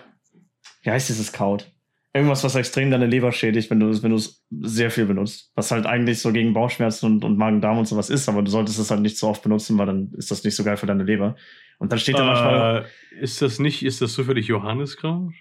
wie 0.82 0.92
heißt 0.92 1.10
dieses 1.10 1.32
Kraut? 1.32 1.72
Irgendwas, 2.16 2.44
was 2.44 2.54
extrem 2.54 2.92
deine 2.92 3.08
Leber 3.08 3.32
schädigt, 3.32 3.72
wenn 3.72 3.80
du 3.80 3.90
es 3.90 4.04
wenn 4.04 4.12
du 4.12 4.18
es 4.18 4.44
sehr 4.62 4.92
viel 4.92 5.06
benutzt. 5.08 5.52
Was 5.56 5.72
halt 5.72 5.88
eigentlich 5.88 6.20
so 6.20 6.32
gegen 6.32 6.54
Bauchschmerzen 6.54 7.08
und, 7.08 7.24
und 7.26 7.38
Magen-Darm 7.40 7.80
und 7.80 7.88
sowas 7.88 8.12
ist, 8.12 8.30
aber 8.30 8.44
du 8.44 8.52
solltest 8.52 8.78
es 8.78 8.92
halt 8.92 9.02
nicht 9.02 9.18
so 9.18 9.28
oft 9.28 9.42
benutzen, 9.42 9.78
weil 9.80 9.88
dann 9.88 10.12
ist 10.16 10.30
das 10.30 10.44
nicht 10.44 10.56
so 10.56 10.64
geil 10.64 10.78
für 10.78 10.86
deine 10.86 11.04
Leber. 11.04 11.36
Und 11.80 11.92
dann 11.92 11.98
steht 11.98 12.18
da 12.20 12.24
manchmal, 12.24 12.86
Äh, 13.16 13.20
ist 13.24 13.42
das 13.42 13.58
nicht, 13.58 13.84
ist 13.84 14.02
das 14.02 14.14
zufällig 14.14 14.48
Johanniskraut? 14.48 15.34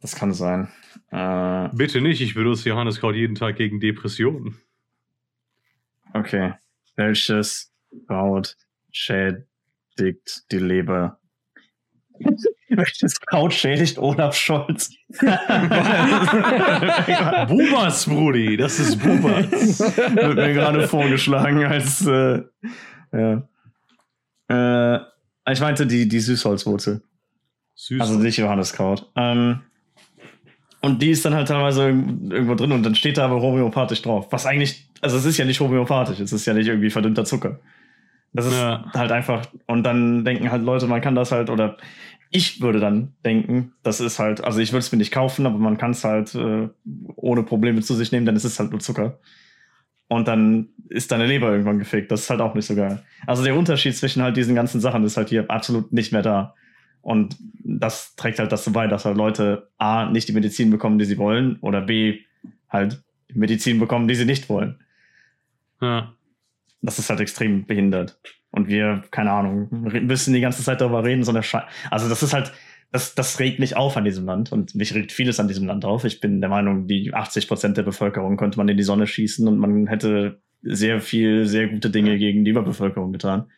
das 0.00 0.14
kann 0.14 0.32
sein. 0.32 0.68
Äh, 1.10 1.68
Bitte 1.74 2.00
nicht, 2.00 2.20
ich 2.22 2.34
benutze 2.34 2.68
Johanniskraut 2.68 3.14
jeden 3.14 3.34
Tag 3.34 3.56
gegen 3.56 3.78
Depressionen. 3.80 4.56
okay. 6.14 6.54
Welches 6.96 7.72
Kraut 8.06 8.56
schädigt 8.90 10.50
die 10.50 10.58
Leber? 10.58 11.18
Welches 12.68 13.20
Kraut 13.20 13.52
schädigt 13.54 13.98
Olaf 13.98 14.34
Scholz? 14.34 14.90
Bubas, 17.48 18.06
Brudi, 18.06 18.56
das 18.56 18.78
ist 18.78 18.96
Bubas. 19.02 19.50
wird 19.80 20.36
mir 20.36 20.52
gerade 20.54 20.86
vorgeschlagen 20.88 21.64
als 21.64 22.06
äh, 22.06 22.42
ja. 23.12 23.42
Äh, 24.48 25.00
ich 25.52 25.60
meinte 25.60 25.86
die, 25.86 26.08
die 26.08 26.20
Süßholzwurzel, 26.20 27.02
Süß. 27.74 28.00
also 28.00 28.14
nicht 28.18 28.36
Johanneskraut. 28.36 29.10
Ähm, 29.16 29.60
und 30.80 31.02
die 31.02 31.10
ist 31.10 31.24
dann 31.24 31.34
halt 31.34 31.48
teilweise 31.48 31.82
irg- 31.88 32.32
irgendwo 32.32 32.54
drin 32.54 32.72
und 32.72 32.82
dann 32.82 32.94
steht 32.94 33.16
da 33.18 33.24
aber 33.26 33.40
homöopathisch 33.40 34.02
drauf. 34.02 34.26
Was 34.30 34.46
eigentlich, 34.46 34.88
also 35.00 35.16
es 35.16 35.24
ist 35.24 35.36
ja 35.38 35.44
nicht 35.44 35.60
homöopathisch, 35.60 36.20
es 36.20 36.32
ist 36.32 36.46
ja 36.46 36.54
nicht 36.54 36.66
irgendwie 36.68 36.90
verdünnter 36.90 37.24
Zucker. 37.24 37.60
Das 38.36 38.46
ist 38.46 38.52
Ja. 38.54 38.84
halt 38.94 39.12
einfach, 39.12 39.46
und 39.66 39.82
dann 39.84 40.24
denken 40.24 40.50
halt 40.50 40.62
Leute, 40.62 40.86
man 40.86 41.00
kann 41.00 41.14
das 41.14 41.32
halt, 41.32 41.50
oder 41.50 41.76
ich 42.30 42.60
würde 42.60 42.80
dann 42.80 43.14
denken, 43.24 43.72
das 43.82 44.00
ist 44.00 44.18
halt, 44.18 44.44
also 44.44 44.58
ich 44.60 44.72
würde 44.72 44.80
es 44.80 44.92
mir 44.92 44.98
nicht 44.98 45.12
kaufen, 45.12 45.46
aber 45.46 45.58
man 45.58 45.78
kann 45.78 45.92
es 45.92 46.04
halt 46.04 46.34
äh, 46.34 46.68
ohne 47.16 47.42
Probleme 47.44 47.80
zu 47.82 47.94
sich 47.94 48.12
nehmen, 48.12 48.26
denn 48.26 48.36
es 48.36 48.44
ist 48.44 48.58
halt 48.58 48.70
nur 48.70 48.80
Zucker. 48.80 49.18
Und 50.08 50.28
dann 50.28 50.68
ist 50.88 51.10
deine 51.10 51.26
Leber 51.26 51.50
irgendwann 51.50 51.78
gefickt. 51.80 52.12
Das 52.12 52.20
ist 52.22 52.30
halt 52.30 52.40
auch 52.40 52.54
nicht 52.54 52.66
so 52.66 52.76
geil. 52.76 53.02
Also 53.26 53.42
der 53.42 53.56
Unterschied 53.56 53.96
zwischen 53.96 54.22
halt 54.22 54.36
diesen 54.36 54.54
ganzen 54.54 54.80
Sachen 54.80 55.02
ist 55.04 55.16
halt 55.16 55.30
hier 55.30 55.50
absolut 55.50 55.92
nicht 55.92 56.12
mehr 56.12 56.22
da. 56.22 56.54
Und 57.00 57.36
das 57.64 58.14
trägt 58.16 58.38
halt 58.38 58.52
dazu 58.52 58.72
bei, 58.72 58.86
dass 58.86 59.04
halt 59.04 59.16
Leute 59.16 59.70
A, 59.78 60.06
nicht 60.10 60.28
die 60.28 60.32
Medizin 60.32 60.70
bekommen, 60.70 60.98
die 60.98 61.04
sie 61.04 61.18
wollen, 61.18 61.56
oder 61.60 61.80
B, 61.80 62.20
halt 62.68 63.02
Medizin 63.32 63.78
bekommen, 63.80 64.06
die 64.08 64.14
sie 64.14 64.24
nicht 64.26 64.48
wollen. 64.48 64.80
ja. 65.80 66.12
Das 66.82 66.98
ist 66.98 67.10
halt 67.10 67.20
extrem 67.20 67.66
behindert. 67.66 68.20
Und 68.50 68.68
wir, 68.68 69.02
keine 69.10 69.32
Ahnung, 69.32 69.68
müssen 69.70 70.34
die 70.34 70.40
ganze 70.40 70.62
Zeit 70.62 70.80
darüber 70.80 71.04
reden, 71.04 71.24
so 71.24 71.32
eine 71.32 71.42
Scheiße. 71.42 71.66
Also 71.90 72.08
das 72.08 72.22
ist 72.22 72.32
halt, 72.32 72.52
das, 72.92 73.14
das 73.14 73.38
regt 73.40 73.58
mich 73.58 73.76
auf 73.76 73.96
an 73.96 74.04
diesem 74.04 74.24
Land 74.24 74.52
und 74.52 74.74
mich 74.74 74.94
regt 74.94 75.12
vieles 75.12 75.40
an 75.40 75.48
diesem 75.48 75.66
Land 75.66 75.84
auf. 75.84 76.04
Ich 76.04 76.20
bin 76.20 76.40
der 76.40 76.50
Meinung, 76.50 76.86
die 76.86 77.12
80 77.12 77.48
Prozent 77.48 77.76
der 77.76 77.82
Bevölkerung 77.82 78.36
könnte 78.36 78.58
man 78.58 78.68
in 78.68 78.76
die 78.76 78.82
Sonne 78.82 79.06
schießen 79.06 79.46
und 79.46 79.58
man 79.58 79.86
hätte 79.86 80.40
sehr 80.62 81.00
viel, 81.00 81.46
sehr 81.46 81.68
gute 81.68 81.90
Dinge 81.90 82.18
gegen 82.18 82.44
die 82.44 82.50
Überbevölkerung 82.50 83.12
getan. 83.12 83.50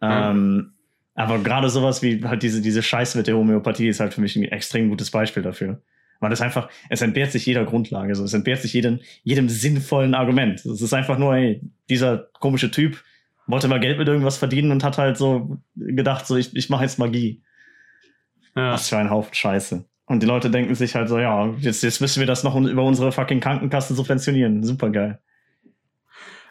Ja. 0.00 0.30
Ähm, 0.30 0.74
aber 1.14 1.38
gerade 1.40 1.68
sowas 1.68 2.02
wie 2.02 2.22
halt 2.24 2.42
diese, 2.42 2.62
diese 2.62 2.82
Scheiße 2.82 3.18
mit 3.18 3.26
der 3.26 3.36
Homöopathie 3.36 3.88
ist 3.88 4.00
halt 4.00 4.14
für 4.14 4.20
mich 4.20 4.36
ein 4.36 4.44
extrem 4.44 4.88
gutes 4.88 5.10
Beispiel 5.10 5.42
dafür. 5.42 5.82
Weil 6.20 6.32
es 6.32 6.40
einfach, 6.40 6.68
es 6.90 7.00
entbehrt 7.00 7.32
sich 7.32 7.46
jeder 7.46 7.64
Grundlage, 7.64 8.14
so, 8.14 8.24
es 8.24 8.34
entbehrt 8.34 8.60
sich 8.60 8.74
jedem, 8.74 9.00
jedem 9.24 9.48
sinnvollen 9.48 10.14
Argument. 10.14 10.64
Es 10.64 10.82
ist 10.82 10.92
einfach 10.92 11.18
nur, 11.18 11.34
ey, 11.34 11.62
dieser 11.88 12.28
komische 12.38 12.70
Typ 12.70 13.02
wollte 13.46 13.68
mal 13.68 13.80
Geld 13.80 13.98
mit 13.98 14.06
irgendwas 14.06 14.36
verdienen 14.36 14.70
und 14.70 14.84
hat 14.84 14.98
halt 14.98 15.16
so 15.16 15.58
gedacht, 15.74 16.26
so, 16.26 16.36
ich, 16.36 16.54
ich 16.54 16.68
mache 16.70 16.84
jetzt 16.84 16.98
Magie. 16.98 17.42
ja. 18.54 18.72
Was 18.72 18.88
für 18.88 18.98
ein 18.98 19.10
Haufen 19.10 19.34
Scheiße. 19.34 19.84
Und 20.06 20.22
die 20.22 20.26
Leute 20.26 20.50
denken 20.50 20.74
sich 20.74 20.94
halt 20.94 21.08
so, 21.08 21.18
ja, 21.18 21.54
jetzt, 21.60 21.82
jetzt 21.82 22.00
müssen 22.00 22.20
wir 22.20 22.26
das 22.26 22.44
noch 22.44 22.56
über 22.56 22.82
unsere 22.82 23.12
fucking 23.12 23.40
Krankenkassen 23.40 23.96
subventionieren. 23.96 24.62
Super 24.62 24.90
geil. 24.90 25.20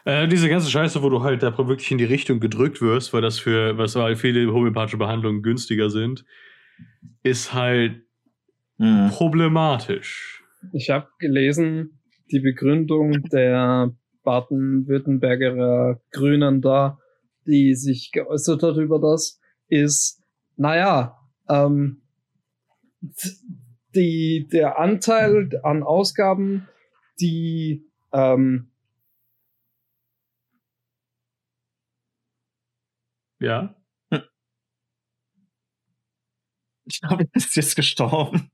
Äh, 0.04 0.28
diese 0.28 0.48
ganze 0.48 0.70
Scheiße, 0.70 1.02
wo 1.02 1.10
du 1.10 1.22
halt 1.22 1.42
da 1.42 1.56
wirklich 1.58 1.90
in 1.90 1.98
die 1.98 2.04
Richtung 2.04 2.40
gedrückt 2.40 2.80
wirst, 2.80 3.12
weil 3.12 3.20
das 3.20 3.38
für, 3.38 3.76
was 3.76 3.94
weil 3.96 4.16
viele 4.16 4.50
homöopathische 4.52 4.96
Behandlungen 4.96 5.42
günstiger 5.42 5.90
sind, 5.90 6.24
ist 7.22 7.52
halt 7.52 8.02
Mhm. 8.80 9.10
problematisch. 9.10 10.42
Ich 10.72 10.88
habe 10.88 11.08
gelesen, 11.18 12.00
die 12.30 12.40
Begründung 12.40 13.12
der 13.24 13.94
Baden-Württemberger 14.22 16.00
Grünen 16.12 16.62
da, 16.62 16.98
die 17.46 17.74
sich 17.74 18.10
geäußert 18.10 18.62
hat 18.62 18.76
über 18.76 18.98
das, 18.98 19.38
ist, 19.68 20.22
naja, 20.56 21.18
ähm, 21.48 22.00
die, 23.94 24.48
der 24.50 24.78
Anteil 24.78 25.50
an 25.62 25.82
Ausgaben, 25.82 26.66
die 27.20 27.84
ähm, 28.12 28.70
Ja. 33.40 33.74
Ich 36.84 37.00
glaube, 37.00 37.24
er 37.24 37.30
ist 37.34 37.56
jetzt 37.56 37.76
gestorben. 37.76 38.50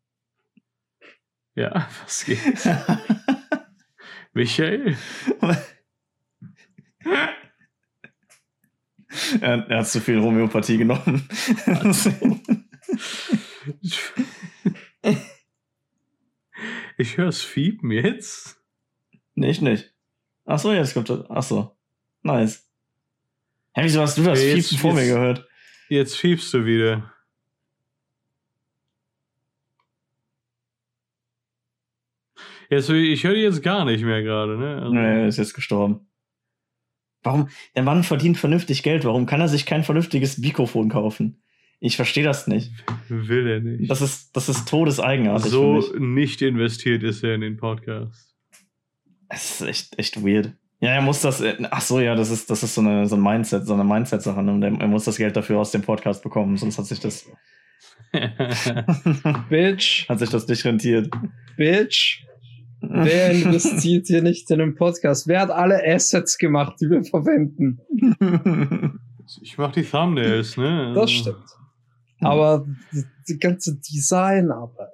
Ja, 1.56 1.88
was 2.04 2.24
geht? 2.24 2.40
Michael? 4.34 4.96
er, 9.40 9.66
er 9.70 9.78
hat 9.78 9.88
zu 9.88 10.00
viel 10.00 10.20
Homöopathie 10.20 10.78
genommen. 10.78 11.28
Ich 16.98 17.16
höre 17.18 17.28
es 17.28 17.42
fiepen 17.42 17.90
jetzt. 17.90 18.58
nee, 19.34 19.50
ich 19.50 19.60
nicht. 19.60 19.92
Ach 20.44 20.58
so, 20.58 20.72
jetzt 20.72 20.94
kommt 20.94 21.10
das. 21.10 21.24
Ach 21.28 21.42
so. 21.42 21.76
Nice. 22.22 22.70
Hä, 23.74 23.82
wieso 23.84 24.00
hast 24.00 24.16
du 24.16 24.22
das 24.22 24.40
Ja, 24.42 24.54
jetzt- 24.54 24.76
vor 24.78 24.94
mir 24.94 25.04
gehört? 25.06 25.46
Jetzt 25.88 26.16
fiebst 26.16 26.52
du 26.54 26.64
wieder. 26.64 27.12
Jetzt, 32.70 32.88
ich 32.90 33.24
höre 33.24 33.34
dich 33.34 33.42
jetzt 33.42 33.62
gar 33.62 33.84
nicht 33.84 34.04
mehr 34.04 34.22
gerade, 34.22 34.56
ne? 34.58 34.76
Also, 34.76 34.92
Nee, 34.94 35.00
er 35.22 35.26
ist 35.28 35.36
jetzt 35.38 35.54
gestorben. 35.54 36.00
Warum? 37.22 37.48
Der 37.74 37.82
Mann 37.82 38.02
verdient 38.04 38.38
vernünftig 38.38 38.82
Geld. 38.82 39.04
Warum 39.04 39.26
kann 39.26 39.40
er 39.40 39.48
sich 39.48 39.66
kein 39.66 39.82
vernünftiges 39.84 40.38
Mikrofon 40.38 40.88
kaufen? 40.88 41.42
Ich 41.80 41.96
verstehe 41.96 42.24
das 42.24 42.46
nicht. 42.46 42.72
Will 43.08 43.46
er 43.48 43.60
nicht. 43.60 43.90
Das 43.90 44.00
ist, 44.00 44.34
das 44.36 44.48
ist 44.48 44.68
todeseigenartig 44.68 45.50
so 45.50 45.80
für 45.82 45.98
mich. 46.00 46.14
nicht 46.30 46.42
investiert 46.42 47.02
ist 47.02 47.22
er 47.22 47.34
in 47.34 47.40
den 47.42 47.56
Podcast. 47.56 48.34
Es 49.28 49.60
ist 49.60 49.66
echt, 49.68 49.98
echt 49.98 50.24
weird. 50.24 50.52
Ja, 50.80 50.90
er 50.90 51.02
muss 51.02 51.20
das. 51.20 51.40
äh, 51.40 51.56
Ach 51.70 51.80
so, 51.80 52.00
ja, 52.00 52.14
das 52.14 52.30
ist, 52.30 52.48
das 52.50 52.62
ist 52.62 52.74
so 52.74 52.80
eine, 52.80 53.06
so 53.06 53.16
ein 53.16 53.22
Mindset, 53.22 53.66
so 53.66 53.74
eine 53.74 53.84
Mindset-Sache. 53.84 54.42
ne? 54.42 54.52
Und 54.52 54.62
Er, 54.62 54.72
er 54.80 54.88
muss 54.88 55.04
das 55.04 55.16
Geld 55.16 55.36
dafür 55.36 55.58
aus 55.58 55.70
dem 55.72 55.82
Podcast 55.82 56.22
bekommen, 56.22 56.56
sonst 56.56 56.78
hat 56.78 56.86
sich 56.86 57.00
das, 57.00 57.26
Bitch, 59.48 60.08
hat 60.08 60.18
sich 60.18 60.30
das 60.30 60.46
nicht 60.48 60.64
rentiert. 60.64 61.12
Bitch. 61.56 62.22
Wer 62.90 63.32
investiert 63.32 64.06
hier 64.06 64.22
nicht 64.22 64.50
in 64.50 64.58
den 64.58 64.74
Podcast? 64.74 65.26
Wer 65.28 65.40
hat 65.40 65.50
alle 65.50 65.82
Assets 65.84 66.38
gemacht, 66.38 66.76
die 66.80 66.90
wir 66.90 67.04
verwenden? 67.04 67.80
ich 69.42 69.58
mach 69.58 69.72
die 69.72 69.82
Thumbnails, 69.82 70.56
ne? 70.56 70.92
Das 70.94 71.10
stimmt. 71.10 71.44
Aber 72.20 72.66
die, 72.92 73.04
die 73.28 73.38
ganze 73.38 73.76
Designarbeit 73.76 74.92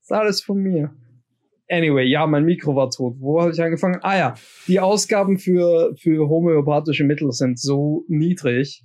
ist 0.00 0.12
alles 0.12 0.42
von 0.42 0.58
mir. 0.58 0.94
Anyway, 1.68 2.04
ja, 2.04 2.26
mein 2.26 2.44
Mikro 2.44 2.76
war 2.76 2.90
tot. 2.90 3.16
Wo 3.18 3.40
habe 3.40 3.52
ich 3.52 3.62
angefangen? 3.62 3.98
Ah 4.02 4.16
ja, 4.16 4.34
die 4.68 4.80
Ausgaben 4.80 5.38
für, 5.38 5.94
für 5.96 6.28
homöopathische 6.28 7.04
Mittel 7.04 7.32
sind 7.32 7.58
so 7.58 8.04
niedrig, 8.08 8.84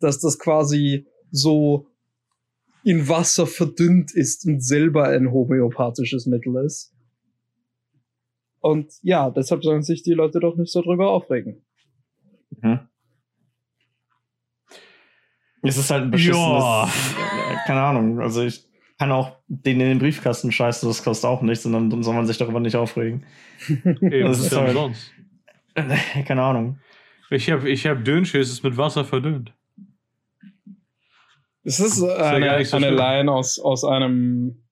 dass 0.00 0.20
das 0.20 0.38
quasi 0.38 1.06
so 1.30 1.86
in 2.82 3.08
Wasser 3.08 3.46
verdünnt 3.46 4.14
ist 4.14 4.46
und 4.46 4.64
selber 4.64 5.08
ein 5.08 5.32
homöopathisches 5.32 6.26
Mittel 6.26 6.56
ist. 6.64 6.93
Und 8.64 8.94
ja, 9.02 9.28
deshalb 9.28 9.62
sollen 9.62 9.82
sich 9.82 10.02
die 10.02 10.14
Leute 10.14 10.40
doch 10.40 10.56
nicht 10.56 10.72
so 10.72 10.80
drüber 10.80 11.10
aufregen. 11.10 11.62
Mhm. 12.62 12.80
Es 15.60 15.76
ist 15.76 15.90
halt 15.90 16.04
ein 16.04 16.10
beschissenes, 16.10 16.38
Ja. 16.62 16.88
keine 17.66 17.82
Ahnung, 17.82 18.20
also 18.20 18.42
ich 18.42 18.64
kann 18.98 19.12
auch 19.12 19.36
den 19.48 19.80
in 19.80 19.88
den 19.88 19.98
Briefkasten 19.98 20.50
scheißen, 20.50 20.88
das 20.88 21.04
kostet 21.04 21.28
auch 21.28 21.42
nichts, 21.42 21.66
und 21.66 21.72
dann 21.72 22.02
soll 22.02 22.14
man 22.14 22.26
sich 22.26 22.38
darüber 22.38 22.58
nicht 22.60 22.76
aufregen. 22.76 23.26
Eben, 23.68 24.26
Das 24.28 24.38
ist 24.38 24.46
ist 24.46 24.52
ja 24.52 24.60
halt- 24.60 24.68
umsonst. 24.76 25.10
keine 26.26 26.42
Ahnung. 26.42 26.78
Ich 27.30 27.50
habe 27.50 27.68
ich 27.68 27.86
hab 27.86 28.02
Dünnschiss, 28.02 28.50
ist 28.50 28.62
mit 28.64 28.78
Wasser 28.78 29.04
verdünnt. 29.04 29.52
Es 31.64 31.80
ist 31.80 32.00
ja 32.02 32.14
eine, 32.16 32.46
gar 32.46 32.58
nicht 32.58 32.68
so 32.70 32.78
eine. 32.78 32.90
Line 32.90 33.30
aus, 33.30 33.58
aus 33.58 33.84
einem 33.84 34.63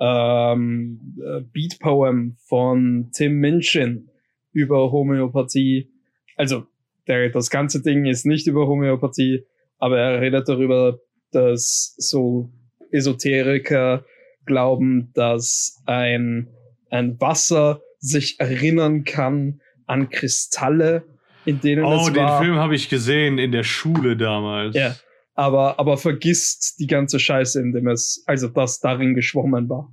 ähm, 0.00 1.18
äh, 1.22 1.40
Beat-Poem 1.52 2.36
von 2.46 3.10
Tim 3.12 3.34
Minchin 3.38 4.08
über 4.52 4.90
Homöopathie. 4.90 5.90
Also, 6.36 6.64
der, 7.06 7.28
das 7.30 7.50
ganze 7.50 7.82
Ding 7.82 8.06
ist 8.06 8.24
nicht 8.26 8.46
über 8.46 8.66
Homöopathie, 8.66 9.44
aber 9.78 9.98
er 9.98 10.20
redet 10.20 10.48
darüber, 10.48 10.98
dass 11.32 11.94
so 11.98 12.50
Esoteriker 12.90 14.04
glauben, 14.46 15.10
dass 15.14 15.80
ein, 15.86 16.48
ein 16.90 17.20
Wasser 17.20 17.80
sich 17.98 18.40
erinnern 18.40 19.04
kann 19.04 19.60
an 19.86 20.08
Kristalle, 20.08 21.04
in 21.44 21.60
denen 21.60 21.84
Oh, 21.84 22.06
es 22.06 22.12
den 22.12 22.16
war. 22.16 22.42
Film 22.42 22.56
habe 22.56 22.74
ich 22.74 22.88
gesehen 22.88 23.38
in 23.38 23.52
der 23.52 23.64
Schule 23.64 24.16
damals. 24.16 24.74
Ja. 24.74 24.96
Aber, 25.40 25.80
aber 25.80 25.96
vergisst 25.96 26.78
die 26.80 26.86
ganze 26.86 27.18
Scheiße, 27.18 27.58
in 27.62 27.72
dem 27.72 27.88
es, 27.88 28.22
also 28.26 28.46
das 28.48 28.78
darin 28.78 29.14
geschwommen 29.14 29.70
war. 29.70 29.90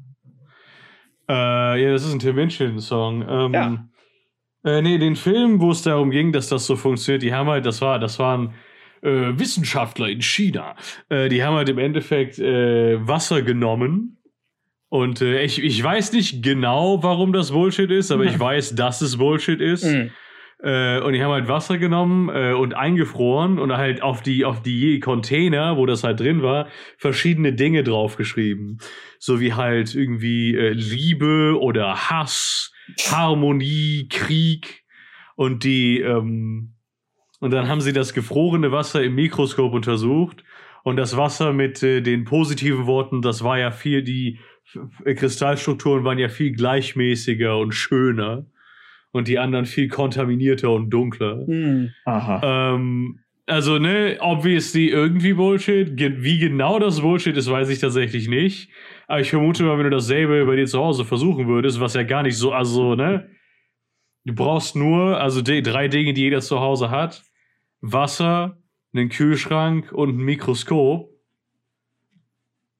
Äh, 1.29 1.83
ja, 1.83 1.91
das 1.93 2.05
ist 2.05 2.11
ein 2.11 2.19
Tim 2.19 2.35
Minchin-Song. 2.35 3.25
Ähm, 3.27 3.53
Ja. 3.53 3.87
Äh, 4.65 4.81
nee, 4.81 4.97
den 4.97 5.15
Film, 5.15 5.61
wo 5.61 5.71
es 5.71 5.83
darum 5.83 6.11
ging, 6.11 6.33
dass 6.33 6.49
das 6.49 6.65
so 6.65 6.75
funktioniert, 6.75 7.23
die 7.23 7.33
haben 7.33 7.47
halt, 7.47 7.65
das 7.65 7.79
war, 7.81 7.97
das 7.97 8.19
waren 8.19 8.55
äh, 9.01 9.39
Wissenschaftler 9.39 10.09
in 10.09 10.21
China. 10.21 10.75
Äh, 11.07 11.29
die 11.29 11.41
haben 11.41 11.55
halt 11.55 11.69
im 11.69 11.77
Endeffekt 11.77 12.39
äh, 12.39 13.07
Wasser 13.07 13.41
genommen. 13.41 14.17
Und 14.89 15.21
äh, 15.21 15.43
ich, 15.43 15.63
ich 15.63 15.81
weiß 15.81 16.11
nicht 16.11 16.43
genau, 16.43 17.03
warum 17.03 17.31
das 17.31 17.51
Bullshit 17.51 17.89
ist, 17.89 18.11
aber 18.11 18.25
ich 18.25 18.37
weiß, 18.37 18.75
dass 18.75 18.99
es 18.99 19.15
Bullshit 19.17 19.61
ist. 19.61 19.85
Mhm. 19.85 20.11
Äh, 20.59 20.99
und 21.01 21.13
die 21.13 21.23
haben 21.23 21.31
halt 21.31 21.47
Wasser 21.47 21.77
genommen 21.77 22.29
äh, 22.29 22.53
und 22.53 22.73
eingefroren 22.73 23.59
und 23.59 23.73
halt 23.77 24.01
auf 24.01 24.21
die, 24.21 24.43
auf 24.43 24.61
die 24.61 24.99
Container, 24.99 25.77
wo 25.77 25.85
das 25.85 26.03
halt 26.03 26.19
drin 26.19 26.41
war, 26.41 26.67
verschiedene 26.97 27.53
Dinge 27.53 27.83
draufgeschrieben. 27.83 28.79
So 29.19 29.39
wie 29.39 29.53
halt 29.53 29.93
irgendwie 29.93 30.55
äh, 30.55 30.71
Liebe 30.71 31.57
oder 31.59 32.09
Hass, 32.09 32.73
Harmonie, 33.11 34.07
Krieg. 34.09 34.83
Und 35.35 35.63
die, 35.63 35.99
ähm, 36.01 36.73
und 37.39 37.51
dann 37.51 37.67
haben 37.67 37.81
sie 37.81 37.93
das 37.93 38.13
gefrorene 38.13 38.71
Wasser 38.71 39.03
im 39.03 39.13
Mikroskop 39.13 39.73
untersucht. 39.73 40.43
Und 40.83 40.95
das 40.95 41.15
Wasser 41.17 41.53
mit 41.53 41.83
äh, 41.83 42.01
den 42.01 42.23
positiven 42.23 42.87
Worten, 42.87 43.21
das 43.21 43.43
war 43.43 43.59
ja 43.59 43.69
viel, 43.69 44.01
die 44.01 44.39
äh, 45.05 45.13
Kristallstrukturen 45.13 46.03
waren 46.03 46.17
ja 46.17 46.29
viel 46.29 46.51
gleichmäßiger 46.53 47.57
und 47.59 47.73
schöner 47.73 48.47
und 49.17 49.27
die 49.27 49.39
anderen 49.39 49.65
viel 49.65 49.87
kontaminierter 49.87 50.71
und 50.71 50.89
dunkler. 50.89 51.45
Mhm. 51.47 51.91
Aha. 52.05 52.75
Ähm, 52.75 53.19
also, 53.45 53.79
ne, 53.79 54.17
obviously 54.19 54.89
irgendwie 54.89 55.33
Bullshit. 55.33 55.95
Ge 55.95 56.15
wie 56.17 56.37
genau 56.37 56.79
das 56.79 57.01
Bullshit 57.01 57.35
ist, 57.37 57.49
weiß 57.49 57.69
ich 57.69 57.79
tatsächlich 57.79 58.27
nicht. 58.27 58.69
Aber 59.07 59.21
ich 59.21 59.29
vermute 59.29 59.63
mal, 59.63 59.77
wenn 59.77 59.85
du 59.85 59.89
dasselbe 59.89 60.45
bei 60.45 60.57
dir 60.57 60.65
zu 60.65 60.79
Hause 60.79 61.05
versuchen 61.05 61.47
würdest, 61.47 61.79
was 61.79 61.93
ja 61.93 62.03
gar 62.03 62.23
nicht 62.23 62.37
so, 62.37 62.51
also, 62.51 62.95
ne, 62.95 63.29
du 64.25 64.35
brauchst 64.35 64.75
nur, 64.75 65.19
also 65.19 65.41
die 65.41 65.61
drei 65.61 65.87
Dinge, 65.87 66.13
die 66.13 66.21
jeder 66.21 66.41
zu 66.41 66.59
Hause 66.59 66.91
hat: 66.91 67.23
Wasser, 67.79 68.57
einen 68.93 69.09
Kühlschrank 69.09 69.93
und 69.93 70.17
ein 70.17 70.23
Mikroskop. 70.23 71.09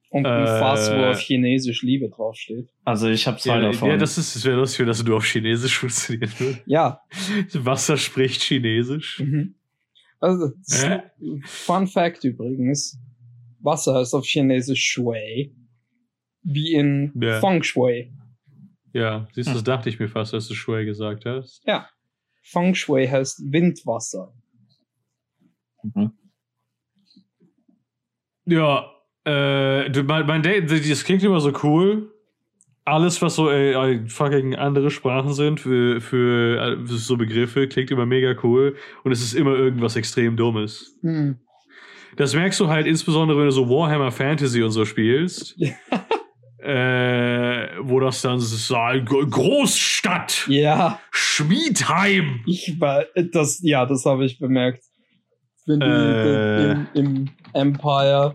Und 0.10 0.26
ein 0.26 0.43
Äh, 0.43 0.60
Fass, 0.60 0.89
wo 0.91 0.95
auf 1.03 1.20
Chinesisch 1.20 1.82
Liebe 1.84 2.10
draufsteht. 2.10 2.70
Also 2.86 3.10
ich 3.10 3.28
habe 3.28 3.38
zwei 3.38 3.55
Ja, 3.58 3.62
davon. 3.72 3.89
ja, 3.89 3.97
das 3.97 4.18
ist, 4.18 4.36
das 4.36 4.45
wäre 4.45 4.55
lustig, 4.58 4.86
dass 4.86 5.03
du 5.03 5.16
auf 5.16 5.26
Chinesisch 5.26 5.80
funktionieren 5.80 6.32
würde. 6.39 6.60
Ja. 6.66 7.01
Wasser 7.53 7.97
spricht 7.97 8.41
Chinesisch. 8.41 9.20
Mhm. 9.20 9.55
Also, 10.20 10.51
Hä? 10.72 11.01
Fun 11.45 11.88
Fact 11.88 12.24
übrigens. 12.24 12.97
Wasser 13.60 13.95
heißt 13.95 14.14
auf 14.16 14.26
Chinesisch 14.26 14.82
Shui. 14.84 15.53
Wie 16.41 16.74
in 16.74 17.12
Ja. 17.22 17.39
Feng 17.41 17.62
Shui. 17.62 18.14
Ja, 18.93 19.28
siehst 19.34 19.49
du, 19.49 19.51
das 19.53 19.60
Hm. 19.60 19.66
dachte 19.66 19.89
ich 19.89 19.99
mir 19.99 20.08
fast, 20.08 20.32
dass 20.34 20.47
du 20.47 20.53
Shui 20.53 20.86
gesagt 20.86 21.26
hast. 21.26 21.62
Ja. 21.68 21.89
Feng 22.43 22.74
Shui 22.74 23.05
heißt 23.08 23.51
Windwasser. 23.51 24.34
Mhm. 25.84 26.12
Ja, 28.45 28.89
äh, 29.28 29.89
du, 29.89 30.03
mein, 30.03 30.25
mein 30.25 30.41
Date, 30.41 30.69
das 30.71 31.03
klingt 31.03 31.23
immer 31.23 31.39
so 31.39 31.51
cool. 31.63 32.11
Alles, 32.86 33.21
was 33.21 33.36
so 33.36 33.49
äh, 33.49 33.73
äh, 33.73 34.07
fucking 34.07 34.55
andere 34.55 34.89
Sprachen 34.91 35.34
sind 35.34 35.59
für, 35.59 35.99
für, 35.99 36.61
äh, 36.82 36.86
für 36.86 36.93
so 36.97 37.17
Begriffe, 37.17 37.67
klingt 37.67 37.91
immer 37.91 38.05
mega 38.05 38.34
cool. 38.43 38.75
Und 39.03 39.11
es 39.11 39.21
ist 39.21 39.34
immer 39.34 39.55
irgendwas 39.55 39.97
extrem 39.97 40.38
Dummes. 40.38 40.95
Hm. 41.01 41.38
Das 42.15 42.34
merkst 42.34 42.59
du 42.61 42.69
halt 42.69 42.88
insbesondere, 42.88 43.38
wenn 43.38 43.45
du 43.45 43.51
so 43.51 43.69
Warhammer 43.69 44.11
Fantasy 44.11 44.63
und 44.63 44.71
so 44.71 44.86
spielst. 44.86 45.57
äh, 46.59 47.67
wo 47.82 47.99
das 47.99 48.21
dann 48.21 48.39
so 48.39 48.75
G- 48.75 49.25
Großstadt, 49.30 50.45
Ja, 50.47 50.99
Schmiedheim. 51.11 52.41
ich 52.45 52.80
war, 52.80 53.03
das, 53.34 53.59
ja, 53.61 53.86
das 53.86 54.05
habe 54.05 54.25
ich 54.25 54.39
bemerkt. 54.39 54.84
Wenn 55.65 55.80
die 55.82 55.86
Äh. 55.86 56.71
im, 56.71 56.88
im 56.93 57.30
Empire 57.53 58.34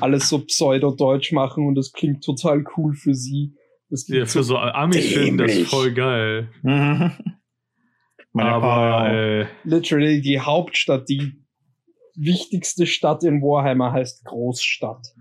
alles 0.00 0.28
so 0.28 0.44
pseudo-deutsch 0.44 1.32
machen 1.32 1.66
und 1.66 1.74
das 1.74 1.92
klingt 1.92 2.24
total 2.24 2.64
cool 2.76 2.94
für 2.94 3.14
sie. 3.14 3.54
Das 3.88 4.06
Ja, 4.08 4.24
für 4.24 4.42
so 4.42 4.56
Amis 4.56 5.06
finden 5.06 5.38
das 5.38 5.58
voll 5.68 5.92
geil. 5.92 6.48
Mhm. 6.62 7.12
Aber 8.34 9.12
äh, 9.12 9.46
literally 9.64 10.20
die 10.20 10.38
Hauptstadt, 10.38 11.08
die 11.08 11.32
wichtigste 12.14 12.86
Stadt 12.86 13.24
in 13.24 13.42
Warhammer 13.42 13.92
heißt 13.92 14.24
Großstadt. 14.24 15.14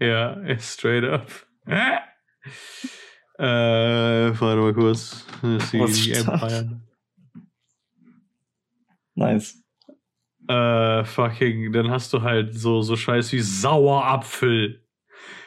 Ja, 0.00 0.36
straight 0.58 1.04
up. 1.04 1.28
äh, 3.38 3.38
warte 3.38 4.60
mal 4.60 4.74
kurz. 4.74 5.26
Das 5.42 5.74
ist 5.74 6.06
die? 6.06 6.12
Empire. 6.12 6.80
nice. 9.14 9.61
Äh, 10.48 11.04
fucking, 11.04 11.72
dann 11.72 11.90
hast 11.90 12.12
du 12.12 12.22
halt 12.22 12.54
so, 12.54 12.82
so 12.82 12.96
Scheiß 12.96 13.32
wie 13.32 13.40
Sauerapfel. 13.40 14.82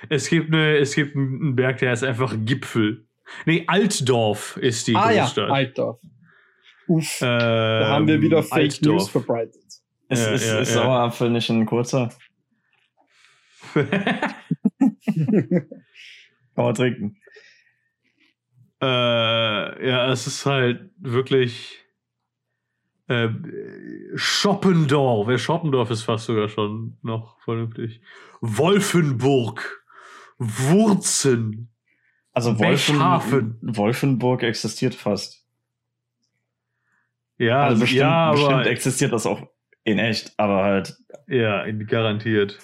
Es 0.10 0.30
gibt 0.30 0.50
ne, 0.50 0.78
es 0.78 0.96
gibt 0.96 1.16
einen 1.16 1.56
Berg, 1.56 1.80
der 1.80 1.92
heißt 1.92 2.04
einfach 2.04 2.34
Gipfel. 2.38 3.06
Nee, 3.46 3.64
Altdorf 3.68 4.58
ist 4.58 4.88
die 4.88 4.96
ah 4.96 5.12
ja, 5.12 5.24
Großstadt. 5.24 5.50
Altdorf. 5.50 6.00
Uff, 6.88 7.20
Ähm, 7.22 7.28
da 7.28 7.88
haben 7.90 8.08
wir 8.08 8.22
wieder 8.22 8.44
Fake 8.44 8.74
Altdorf. 8.74 8.96
News 8.96 9.10
verbreitet. 9.10 9.64
Ist, 10.10 10.26
Ja, 10.26 10.32
ist, 10.34 10.48
ja, 10.48 10.60
ist 10.60 10.76
ja. 10.76 10.84
Sauerapfel 10.84 11.30
nicht 11.32 11.50
ein 11.50 11.66
kurzer? 11.66 12.10
Kann 13.74 15.66
man 16.56 16.76
trinken. 16.76 17.18
Äh, 18.82 19.88
ja, 19.88 20.12
es 20.12 20.28
ist 20.28 20.46
halt 20.46 20.92
wirklich 21.00 21.85
äh, 23.08 23.30
Schoppendorf. 24.16 25.28
Wer 25.28 25.38
Schoppendorf 25.38 25.92
ist 25.92 26.04
fast 26.04 26.26
sogar 26.26 26.50
schon 26.50 26.98
noch 27.02 27.40
vernünftig. 27.42 28.02
Wolfenburg. 28.42 29.84
Wurzen. 30.38 31.70
Also 32.34 32.60
Wolfen, 32.60 32.96
Bechhafen. 32.96 33.58
Wolfenburg 33.62 34.44
existiert 34.44 34.94
fast. 34.94 35.46
Ja, 37.38 37.64
also 37.64 37.82
bestimmt, 37.82 38.00
ja, 38.02 38.32
bestimmt 38.32 38.54
aber 38.54 38.68
existiert 38.68 39.14
das 39.14 39.26
auch 39.26 39.42
in 39.84 40.00
echt, 40.00 40.34
aber 40.38 40.64
halt. 40.64 40.98
ja, 41.28 41.70
garantiert. 41.72 42.60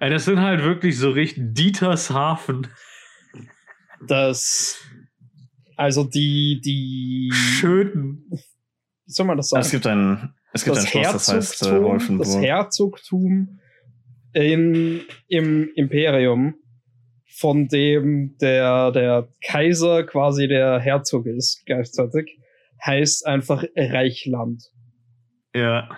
Ey, 0.00 0.10
das 0.10 0.26
sind 0.26 0.40
halt 0.40 0.62
wirklich 0.62 0.98
so 0.98 1.10
richtig 1.10 1.54
Dietershafen. 1.54 2.66
Das, 4.06 4.84
also 5.76 6.04
die, 6.04 6.60
die, 6.62 7.30
Schöten. 7.32 8.30
Wie 9.06 9.12
soll 9.12 9.26
man 9.26 9.36
das 9.36 9.48
sagen? 9.48 9.60
Es 9.62 9.70
gibt 9.70 9.86
ein, 9.86 10.34
es 10.52 10.64
gibt 10.64 10.76
ein 10.76 10.82
das 10.82 10.90
Schloss, 10.90 11.12
das 11.12 11.32
heißt 11.32 11.62
äh, 11.62 11.70
Herzogtum, 11.70 12.18
das 12.18 12.32
Wolfenburg. 12.32 12.42
Herzogtum 12.42 13.60
in, 14.32 15.00
im 15.28 15.70
Imperium, 15.74 16.54
von 17.38 17.68
dem 17.68 18.36
der, 18.38 18.90
der 18.92 19.28
Kaiser 19.44 20.04
quasi 20.04 20.48
der 20.48 20.78
Herzog 20.80 21.26
ist, 21.26 21.64
gleichzeitig, 21.66 22.38
heißt 22.84 23.26
einfach 23.26 23.64
Reichland. 23.76 24.64
Ja. 25.54 25.88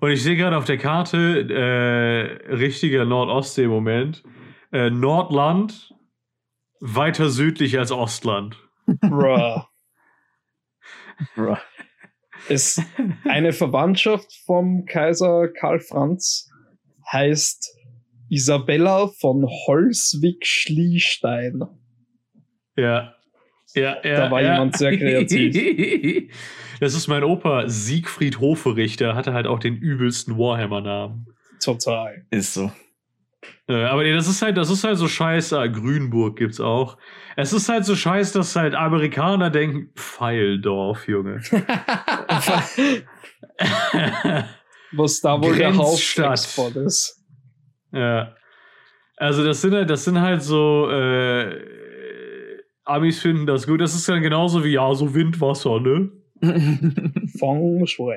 Und 0.00 0.10
ich 0.10 0.22
sehe 0.22 0.36
gerade 0.36 0.56
auf 0.56 0.64
der 0.64 0.76
Karte, 0.76 1.46
äh, 1.48 2.54
richtiger 2.54 3.04
Nordostsee-Moment, 3.04 4.22
äh, 4.72 4.90
Nordland 4.90 5.94
weiter 6.80 7.30
südlich 7.30 7.78
als 7.78 7.92
Ostland. 7.92 8.58
Bruh. 8.86 9.62
Bruh. 11.34 11.56
Ist 12.48 12.80
eine 13.24 13.52
Verwandtschaft 13.52 14.32
vom 14.46 14.86
Kaiser 14.86 15.48
Karl 15.48 15.80
Franz, 15.80 16.48
heißt 17.10 17.74
Isabella 18.28 19.08
von 19.20 19.46
Holswig-Schliestein. 19.46 21.62
Ja. 22.76 23.14
Ja, 23.74 23.96
ja. 24.04 24.16
Da 24.16 24.30
war 24.30 24.42
ja. 24.42 24.52
jemand 24.54 24.76
sehr 24.76 24.96
kreativ. 24.96 26.32
Das 26.80 26.94
ist 26.94 27.06
mein 27.06 27.22
Opa 27.22 27.68
Siegfried 27.68 28.40
Hoferich, 28.40 28.96
der 28.96 29.14
hatte 29.14 29.32
halt 29.32 29.46
auch 29.46 29.60
den 29.60 29.76
übelsten 29.76 30.36
Warhammer-Namen. 30.36 31.24
Total. 31.62 32.26
Ist 32.30 32.52
so. 32.52 32.72
Äh, 33.68 33.84
aber 33.84 34.02
nee, 34.02 34.12
das 34.12 34.28
ist 34.28 34.42
halt, 34.42 34.56
das 34.56 34.70
ist 34.70 34.84
halt 34.84 34.98
so 34.98 35.08
scheiße. 35.08 35.58
Ah, 35.58 35.66
Grünburg 35.66 36.36
gibt's 36.36 36.60
auch. 36.60 36.96
Es 37.36 37.52
ist 37.52 37.68
halt 37.68 37.84
so 37.84 37.96
scheiße, 37.96 38.38
dass 38.38 38.56
halt 38.56 38.74
Amerikaner 38.74 39.50
denken, 39.50 39.90
Pfeildorf, 39.96 41.08
Junge. 41.08 41.40
Was 44.92 45.20
da 45.20 45.42
wohl 45.42 45.56
der. 45.56 45.76
Hauptexport 45.76 46.76
ist. 46.76 47.22
ja. 47.92 48.34
Also 49.16 49.44
das 49.44 49.60
sind 49.60 49.74
halt, 49.74 49.90
das 49.90 50.04
sind 50.04 50.20
halt 50.20 50.42
so, 50.42 50.90
äh, 50.90 51.56
Amis 52.84 53.20
finden 53.20 53.46
das 53.46 53.66
gut. 53.66 53.80
Das 53.80 53.94
ist 53.94 54.08
dann 54.08 54.22
genauso 54.22 54.64
wie, 54.64 54.72
ja, 54.72 54.92
so 54.94 55.14
Windwasser, 55.14 55.80
ne? 55.80 56.10
Feng 57.38 57.86
Shui. 57.86 58.14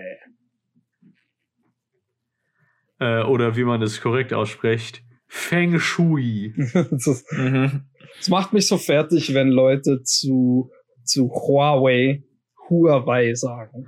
Äh, 3.00 3.24
oder 3.24 3.56
wie 3.56 3.64
man 3.64 3.80
das 3.80 4.02
korrekt 4.02 4.34
ausspricht. 4.34 5.04
Feng 5.28 5.80
Shui. 5.80 6.54
Das, 6.74 7.26
Mhm. 7.32 7.82
das 8.18 8.30
macht 8.30 8.54
mich 8.54 8.68
so 8.68 8.78
fertig, 8.78 9.34
wenn 9.34 9.50
Leute 9.50 10.02
zu, 10.04 10.70
zu 11.04 11.30
Huawei 11.30 12.24
Huawei 12.70 13.34
sagen. 13.34 13.88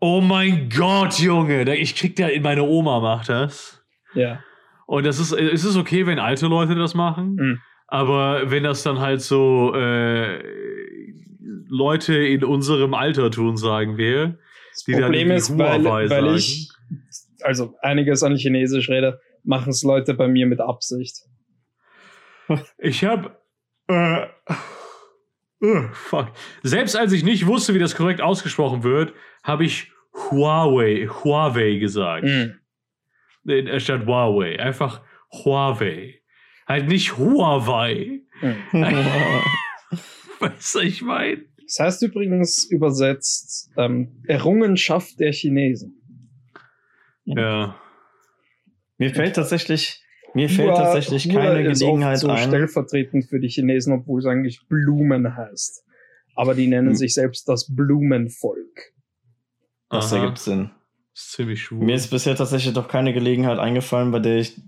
Oh 0.00 0.20
mein 0.20 0.68
Gott, 0.68 1.18
Junge. 1.18 1.76
Ich 1.76 1.94
krieg 1.96 2.16
da, 2.16 2.28
meine 2.40 2.62
Oma 2.64 3.00
macht 3.00 3.28
das. 3.28 3.82
Ja. 4.14 4.40
Und 4.86 5.06
das 5.06 5.18
ist, 5.20 5.32
es 5.32 5.64
ist 5.64 5.76
okay, 5.76 6.06
wenn 6.06 6.18
alte 6.18 6.46
Leute 6.46 6.74
das 6.74 6.94
machen. 6.94 7.34
Mhm. 7.36 7.58
Aber 7.86 8.50
wenn 8.50 8.62
das 8.64 8.82
dann 8.82 9.00
halt 9.00 9.20
so 9.22 9.72
äh, 9.74 10.42
Leute 11.68 12.14
in 12.14 12.44
unserem 12.44 12.94
Alter 12.94 13.30
tun, 13.30 13.56
sagen 13.56 13.96
wir, 13.96 14.38
Das 14.72 14.84
die 14.84 14.92
dann 14.92 15.02
Problem 15.02 15.30
ist, 15.30 15.56
weil, 15.58 15.82
Huawei 15.84 16.10
weil 16.10 16.22
sagen. 16.24 16.34
ich, 16.36 16.68
also 17.42 17.74
einiges 17.80 18.22
an 18.22 18.36
Chinesisch 18.36 18.88
rede, 18.88 19.20
machen 19.42 19.70
es 19.70 19.82
Leute 19.82 20.14
bei 20.14 20.28
mir 20.28 20.46
mit 20.46 20.60
Absicht. 20.60 21.24
Ich 22.78 23.04
hab. 23.04 23.42
Äh, 23.88 24.22
äh, 25.60 25.88
fuck. 25.92 26.32
Selbst 26.62 26.96
als 26.96 27.12
ich 27.12 27.24
nicht 27.24 27.46
wusste, 27.46 27.74
wie 27.74 27.78
das 27.78 27.94
korrekt 27.94 28.20
ausgesprochen 28.20 28.82
wird, 28.82 29.14
habe 29.42 29.64
ich 29.64 29.92
Huawei, 30.12 31.08
Huawei 31.08 31.76
gesagt. 31.76 32.26
Nee, 33.44 33.80
Statt 33.80 34.06
Huawei. 34.06 34.58
Einfach 34.58 35.02
Huawei. 35.30 36.20
Halt 36.66 36.88
nicht 36.88 37.16
Huawei. 37.16 38.22
Mhm. 38.40 38.56
Weißt 40.40 40.74
du, 40.74 40.80
ich 40.80 41.02
mein? 41.02 41.46
Das 41.64 41.78
heißt 41.78 42.02
übrigens 42.02 42.64
übersetzt 42.64 43.70
ähm, 43.76 44.22
Errungenschaft 44.26 45.18
der 45.20 45.32
Chinesen. 45.32 46.02
Ja. 47.24 47.80
Mir 49.02 49.14
fällt 49.14 49.36
tatsächlich, 49.36 50.02
mir 50.34 50.48
fällt 50.48 50.70
Hua- 50.70 50.76
tatsächlich 50.76 51.26
Hua 51.26 51.40
keine 51.40 51.70
ist 51.70 51.80
Gelegenheit 51.80 52.14
oft 52.14 52.20
so 52.22 52.28
ein. 52.30 52.48
stellvertretend 52.48 53.26
für 53.26 53.40
die 53.40 53.48
Chinesen, 53.48 53.92
obwohl 53.92 54.20
es 54.20 54.26
eigentlich 54.26 54.60
Blumen 54.68 55.36
heißt. 55.36 55.84
Aber 56.34 56.54
die 56.54 56.66
nennen 56.66 56.88
Hm. 56.90 56.94
sich 56.96 57.14
selbst 57.14 57.48
das 57.48 57.74
Blumenvolk. 57.74 58.92
Das 59.90 60.12
Aha. 60.12 60.22
ergibt 60.22 60.38
Sinn. 60.38 60.70
Ist 61.14 61.32
ziemlich 61.32 61.62
schwul. 61.62 61.84
Mir 61.84 61.94
ist 61.96 62.08
bisher 62.08 62.34
tatsächlich 62.34 62.72
doch 62.72 62.88
keine 62.88 63.12
Gelegenheit 63.12 63.58
eingefallen, 63.58 64.10
bei 64.12 64.18
der 64.18 64.38
ich 64.38 64.58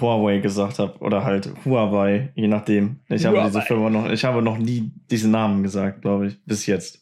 Huawei 0.00 0.38
gesagt 0.40 0.78
habe. 0.78 0.98
Oder 0.98 1.24
halt 1.24 1.50
Huawei, 1.64 2.30
je 2.34 2.46
nachdem. 2.48 3.00
Ich 3.08 3.24
habe 3.24 3.42
diese 3.46 3.62
Firma 3.62 3.88
noch, 3.88 4.10
ich 4.10 4.22
habe 4.24 4.42
noch 4.42 4.58
nie 4.58 4.90
diesen 5.10 5.30
Namen 5.30 5.62
gesagt, 5.62 6.02
glaube 6.02 6.26
ich, 6.26 6.44
bis 6.44 6.66
jetzt. 6.66 7.00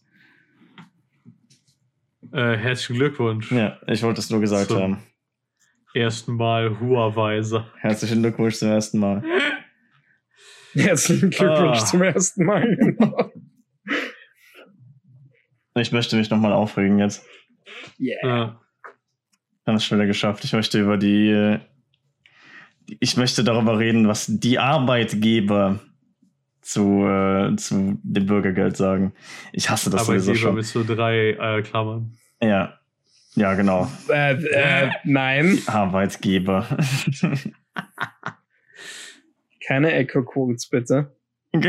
äh, 2.32 2.56
herzlichen 2.56 2.94
Glückwunsch. 2.98 3.50
Ja, 3.52 3.78
ich 3.86 4.02
wollte 4.02 4.20
es 4.20 4.30
nur 4.30 4.40
gesagt 4.40 4.68
So. 4.68 4.80
haben. 4.80 4.98
Ersten 5.98 6.34
Mal 6.36 6.78
Huawei. 6.80 7.42
Herzlichen 7.80 8.22
Glückwunsch 8.22 8.54
zum 8.56 8.68
ersten 8.68 8.98
Mal. 9.00 9.22
Herzlichen 10.74 11.30
Glückwunsch 11.30 11.78
Ah. 11.80 11.84
zum 11.84 12.02
ersten 12.02 12.44
Mal. 12.44 12.76
Genau. 12.76 13.32
Ich 15.76 15.92
möchte 15.92 16.16
mich 16.16 16.30
nochmal 16.30 16.52
aufregen 16.52 16.98
jetzt. 16.98 17.24
yeah. 18.00 18.16
Ja. 18.26 18.60
Ganz 19.64 19.84
schneller 19.84 20.06
geschafft. 20.06 20.44
Ich 20.44 20.52
möchte 20.52 20.80
über 20.80 20.96
die, 20.96 21.58
ich 23.00 23.16
möchte 23.16 23.44
darüber 23.44 23.78
reden, 23.78 24.08
was 24.08 24.26
die 24.28 24.58
Arbeitgeber 24.58 25.78
zu, 26.62 27.04
äh, 27.06 27.54
zu 27.56 27.98
dem 28.02 28.26
Bürgergeld 28.26 28.76
sagen. 28.76 29.12
Ich 29.52 29.68
hasse 29.70 29.90
das 29.90 30.06
sowieso 30.06 30.30
Arbeitgeber 30.30 30.48
schon. 30.48 30.54
mit 30.56 30.64
so 30.66 30.84
drei 30.84 31.30
äh, 31.30 31.62
Klammern. 31.62 32.12
Ja, 32.42 32.78
ja, 33.38 33.54
genau. 33.54 33.88
Äh, 34.08 34.34
äh, 34.34 34.90
nein, 35.04 35.58
Arbeitgeber. 35.66 36.66
keine 39.66 39.92
Echo-Quotes 39.92 40.68
bitte. 40.68 41.12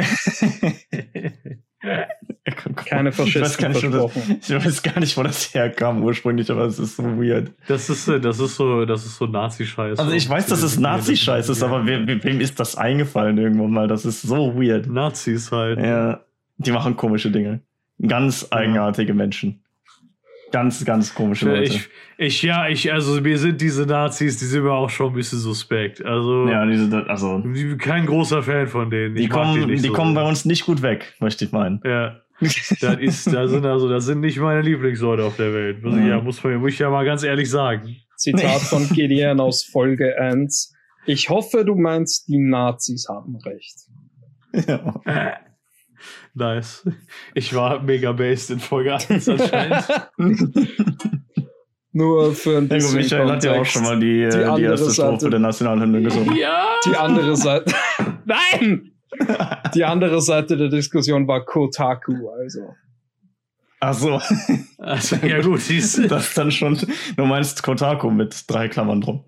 Keine 2.76 3.10
ich 3.10 3.16
Faschisten 3.16 3.72
nicht, 3.72 3.84
wo 3.84 3.90
das, 3.90 4.12
versprochen. 4.12 4.40
ich 4.42 4.66
weiß 4.66 4.84
gar 4.84 5.00
nicht, 5.00 5.18
wo 5.18 5.24
das 5.24 5.54
herkam 5.54 6.04
ursprünglich, 6.04 6.52
aber 6.52 6.66
es 6.66 6.78
ist 6.78 6.98
so 6.98 7.04
weird. 7.04 7.54
Das 7.68 7.90
ist, 7.90 8.08
äh, 8.10 8.20
das 8.20 8.40
ist 8.40 8.56
so, 8.56 8.86
das 8.86 9.06
ist 9.06 9.16
so 9.16 9.26
Nazi-Scheiß. 9.28 9.98
Also 9.98 10.12
ich 10.12 10.28
weiß, 10.30 10.48
dass 10.48 10.62
es 10.62 10.78
Nazi-Scheiß 10.78 11.48
ist, 11.48 11.64
aber 11.64 11.86
we 11.86 12.06
we 12.06 12.22
wem 12.24 12.42
ist 12.42 12.60
das 12.60 12.76
eingefallen 12.76 13.38
irgendwann 13.38 13.72
mal? 13.72 13.88
Das 13.88 14.04
ist 14.04 14.22
so 14.22 14.56
weird. 14.62 14.88
Nazis 14.88 15.52
halt. 15.52 15.80
Ja, 15.80 16.22
die 16.58 16.72
machen 16.72 16.98
komische 16.98 17.32
Dinge. 17.32 17.62
Ganz 18.06 18.48
eigenartige 18.52 19.14
Menschen. 19.14 19.64
Ganz, 20.52 20.84
ganz 20.84 21.14
komische 21.14 21.46
Leute. 21.50 21.64
Ich, 21.64 21.90
ich, 22.18 22.42
ja, 22.42 22.68
ich, 22.68 22.92
also 22.92 23.22
mir 23.22 23.38
sind 23.38 23.62
diese 23.62 23.86
Nazis, 23.86 24.38
die 24.38 24.46
sind 24.46 24.64
mir 24.64 24.72
auch 24.74 24.90
schon 24.90 25.08
ein 25.08 25.14
bisschen 25.16 25.40
suspekt. 25.40 26.04
Also, 26.04 26.48
ja, 26.48 26.66
diese, 26.66 27.06
also, 27.08 27.38
ich 27.54 27.64
bin 27.64 27.78
kein 27.78 28.06
großer 28.06 28.42
Fan 28.44 28.68
von 28.68 28.90
denen. 28.90 29.16
die 29.16 29.28
kommen, 29.28 29.68
nicht 29.68 29.84
die 29.84 29.88
so 29.90 29.94
kommen 29.94 30.16
bei 30.16 30.24
uns 30.28 30.46
nicht 30.46 30.66
gut 30.66 30.82
weg, 30.82 31.14
möchte 31.20 31.46
ich 31.46 31.52
meinen. 31.52 31.80
Ja, 31.86 32.22
das 32.42 32.98
ist, 33.00 33.28
das 33.34 33.52
sind 33.52 33.66
also, 33.66 33.90
das 33.90 34.06
sind 34.06 34.22
nicht 34.22 34.40
meine 34.40 34.62
Lieblingsleute 34.62 35.24
auf 35.24 35.36
der 35.36 35.54
Welt. 35.54 35.84
Muss 35.84 35.94
ich, 35.96 36.02
Mhm. 36.02 36.08
ja, 36.08 36.22
muss, 36.22 36.44
man, 36.44 36.56
muss 36.56 36.74
ich 36.74 36.80
ja 36.80 36.90
mal 36.90 37.06
ganz 37.06 37.24
ehrlich 37.24 37.50
sagen. 37.50 37.98
Zitat 38.16 38.62
von 38.62 38.88
Gideon 38.90 39.40
aus 39.40 39.64
Folge 39.64 40.18
1. 40.20 40.74
Ich 41.06 41.30
hoffe, 41.30 41.64
du 41.64 41.76
meinst, 41.76 42.28
die 42.28 42.38
Nazis 42.40 43.08
haben 43.10 43.36
recht. 43.46 43.76
Ja. 44.68 45.00
Äh, 46.00 46.56
Nice. 46.56 46.88
Ich 47.34 47.54
war 47.54 47.82
mega 47.82 48.12
based 48.12 48.50
in 48.52 48.60
Folge 48.60 48.96
1 48.96 49.30
anscheinend. 49.30 49.86
Nur 51.92 52.34
für 52.36 52.58
ein 52.60 52.68
bisschen 52.68 52.96
Michael 52.98 53.30
hat 53.32 53.44
ja 53.44 53.52
auch 53.52 53.56
Kontext. 53.56 53.74
schon 53.74 53.84
mal 53.84 54.00
die, 54.00 54.24
Die 54.24 54.30
die, 54.30 54.44
andere 54.44 54.72
erste 54.72 54.92
Strophe 54.92 55.20
Seite. 55.20 55.30
der 55.32 55.40
Nationalhymne 55.40 56.02
gesungen. 56.04 56.36
ja! 56.36 56.76
Die 56.86 56.96
andere 56.96 57.36
Seite. 57.36 57.74
Nein! 58.26 58.92
Die 59.74 59.84
andere 59.84 60.22
Seite 60.22 60.56
der 60.56 60.70
Diskussion 60.70 61.28
war 61.28 61.44
Kotaku, 61.44 62.30
also. 62.30 62.76
Ach 63.80 63.94
so, 63.94 64.22
Also, 64.78 65.16
ja 65.26 65.42
gut, 65.42 65.62
siehst 65.62 65.98
du. 65.98 66.08
das 66.08 66.28
ist 66.30 66.38
dann 66.38 66.52
schon, 66.52 66.78
du 67.18 67.26
meinst 67.26 67.64
Kotaku 67.64 68.12
mit 68.12 68.44
drei 68.48 68.68
Klammern 68.68 69.02
drum. 69.02 69.24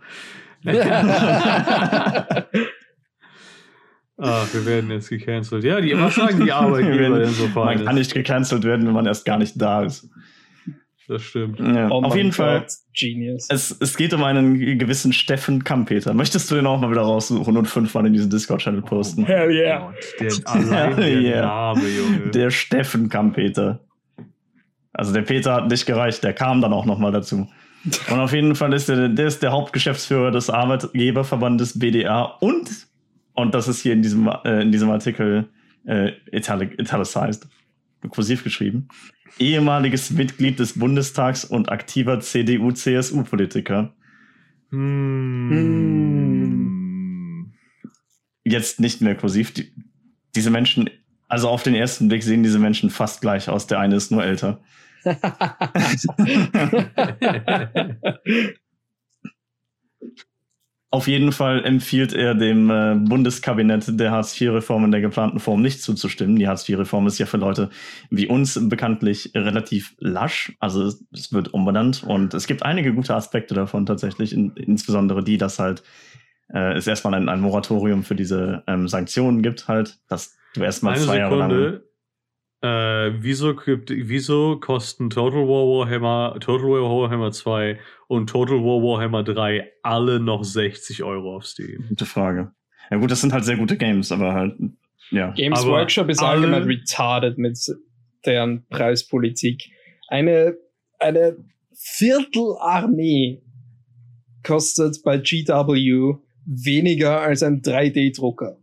Ah, 4.22 4.46
wir 4.52 4.66
werden 4.66 4.92
jetzt 4.92 5.10
gecancelt. 5.10 5.64
Ja, 5.64 5.82
die 5.82 5.98
was 5.98 6.16
sagen 6.16 6.46
die 6.46 6.52
Arbeitgeber 6.52 7.20
denn 7.20 7.30
so 7.30 7.48
Man 7.48 7.84
kann 7.84 7.96
nicht 7.96 8.14
gecancelt 8.14 8.64
werden, 8.64 8.86
wenn 8.86 8.94
man 8.94 9.08
erst 9.08 9.26
gar 9.26 9.40
nicht 9.40 9.60
da 9.60 9.84
ist. 9.84 10.08
Das 11.08 11.24
stimmt. 11.24 11.60
Ja, 11.60 11.90
Oh 11.90 12.04
auf 12.04 12.16
jeden 12.16 12.32
Fall. 12.32 12.66
Genius. 12.98 13.48
Es, 13.50 13.76
es 13.80 13.98
geht 13.98 14.14
um 14.14 14.24
einen 14.24 14.78
gewissen 14.78 15.12
Steffen 15.12 15.64
Kampeter. 15.64 16.14
Möchtest 16.14 16.50
du 16.52 16.56
den 16.56 16.68
auch 16.68 16.80
mal 16.80 16.92
wieder 16.92 17.02
raussuchen 17.02 17.58
und 17.58 17.66
fünfmal 17.66 18.06
in 18.06 18.14
diesen 18.14 18.30
Discord-Channel 18.30 18.84
posten? 18.84 19.26
Hell 19.26 19.52
yeah. 19.52 19.92
Gott, 20.20 20.46
der, 20.46 20.54
allein 20.54 20.96
der 20.98 21.22
Yeah. 21.22 21.42
Name, 21.46 21.82
Junge. 21.82 22.32
Der 22.32 22.52
Steffen 22.52 23.10
Kampeter. 23.10 23.82
Also 24.94 25.14
der 25.14 25.24
Peter 25.24 25.54
hat 25.56 25.70
nicht 25.70 25.86
gereicht, 25.86 26.24
der 26.24 26.34
kam 26.34 26.62
dann 26.62 26.74
auch 26.74 26.86
nochmal 26.86 27.12
dazu. 27.12 27.50
Und 28.10 28.20
auf 28.20 28.32
jeden 28.34 28.56
Fall 28.56 28.72
ist 28.74 28.88
der, 28.88 29.10
der 29.10 29.26
ist 29.26 29.42
der 29.42 29.52
Hauptgeschäftsführer 29.52 30.32
des 30.32 30.50
Arbeitgeberverbandes 30.50 31.80
BDA 31.80 32.22
und, 32.40 32.70
und 33.34 33.54
das 33.54 33.68
ist 33.68 33.82
hier 33.82 33.92
in 33.94 34.02
diesem, 34.02 34.28
äh, 34.44 34.62
in 34.62 34.72
diesem 34.72 34.90
Artikel 34.90 35.50
äh, 35.86 36.12
italic, 36.32 36.80
italicized, 36.80 37.48
kursiv 38.10 38.44
geschrieben, 38.44 38.88
ehemaliges 39.40 40.12
Mitglied 40.12 40.60
des 40.60 40.78
Bundestags 40.78 41.46
und 41.46 41.72
aktiver 41.72 42.20
CDU-CSU-Politiker. 42.20 43.94
Hm. 44.70 45.12
Jetzt 48.44 48.80
nicht 48.80 49.02
mehr 49.02 49.16
kursiv. 49.16 49.54
Die, 49.54 49.72
diese 50.36 50.50
Menschen, 50.50 50.90
also 51.28 51.50
auf 51.50 51.64
den 51.64 51.76
ersten 51.76 52.08
Blick 52.08 52.24
sehen 52.24 52.44
diese 52.44 52.60
Menschen 52.60 52.90
fast 52.90 53.22
gleich 53.22 53.50
aus. 53.50 53.68
Der 53.68 53.80
eine 53.80 53.96
ist 53.96 54.12
nur 54.12 54.24
älter. 54.24 54.62
Auf 60.94 61.08
jeden 61.08 61.32
Fall 61.32 61.64
empfiehlt 61.64 62.12
er 62.12 62.36
dem 62.36 62.70
äh, 62.70 62.96
Bundeskabinett 62.96 63.98
der 63.98 64.12
Hartz-IV-Reform 64.12 64.84
in 64.84 64.92
der 64.92 65.00
geplanten 65.00 65.40
Form 65.40 65.62
nicht 65.62 65.82
zuzustimmen. 65.82 66.36
Die 66.36 66.50
Hartz-IV-Reform 66.50 67.08
ist 67.08 67.18
ja 67.18 67.26
für 67.26 67.38
Leute 67.38 67.70
wie 68.10 68.28
uns 68.28 68.60
bekanntlich 68.68 69.32
relativ 69.34 69.96
lasch. 70.00 70.52
Also 70.60 70.84
es, 70.84 71.06
es 71.14 71.32
wird 71.32 71.54
umbenannt 71.54 72.04
und 72.04 72.34
es 72.34 72.46
gibt 72.46 72.64
einige 72.64 72.94
gute 72.94 73.16
Aspekte 73.16 73.54
davon 73.54 73.86
tatsächlich, 73.86 74.34
in, 74.34 74.52
insbesondere 74.56 75.24
die, 75.24 75.38
dass 75.38 75.60
halt 75.60 75.82
äh, 76.54 76.74
es 76.74 76.88
erstmal 76.88 77.14
ein, 77.14 77.30
ein 77.30 77.40
Moratorium 77.40 78.04
für 78.04 78.16
diese 78.16 78.64
ähm, 78.68 78.90
Sanktionen 78.90 79.42
gibt, 79.42 79.70
halt, 79.70 79.98
dass 80.10 80.36
du 80.56 80.62
erstmal 80.62 80.96
Eine 80.96 81.04
zwei 81.06 81.18
Jahre 81.20 81.36
lang. 81.38 81.80
Äh, 82.64 83.12
wieso, 83.24 83.56
gibt- 83.56 83.90
wieso 83.90 84.60
kosten 84.60 85.10
Total 85.10 85.40
War 85.48 85.66
Warhammer, 85.90 86.38
Total 86.40 86.68
War 86.68 87.02
Warhammer 87.02 87.32
2 87.32 87.80
und 88.08 88.30
Total 88.30 88.58
War 88.58 88.84
Warhammer 88.84 89.24
3 89.24 89.68
alle 89.82 90.20
noch 90.20 90.44
60 90.44 91.02
Euro 91.04 91.36
auf 91.38 91.46
Steam? 91.48 91.86
Gute 91.90 92.06
Frage. 92.06 92.52
Ja 92.92 92.98
gut, 92.98 93.10
das 93.10 93.22
sind 93.22 93.34
halt 93.34 93.46
sehr 93.46 93.58
gute 93.58 93.78
Games, 93.78 94.12
aber 94.12 94.34
halt, 94.34 94.56
ja. 95.10 95.32
Games 95.32 95.60
Aber 95.62 95.72
Workshop 95.72 96.10
ist 96.10 96.22
allgemein 96.22 96.64
retarded 96.64 97.38
mit 97.40 97.58
deren 98.26 98.66
Preispolitik. 98.70 99.64
Eine, 100.08 100.56
eine 101.00 101.38
Viertelarmee 101.74 103.42
kostet 104.44 105.02
bei 105.04 105.18
GW 105.18 106.16
weniger 106.46 107.22
als 107.22 107.42
ein 107.44 107.62
3D-Drucker, 107.62 108.58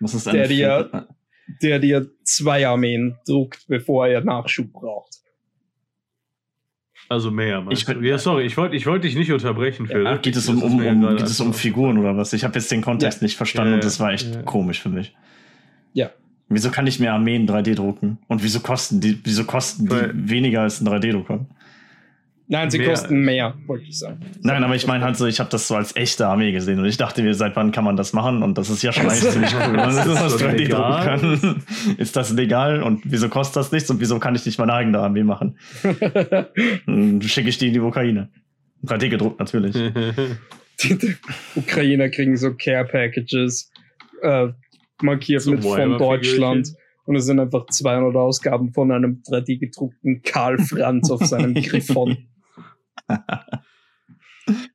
Was 0.00 0.14
ist 0.14 0.26
Der 0.26 0.32
eine 0.34 0.48
dir- 0.48 0.88
Viertel- 0.90 1.08
der 1.62 1.78
dir 1.78 2.10
zwei 2.24 2.66
Armeen 2.66 3.16
druckt, 3.26 3.66
bevor 3.68 4.06
er 4.06 4.22
Nachschub 4.22 4.72
braucht. 4.72 5.14
Also 7.08 7.30
mehr, 7.30 7.64
Ich- 7.70 7.86
du? 7.86 8.00
Ja, 8.00 8.18
sorry, 8.18 8.44
ich 8.44 8.56
wollte 8.58 8.76
ich 8.76 8.84
wollt 8.86 9.02
dich 9.02 9.16
nicht 9.16 9.32
unterbrechen, 9.32 9.86
Phil. 9.86 10.06
Ach, 10.06 10.20
geht 10.20 10.36
es 10.36 10.48
um, 10.48 10.62
um, 10.62 10.82
ja 10.82 10.92
um, 10.92 11.16
geht 11.16 11.26
es 11.26 11.40
um 11.40 11.54
Figuren 11.54 11.96
oder 11.96 12.16
was? 12.18 12.34
Ich 12.34 12.44
habe 12.44 12.54
jetzt 12.58 12.70
den 12.70 12.82
Kontext 12.82 13.22
nicht 13.22 13.36
verstanden 13.36 13.70
Ja, 13.70 13.74
und 13.76 13.84
das 13.84 13.98
war 13.98 14.12
echt 14.12 14.34
ja. 14.34 14.42
komisch 14.42 14.80
für 14.82 14.90
mich. 14.90 15.16
Ja. 15.94 16.10
Wieso 16.50 16.70
kann 16.70 16.86
ich 16.86 17.00
mir 17.00 17.12
Armeen 17.12 17.46
3D 17.48 17.74
drucken? 17.74 18.18
Und 18.26 18.42
wieso 18.42 18.60
kosten 18.60 19.00
die, 19.00 19.18
wieso 19.24 19.44
kosten 19.44 19.86
die 19.86 20.30
weniger 20.30 20.62
als 20.62 20.80
ein 20.80 20.88
3D-Drucker? 20.88 21.46
Nein, 22.50 22.70
sie 22.70 22.78
Mehr. 22.78 22.88
kosten 22.88 23.20
mehr, 23.20 23.54
wollte 23.66 23.84
ich 23.84 23.98
sagen. 23.98 24.20
Nein, 24.40 24.64
aber 24.64 24.74
ich 24.74 24.86
meine 24.86 25.04
halt 25.04 25.18
so, 25.18 25.26
ich 25.26 25.38
habe 25.38 25.50
das 25.50 25.68
so 25.68 25.76
als 25.76 25.94
echte 25.96 26.26
Armee 26.26 26.50
gesehen 26.50 26.78
und 26.78 26.86
ich 26.86 26.96
dachte 26.96 27.22
mir, 27.22 27.34
seit 27.34 27.54
wann 27.56 27.72
kann 27.72 27.84
man 27.84 27.96
das 27.96 28.14
machen? 28.14 28.42
Und 28.42 28.56
das 28.56 28.70
ist 28.70 28.82
ja 28.82 28.90
schon 28.90 29.06
eigentlich 29.06 29.30
ziemlich 29.30 29.54
cool. 29.54 29.76
man 29.76 29.90
Ist 29.90 29.98
das 29.98 30.06
das 30.06 30.32
so 30.32 30.46
3D 30.46 30.56
legal? 30.56 31.04
kann. 31.20 31.62
Ist 31.98 32.16
das 32.16 32.32
legal? 32.32 32.82
Und 32.82 33.02
wieso 33.04 33.28
kostet 33.28 33.56
das 33.56 33.70
nichts? 33.70 33.90
Und 33.90 34.00
wieso 34.00 34.18
kann 34.18 34.34
ich 34.34 34.46
nicht 34.46 34.58
meine 34.58 34.72
eigene 34.72 34.98
Armee 34.98 35.24
machen? 35.24 35.58
Dann 36.86 37.20
schicke 37.20 37.50
ich 37.50 37.58
die 37.58 37.66
in 37.66 37.74
die 37.74 37.80
Ukraine. 37.80 38.30
3D 38.86 39.10
gedruckt 39.10 39.38
natürlich. 39.38 39.76
Die, 40.80 41.16
Ukrainer 41.56 42.08
kriegen 42.08 42.36
so 42.36 42.54
Care 42.54 42.84
Packages 42.84 43.68
äh, 44.22 44.46
markiert 45.02 45.42
So 45.42 45.50
mit 45.50 45.64
von. 45.64 45.98
Deutschland. 45.98 46.72
Und 47.04 47.16
es 47.16 47.24
sind 47.24 47.40
einfach 47.40 47.66
200 47.66 48.14
Ausgaben 48.14 48.72
von 48.72 48.92
einem 48.92 49.22
3D 49.28 49.58
gedruckten 49.58 50.22
Karl 50.22 50.58
Franz 50.58 51.10
auf 51.10 51.24
seinem 51.26 51.54
Griffon. 51.54 52.16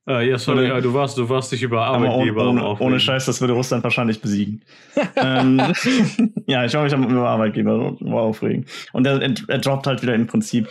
Äh, 0.07 0.29
ja, 0.29 0.37
sorry, 0.37 0.67
äh, 0.67 0.81
du 0.81 0.93
warst, 0.93 1.17
du 1.17 1.27
warst 1.29 1.51
dich 1.51 1.63
über 1.63 1.81
ohne, 1.95 2.09
Arbeitgeber 2.09 2.49
ohne, 2.49 2.63
Aufregen. 2.63 2.91
ohne 2.91 2.99
Scheiß, 2.99 3.25
das 3.25 3.41
würde 3.41 3.53
Russland 3.53 3.83
wahrscheinlich 3.83 4.21
besiegen. 4.21 4.63
ähm, 5.15 5.59
ja, 6.47 6.65
ich 6.65 6.73
war 6.73 6.83
mich 6.83 6.93
über 6.93 7.29
Arbeitgeber 7.29 7.95
aufregen. 8.01 8.65
Und 8.91 9.07
er, 9.07 9.21
er, 9.21 9.33
er 9.47 9.59
droppt 9.59 9.87
halt 9.87 10.01
wieder 10.01 10.15
im 10.15 10.27
Prinzip 10.27 10.67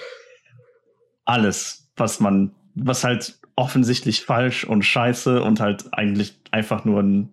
alles, 1.24 1.90
was 1.96 2.20
man, 2.20 2.52
was 2.74 3.04
halt 3.04 3.38
offensichtlich 3.56 4.22
falsch 4.22 4.64
und 4.64 4.82
scheiße 4.82 5.42
und 5.42 5.60
halt 5.60 5.92
eigentlich 5.92 6.38
einfach 6.50 6.84
nur 6.84 7.00
ein 7.00 7.30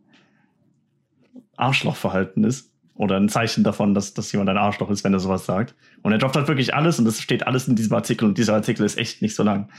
Arschlochverhalten 1.58 2.44
ist. 2.44 2.70
Oder 2.96 3.16
ein 3.16 3.30
Zeichen 3.30 3.64
davon, 3.64 3.94
dass, 3.94 4.14
dass 4.14 4.30
jemand 4.34 4.50
ein 4.50 4.58
Arschloch 4.58 4.90
ist, 4.90 5.06
wenn 5.06 5.14
er 5.14 5.22
sowas 5.22 5.46
sagt. 5.46 5.74
Und 6.02 6.12
er 6.12 6.18
droppt 6.18 6.36
halt 6.36 6.50
wirklich 6.50 6.76
alles 6.76 7.00
und 7.00 7.06
das 7.06 7.22
steht 7.22 7.48
alles 7.48 7.66
in 7.70 7.78
diesem 7.78 7.96
Artikel 7.96 8.26
und 8.26 8.38
dieser 8.38 8.56
Artikel 8.56 8.86
ist 8.86 8.98
echt 8.98 9.22
nicht 9.22 9.36
so 9.36 9.44
lang. 9.44 9.70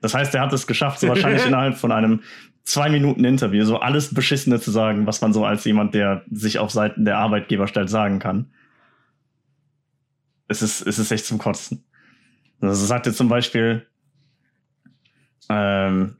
Das 0.00 0.14
heißt, 0.14 0.34
er 0.34 0.42
hat 0.42 0.52
es 0.52 0.66
geschafft, 0.66 1.00
so 1.00 1.08
wahrscheinlich 1.08 1.44
innerhalb 1.46 1.76
von 1.76 1.92
einem 1.92 2.22
zwei 2.64 2.88
Minuten 2.88 3.24
Interview 3.24 3.64
so 3.64 3.78
alles 3.78 4.14
Beschissene 4.14 4.60
zu 4.60 4.70
sagen, 4.70 5.06
was 5.06 5.20
man 5.20 5.32
so 5.32 5.44
als 5.44 5.64
jemand, 5.64 5.94
der 5.94 6.24
sich 6.30 6.58
auf 6.58 6.70
Seiten 6.70 7.04
der 7.04 7.18
Arbeitgeber 7.18 7.66
stellt, 7.66 7.90
sagen 7.90 8.18
kann. 8.18 8.52
Es 10.48 10.62
ist, 10.62 10.86
es 10.86 10.98
ist 10.98 11.10
echt 11.10 11.26
zum 11.26 11.38
Kotzen. 11.38 11.84
Also 12.60 12.84
sagt 12.84 13.06
er 13.06 13.12
zum 13.12 13.28
Beispiel, 13.28 13.86
ähm, 15.48 16.16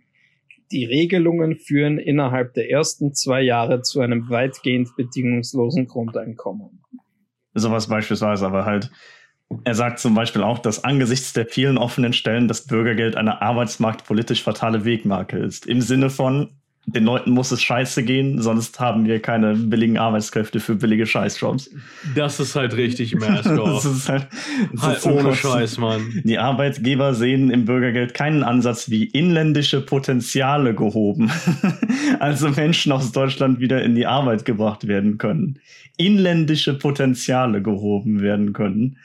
Die 0.73 0.85
Regelungen 0.85 1.57
führen 1.57 1.99
innerhalb 1.99 2.55
der 2.55 2.71
ersten 2.71 3.13
zwei 3.13 3.43
Jahre 3.43 3.83
zu 3.83 4.01
einem 4.01 4.29
weitgehend 4.31 4.95
bedingungslosen 4.97 5.87
Grundeinkommen. 5.87 6.83
sowas 7.55 7.89
beispielsweise, 7.89 8.47
aber 8.47 8.65
halt, 8.65 8.91
er 9.65 9.75
sagt 9.75 9.99
zum 9.99 10.15
Beispiel 10.15 10.43
auch, 10.43 10.59
dass 10.59 10.85
angesichts 10.85 11.33
der 11.33 11.47
vielen 11.47 11.77
offenen 11.77 12.13
Stellen 12.13 12.49
das 12.49 12.67
Bürgergeld 12.67 13.17
eine 13.17 13.43
arbeitsmarktpolitisch 13.43 14.43
fatale 14.43 14.85
Wegmarke 14.85 15.39
ist. 15.39 15.67
Im 15.67 15.81
Sinne 15.81 16.09
von, 16.09 16.51
den 16.87 17.05
Leuten 17.05 17.33
muss 17.33 17.53
es 17.53 17.61
scheiße 17.63 18.05
gehen, 18.05 18.41
sonst 18.41 18.81
haben 18.81 19.07
wir 19.07 19.21
keine 19.21 19.55
billigen 19.55 19.99
Arbeitskräfte 19.99 20.61
für 20.61 20.77
billige 20.77 21.07
Scheißjobs. 21.07 21.71
Das 22.15 22.41
ist 22.41 22.57
halt 22.57 22.75
richtig 22.77 23.15
Mask 23.17 23.45
Das 23.57 23.85
ist 23.85 24.09
halt, 24.09 24.29
das 24.73 24.83
Halt 24.83 24.97
ist 24.99 25.07
ohne 25.07 25.23
Kotzen. 25.23 25.51
Scheiß, 25.51 25.79
Mann. 25.79 26.23
Die 26.25 26.39
Arbeitgeber 26.39 27.15
sehen 27.15 27.51
im 27.51 27.65
Bürgergeld 27.65 28.15
keinen 28.15 28.43
Ansatz, 28.43 28.89
wie 28.89 29.05
inländische 29.05 29.81
Potenziale 29.81 30.75
gehoben. 30.75 31.31
also 32.21 32.49
Menschen 32.49 32.93
aus 32.93 33.13
Deutschland 33.13 33.61
wieder 33.61 33.83
in 33.83 33.95
die 33.95 34.07
Arbeit 34.07 34.45
gebracht 34.45 34.87
werden 34.87 35.19
können. 35.19 35.61
Inländische 35.97 36.75
Potenziale 36.75 37.63
gehoben 37.63 38.21
werden 38.21 38.53
können. 38.53 38.97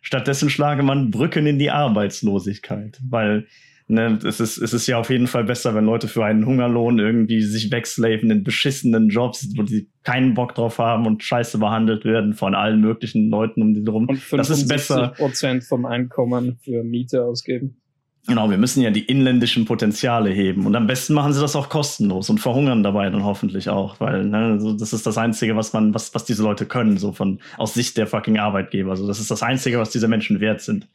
Stattdessen 0.00 0.50
schlage 0.50 0.82
man 0.82 1.10
Brücken 1.10 1.46
in 1.46 1.58
die 1.58 1.70
Arbeitslosigkeit, 1.70 2.98
weil 3.08 3.46
ne, 3.90 4.18
es, 4.24 4.40
ist, 4.40 4.56
es 4.58 4.72
ist 4.72 4.86
ja 4.86 4.98
auf 4.98 5.10
jeden 5.10 5.26
Fall 5.26 5.44
besser, 5.44 5.74
wenn 5.74 5.84
Leute 5.84 6.08
für 6.08 6.24
einen 6.24 6.46
Hungerlohn 6.46 6.98
irgendwie 6.98 7.42
sich 7.42 7.70
wegslaven 7.70 8.30
in 8.30 8.44
beschissenen 8.44 9.08
Jobs, 9.08 9.48
wo 9.56 9.66
sie 9.66 9.90
keinen 10.04 10.34
Bock 10.34 10.54
drauf 10.54 10.78
haben 10.78 11.06
und 11.06 11.22
scheiße 11.22 11.58
behandelt 11.58 12.04
werden 12.04 12.34
von 12.34 12.54
allen 12.54 12.80
möglichen 12.80 13.28
Leuten 13.28 13.60
um 13.60 13.74
die 13.74 13.84
drum. 13.84 14.08
Und 14.08 14.32
Das 14.32 14.48
ist 14.48 14.68
besser. 14.68 15.14
75% 15.14 15.68
vom 15.68 15.84
Einkommen 15.84 16.58
für 16.62 16.82
Miete 16.82 17.24
ausgeben. 17.24 17.79
Genau, 18.26 18.50
wir 18.50 18.58
müssen 18.58 18.82
ja 18.82 18.90
die 18.90 19.04
inländischen 19.04 19.64
Potenziale 19.64 20.30
heben. 20.30 20.66
Und 20.66 20.76
am 20.76 20.86
besten 20.86 21.14
machen 21.14 21.32
sie 21.32 21.40
das 21.40 21.56
auch 21.56 21.68
kostenlos 21.68 22.28
und 22.28 22.38
verhungern 22.38 22.82
dabei 22.82 23.08
dann 23.08 23.24
hoffentlich 23.24 23.70
auch, 23.70 23.98
weil 23.98 24.24
ne, 24.24 24.60
so, 24.60 24.74
das 24.74 24.92
ist 24.92 25.06
das 25.06 25.16
Einzige, 25.16 25.56
was 25.56 25.72
man, 25.72 25.94
was, 25.94 26.14
was 26.14 26.24
diese 26.26 26.42
Leute 26.42 26.66
können, 26.66 26.98
so 26.98 27.12
von 27.12 27.40
aus 27.56 27.74
Sicht 27.74 27.96
der 27.96 28.06
fucking 28.06 28.38
Arbeitgeber. 28.38 28.96
So, 28.96 29.06
das 29.06 29.20
ist 29.20 29.30
das 29.30 29.42
Einzige, 29.42 29.78
was 29.78 29.90
diese 29.90 30.06
Menschen 30.06 30.38
wert 30.40 30.60
sind. 30.60 30.86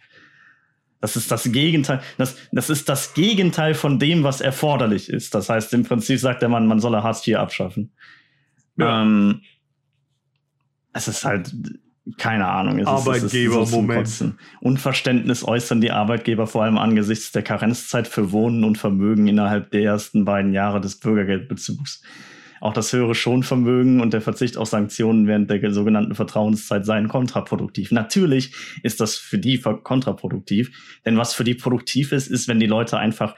Das 1.02 1.16
ist 1.16 1.32
das 1.32 1.52
Gegenteil, 1.52 2.02
das, 2.18 2.36
das 2.52 2.70
ist 2.70 2.90
das 2.90 3.14
Gegenteil 3.14 3.74
von 3.74 4.00
dem, 4.00 4.24
was 4.24 4.40
erforderlich 4.40 5.10
ist. 5.10 5.36
Das 5.36 5.50
heißt, 5.50 5.74
im 5.74 5.84
Prinzip 5.84 6.20
sagt 6.20 6.42
der 6.42 6.50
Mann, 6.50 6.68
man 6.68 6.80
solle 6.80 7.04
Hartz 7.04 7.28
IV 7.28 7.38
abschaffen. 7.38 7.92
Ja. 8.78 9.02
Ähm, 9.02 9.42
es 10.94 11.08
ist 11.08 11.26
halt, 11.26 11.52
keine 12.18 12.48
Ahnung. 12.48 12.78
Es 12.80 12.82
ist- 12.82 12.86
so 12.88 13.10
Arbeitgeber-Moment. 13.10 14.00
Kotzen. 14.00 14.40
Unverständnis 14.62 15.44
äußern 15.44 15.82
die 15.82 15.92
Arbeitgeber 15.92 16.48
vor 16.48 16.64
allem 16.64 16.78
angesichts 16.78 17.32
der 17.32 17.42
Karenzzeit 17.42 18.08
für 18.08 18.32
Wohnen 18.32 18.64
und 18.64 18.78
Vermögen 18.78 19.28
innerhalb 19.28 19.72
der 19.72 19.84
ersten 19.84 20.26
beiden 20.26 20.54
Jahre 20.54 20.82
des 20.82 21.00
Bürgergeldbezugs. 21.00 22.02
auch 22.62 22.74
das 22.74 22.92
höhere 22.94 23.14
Schonvermögen 23.14 24.00
und 24.02 24.12
der 24.14 24.22
Verzicht 24.22 24.58
auf 24.58 24.70
Sanktionen 24.70 25.28
während 25.28 25.52
der 25.52 25.72
sogenannten 25.72 26.16
Vertrauenszeit 26.16 26.84
seien 26.86 27.10
kontraproduktiv. 27.10 27.92
Natürlich 27.92 28.56
ist 28.82 29.02
das 29.02 29.16
für 29.18 29.38
die 29.38 29.60
kontraproduktiv, 29.60 31.00
denn 31.06 31.18
was 31.18 31.34
für 31.36 31.44
die 31.44 31.54
produktiv 31.54 32.12
ist, 32.12 32.28
ist, 32.28 32.48
wenn 32.48 32.60
die 32.60 32.66
Leute 32.66 32.98
einfach 32.98 33.36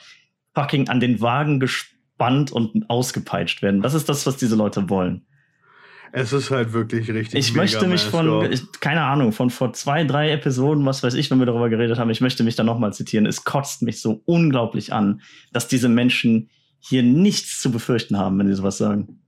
fucking 0.54 0.88
an 0.88 1.00
den 1.02 1.20
Wagen 1.20 1.60
gespannt 1.60 2.52
und 2.52 2.90
ausgepeitscht 2.90 3.62
werden. 3.62 3.82
Das 3.82 3.96
ist 3.96 4.08
das, 4.08 4.26
was 4.26 4.38
diese 4.38 4.56
Leute 4.56 4.90
wollen. 4.90 5.27
Es 6.12 6.34
ist 6.34 6.52
halt 6.52 6.74
wirklich 6.74 7.10
richtig. 7.10 7.40
Ich 7.40 7.54
möchte 7.54 7.88
mich 7.88 8.02
von, 8.02 8.52
ich, 8.52 8.64
keine 8.80 9.02
Ahnung, 9.02 9.32
von 9.32 9.50
vor 9.50 9.74
zwei, 9.74 10.04
drei 10.04 10.32
Episoden, 10.32 10.86
was 10.86 11.04
weiß 11.04 11.14
ich, 11.16 11.30
wenn 11.32 11.40
wir 11.40 11.46
darüber 11.46 11.70
geredet 11.70 11.98
haben, 11.98 12.10
ich 12.10 12.22
möchte 12.22 12.44
mich 12.44 12.56
da 12.56 12.64
nochmal 12.64 12.94
zitieren. 12.94 13.26
Es 13.26 13.44
kotzt 13.44 13.82
mich 13.82 14.02
so 14.02 14.22
unglaublich 14.26 14.94
an, 14.94 15.22
dass 15.52 15.68
diese 15.68 15.90
Menschen 15.90 16.50
hier 16.80 17.04
nichts 17.04 17.60
zu 17.60 17.72
befürchten 17.72 18.18
haben, 18.18 18.40
wenn 18.40 18.48
sie 18.48 18.54
sowas 18.54 18.78
sagen. 18.78 19.20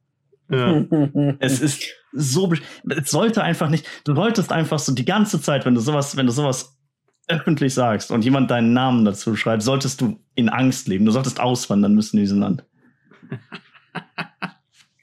Ja. 0.49 0.83
es 1.39 1.61
ist 1.61 1.83
so, 2.11 2.51
es 2.87 3.11
sollte 3.11 3.43
einfach 3.43 3.69
nicht, 3.69 3.85
du 4.05 4.15
solltest 4.15 4.51
einfach 4.51 4.79
so 4.79 4.93
die 4.93 5.05
ganze 5.05 5.41
Zeit, 5.41 5.65
wenn 5.65 5.75
du 5.75 5.81
sowas, 5.81 6.17
wenn 6.17 6.25
du 6.25 6.31
sowas 6.31 6.79
öffentlich 7.27 7.73
sagst 7.73 8.11
und 8.11 8.23
jemand 8.23 8.49
deinen 8.49 8.73
Namen 8.73 9.05
dazu 9.05 9.35
schreibt, 9.35 9.61
solltest 9.61 10.01
du 10.01 10.19
in 10.35 10.49
Angst 10.49 10.87
leben. 10.87 11.05
Du 11.05 11.11
solltest 11.11 11.39
auswandern 11.39 11.93
müssen 11.93 12.17
in 12.17 12.23
diesem 12.23 12.39
Land. 12.39 12.65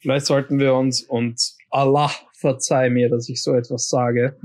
Vielleicht 0.00 0.26
sollten 0.26 0.58
wir 0.58 0.74
uns, 0.74 1.02
und 1.02 1.55
Allah 1.76 2.10
verzeih 2.32 2.88
mir, 2.88 3.10
dass 3.10 3.28
ich 3.28 3.42
so 3.42 3.54
etwas 3.54 3.88
sage, 3.88 4.38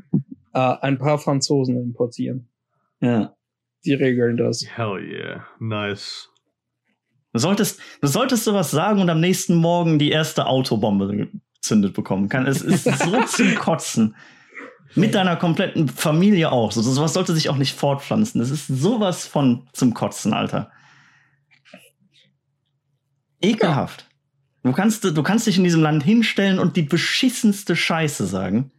äh, 0.54 0.60
ein 0.60 0.98
paar 0.98 1.18
Franzosen 1.18 1.78
importieren. 1.78 2.50
Ja. 3.00 3.36
Die 3.86 3.94
regeln 3.94 4.38
das. 4.38 4.64
Hell 4.76 5.00
yeah. 5.00 5.46
Nice. 5.60 6.30
Du 7.34 7.40
solltest, 7.40 7.80
du 8.02 8.08
solltest 8.08 8.44
sowas 8.44 8.70
sagen 8.70 9.00
und 9.00 9.10
am 9.10 9.22
nächsten 9.22 9.56
Morgen 9.56 9.98
die 9.98 10.12
erste 10.12 10.46
Autobombe 10.46 11.30
gezündet 11.56 11.94
bekommen. 11.94 12.30
es 12.46 12.62
ist 12.62 12.84
so 13.00 13.24
zum 13.24 13.56
Kotzen. 13.56 14.16
Mit 14.94 15.16
deiner 15.16 15.38
kompletten 15.38 15.88
Familie 15.88 16.52
auch. 16.52 16.74
So, 16.74 16.82
sowas 16.82 17.14
sollte 17.14 17.34
sich 17.34 17.48
auch 17.48 17.56
nicht 17.56 17.74
fortpflanzen. 17.74 18.42
Das 18.42 18.50
ist 18.50 18.68
sowas 18.68 19.26
von 19.26 19.70
zum 19.72 19.94
Kotzen, 19.94 20.34
Alter. 20.34 20.70
Ekelhaft. 23.42 24.11
Du 24.64 24.74
kannst, 24.74 25.04
du 25.04 25.24
kannst 25.24 25.48
dich 25.48 25.58
in 25.58 25.64
diesem 25.64 25.82
Land 25.82 26.04
hinstellen 26.04 26.60
und 26.60 26.76
die 26.76 26.84
beschissenste 26.84 27.76
Scheiße 27.76 28.26
sagen. 28.28 28.72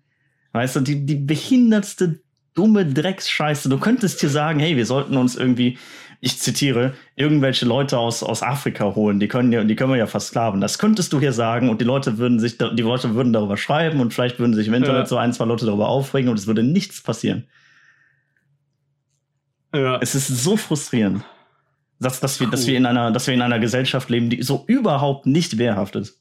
Weißt 0.52 0.76
du, 0.76 0.80
die, 0.80 1.04
die 1.04 1.16
behindertste, 1.16 2.20
dumme 2.54 2.86
Drecksscheiße. 2.86 3.68
Du 3.68 3.78
könntest 3.78 4.20
hier 4.20 4.28
sagen, 4.28 4.60
hey, 4.60 4.76
wir 4.76 4.86
sollten 4.86 5.16
uns 5.16 5.34
irgendwie, 5.34 5.78
ich 6.20 6.38
zitiere, 6.38 6.94
irgendwelche 7.16 7.64
Leute 7.64 7.98
aus, 7.98 8.22
aus 8.22 8.42
Afrika 8.42 8.94
holen, 8.94 9.18
die 9.18 9.26
können 9.26 9.50
ja, 9.50 9.64
die 9.64 9.74
können 9.74 9.90
wir 9.90 9.98
ja 9.98 10.06
versklaven. 10.06 10.60
Das 10.60 10.78
könntest 10.78 11.12
du 11.12 11.18
hier 11.18 11.32
sagen 11.32 11.68
und 11.68 11.80
die 11.80 11.84
Leute 11.84 12.18
würden 12.18 12.38
sich, 12.38 12.58
die 12.58 12.82
Leute 12.82 13.14
würden 13.14 13.32
darüber 13.32 13.56
schreiben 13.56 14.00
und 14.00 14.14
vielleicht 14.14 14.38
würden 14.38 14.54
sich 14.54 14.68
im 14.68 14.74
Internet 14.74 15.02
ja. 15.02 15.06
so 15.06 15.16
ein, 15.16 15.32
zwei 15.32 15.46
Leute 15.46 15.66
darüber 15.66 15.88
aufregen 15.88 16.30
und 16.30 16.38
es 16.38 16.46
würde 16.46 16.62
nichts 16.62 17.02
passieren. 17.02 17.48
Ja. 19.74 19.98
Es 20.00 20.14
ist 20.14 20.28
so 20.28 20.56
frustrierend 20.56 21.24
dass, 22.02 22.20
dass, 22.20 22.40
wir, 22.40 22.46
cool. 22.46 22.50
dass, 22.50 22.66
wir 22.66 22.76
in 22.76 22.86
einer, 22.86 23.10
dass 23.10 23.26
wir 23.26 23.34
in 23.34 23.42
einer 23.42 23.58
Gesellschaft 23.58 24.10
leben, 24.10 24.30
die 24.30 24.42
so 24.42 24.64
überhaupt 24.66 25.26
nicht 25.26 25.58
wehrhaft 25.58 25.96
ist. 25.96 26.20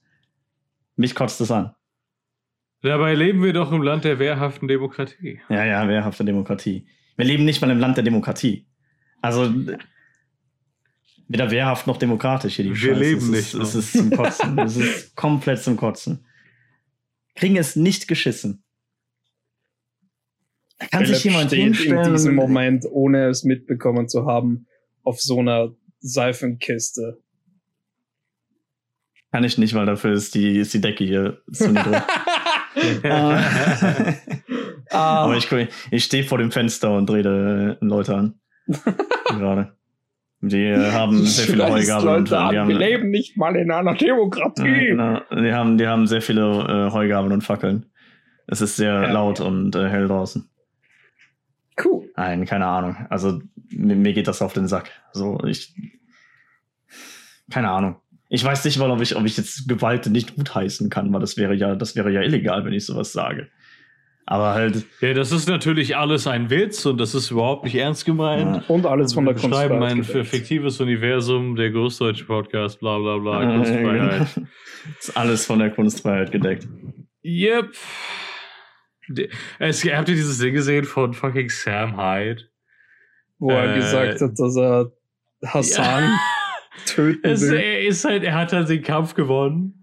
Mich 0.96 1.16
kotzt 1.16 1.40
das 1.42 1.52
an. 1.52 1.74
Dabei 2.82 3.14
leben 3.14 3.44
wir 3.44 3.54
doch 3.54 3.72
im 3.72 3.82
Land 3.82 4.06
der 4.06 4.20
wehrhaften 4.20 4.68
Demokratie. 4.68 5.40
Ja, 5.50 5.66
ja, 5.66 5.88
wehrhafte 5.88 6.26
Demokratie. 6.26 6.88
Wir 7.16 7.26
leben 7.26 7.46
nicht 7.46 7.62
mal 7.62 7.70
im 7.70 7.80
Land 7.80 7.98
der 7.98 8.04
Demokratie. 8.04 8.68
Also 9.22 9.54
weder 11.28 11.52
wehrhaft 11.52 11.88
noch 11.88 11.98
demokratisch 11.98 12.56
hier 12.56 12.66
die 12.66 12.72
Wir 12.72 12.96
Scheiße. 12.96 13.00
leben 13.00 13.20
es 13.20 13.30
nicht. 13.30 13.54
Ist, 13.54 13.76
es 13.76 13.76
ist 13.76 13.94
zum 13.94 14.12
Kotzen. 14.12 14.60
es 14.60 14.78
ist 14.78 15.16
komplett 15.16 15.60
zum 15.60 15.78
Kotzen. 15.78 16.26
Kriegen 17.36 17.56
es 17.56 17.76
nicht 17.76 18.08
geschissen. 18.08 18.64
Da 20.80 20.88
kann 20.88 21.06
Philipp 21.06 21.16
sich 21.16 21.24
jemand 21.26 21.52
hinstellen 21.52 22.06
in 22.06 22.12
diesem 22.14 22.36
Moment, 22.36 22.86
ohne 22.90 23.28
es 23.28 23.44
mitbekommen 23.44 24.10
zu 24.10 24.26
haben, 24.26 24.66
auf 25.04 25.20
so 25.20 25.40
einer 25.40 25.70
Seifenkiste. 26.00 27.20
Kann 29.32 29.44
ich 29.44 29.58
nicht, 29.58 29.74
weil 29.74 29.86
dafür 29.86 30.12
ist 30.12 30.36
die, 30.36 30.58
ist 30.58 30.74
die 30.74 30.82
Decke 30.82 31.06
hier 31.06 31.42
zu 31.52 31.70
niedrig. 31.70 32.02
ah. 34.92 35.24
Aber 35.24 35.38
ich, 35.38 35.48
ich 35.92 36.04
stehe 36.04 36.24
vor 36.24 36.38
dem 36.38 36.52
Fenster 36.52 36.92
und 36.92 37.10
drehe 37.10 37.78
Leute 37.82 38.16
an. 38.16 38.36
Gerade. 39.28 39.74
Die 40.44 40.74
haben 40.76 41.24
sehr 41.24 41.46
viele 41.46 41.70
Heugabeln. 41.70 42.16
Und, 42.16 42.34
an. 42.34 42.52
die 42.52 42.58
haben, 42.58 42.70
Wir 42.70 42.78
leben 42.78 43.10
nicht 43.10 43.38
mal 43.38 43.56
in 43.56 43.70
einer 43.72 43.94
Demokratie. 43.94 44.94
Na, 44.96 45.24
die, 45.32 45.54
haben, 45.54 45.78
die 45.78 45.88
haben 45.88 46.08
sehr 46.08 46.22
viele 46.22 46.88
äh, 46.88 46.92
Heugabeln 46.92 47.34
und 47.34 47.44
Fackeln. 47.44 47.86
Es 48.48 48.60
ist 48.62 48.76
sehr 48.76 48.94
ja, 48.94 49.12
laut 49.12 49.40
ja. 49.40 49.46
und 49.46 49.76
äh, 49.76 49.88
hell 49.88 50.08
draußen. 50.08 50.50
Cool. 51.84 52.12
Nein, 52.16 52.46
keine 52.46 52.66
Ahnung. 52.66 52.96
Also 53.10 53.42
mir, 53.70 53.96
mir 53.96 54.14
geht 54.14 54.28
das 54.28 54.42
auf 54.42 54.54
den 54.54 54.68
Sack. 54.68 54.92
So, 55.14 55.40
ich. 55.46 55.76
Keine 57.50 57.70
Ahnung. 57.70 57.98
Ich 58.30 58.44
weiß 58.44 58.64
nicht 58.64 58.78
mal, 58.78 58.90
ob 58.92 59.02
ich, 59.02 59.16
ob 59.16 59.26
ich 59.26 59.36
jetzt 59.36 59.68
Gewalt 59.68 60.06
nicht 60.08 60.36
gutheißen 60.36 60.90
kann, 60.90 61.12
weil 61.12 61.20
das 61.20 61.36
wäre 61.36 61.54
ja, 61.54 61.76
das 61.76 61.96
wäre 61.96 62.12
ja 62.12 62.22
illegal, 62.22 62.64
wenn 62.64 62.74
ich 62.74 62.86
sowas 62.86 63.12
sage. 63.12 63.50
Aber 64.26 64.54
halt. 64.54 64.86
Ja, 65.02 65.14
das 65.14 65.34
ist 65.34 65.50
natürlich 65.50 65.98
alles 65.98 66.28
ein 66.28 66.50
Witz 66.50 66.86
und 66.86 66.98
das 66.98 67.14
ist 67.14 67.32
überhaupt 67.32 67.66
nicht 67.66 67.76
ernst 67.76 68.06
gemeint. 68.06 68.56
Ja. 68.56 68.64
Und 68.74 68.86
alles 68.86 69.14
von 69.14 69.26
der 69.26 69.34
Kunst. 69.34 69.50
Wir 69.50 69.56
schreiben 69.56 69.84
ein 69.84 70.04
fiktives 70.04 70.80
Universum, 70.80 71.58
der 71.58 71.72
großdeutsche 71.72 72.26
Podcast, 72.26 72.80
bla 72.80 72.98
bla 73.00 73.18
bla, 73.18 73.58
Kunstfreiheit. 73.58 74.28
ist 75.00 75.18
alles 75.18 75.46
von 75.46 75.60
der 75.60 75.72
Kunstfreiheit 75.72 76.32
gedeckt. 76.32 76.68
Yep. 77.26 77.76
Es, 79.60 79.84
habt 79.84 80.10
ihr 80.10 80.16
dieses 80.16 80.40
Ding 80.40 80.54
gesehen 80.54 80.86
von 80.86 81.14
fucking 81.14 81.50
Sam 81.50 81.98
Hyde? 81.98 82.44
Wo 83.40 83.52
äh, 83.52 83.66
er 83.66 83.76
gesagt 83.76 84.22
hat, 84.22 84.40
dass 84.40 84.56
er 84.56 84.92
Hassan 85.46 86.04
ja. 86.04 86.20
töten 86.86 87.24
will. 87.24 87.32
Es, 87.32 87.44
er, 87.44 87.82
ist 87.82 88.06
halt, 88.06 88.24
er 88.24 88.36
hat 88.36 88.54
halt 88.54 88.70
den 88.70 88.84
Kampf 88.84 89.16
gewonnen. 89.16 89.78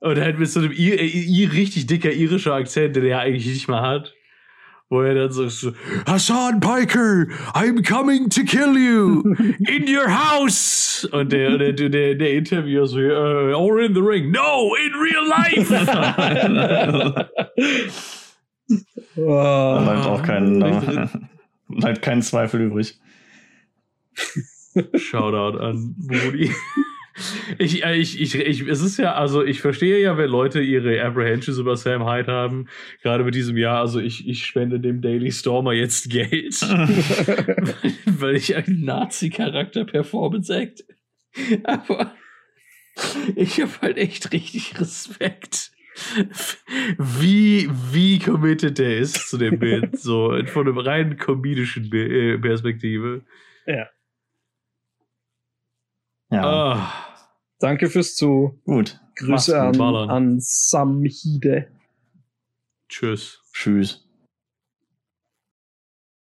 Und 0.00 0.20
halt 0.20 0.38
mit 0.38 0.48
so 0.48 0.60
einem 0.60 0.70
I 0.70 0.94
I 0.94 1.44
richtig 1.46 1.86
dicker 1.86 2.12
irischer 2.12 2.54
Akzent, 2.54 2.94
den 2.94 3.04
er 3.04 3.20
eigentlich 3.20 3.46
nicht 3.46 3.66
mal 3.68 3.82
hat. 3.82 4.14
Wo 4.90 5.02
er 5.02 5.14
dann 5.14 5.32
so, 5.32 5.48
so 5.48 5.72
Hassan 6.06 6.60
Piker, 6.60 7.26
I'm 7.52 7.82
coming 7.82 8.30
to 8.30 8.42
kill 8.42 8.74
you 8.76 9.34
in 9.68 9.86
your 9.86 10.08
house. 10.08 11.06
Und 11.12 11.32
der, 11.32 11.58
der, 11.58 11.72
der, 11.72 12.14
der 12.14 12.32
Interviewer 12.32 12.86
so, 12.86 12.98
uh, 12.98 13.54
or 13.54 13.80
in 13.80 13.92
the 13.92 14.00
ring. 14.00 14.30
No, 14.30 14.74
in 14.76 14.94
real 14.94 15.28
life. 15.28 15.68
Oh, 19.20 19.82
bleibt 19.82 20.06
auch 20.06 20.22
kein, 20.22 20.62
äh, 20.62 21.08
bleibt 21.68 22.02
kein 22.02 22.22
Zweifel 22.22 22.60
übrig. 22.60 22.98
Shoutout 24.94 25.58
an 25.58 25.96
Moody. 25.98 26.52
Ich, 27.58 27.84
äh, 27.84 27.96
ich, 27.96 28.20
ich, 28.20 28.36
ich, 28.36 28.60
es 28.68 28.80
ist 28.80 28.96
ja, 28.96 29.14
also 29.14 29.44
ich 29.44 29.60
verstehe 29.60 30.00
ja, 30.00 30.16
wenn 30.16 30.30
Leute 30.30 30.60
ihre 30.60 31.02
Apprehensions 31.02 31.58
über 31.58 31.76
Sam 31.76 32.08
Hyde 32.08 32.30
haben, 32.30 32.68
gerade 33.02 33.24
mit 33.24 33.34
diesem 33.34 33.56
Jahr, 33.56 33.80
also 33.80 33.98
ich, 33.98 34.28
ich 34.28 34.46
spende 34.46 34.78
dem 34.78 35.00
Daily 35.00 35.32
Stormer 35.32 35.72
jetzt 35.72 36.10
Geld, 36.10 36.60
weil 38.06 38.36
ich 38.36 38.54
einen 38.54 38.84
Nazi-Charakter 38.84 39.84
Performance 39.84 40.54
Act. 40.54 40.84
Aber 41.64 42.12
ich 43.34 43.60
habe 43.60 43.72
halt 43.82 43.98
echt 43.98 44.32
richtig 44.32 44.78
Respekt 44.80 45.72
wie, 46.98 47.68
wie 47.92 48.18
committed 48.18 48.78
der 48.78 48.98
ist 48.98 49.28
zu 49.28 49.38
dem 49.38 49.58
Bild, 49.60 49.98
so 49.98 50.32
von 50.46 50.66
einem 50.66 50.78
rein 50.78 51.16
komedischen 51.18 51.92
äh, 51.92 52.38
Perspektive. 52.38 53.24
Ja. 53.66 53.88
Ja. 56.30 56.74
Oh. 56.74 57.08
Danke 57.58 57.88
fürs 57.88 58.14
Zu. 58.14 58.60
Gut. 58.64 59.00
Grüße 59.16 59.60
an, 59.60 59.80
an 59.80 60.36
Samhide. 60.40 61.68
Tschüss. 62.88 63.42
Tschüss. 63.52 64.07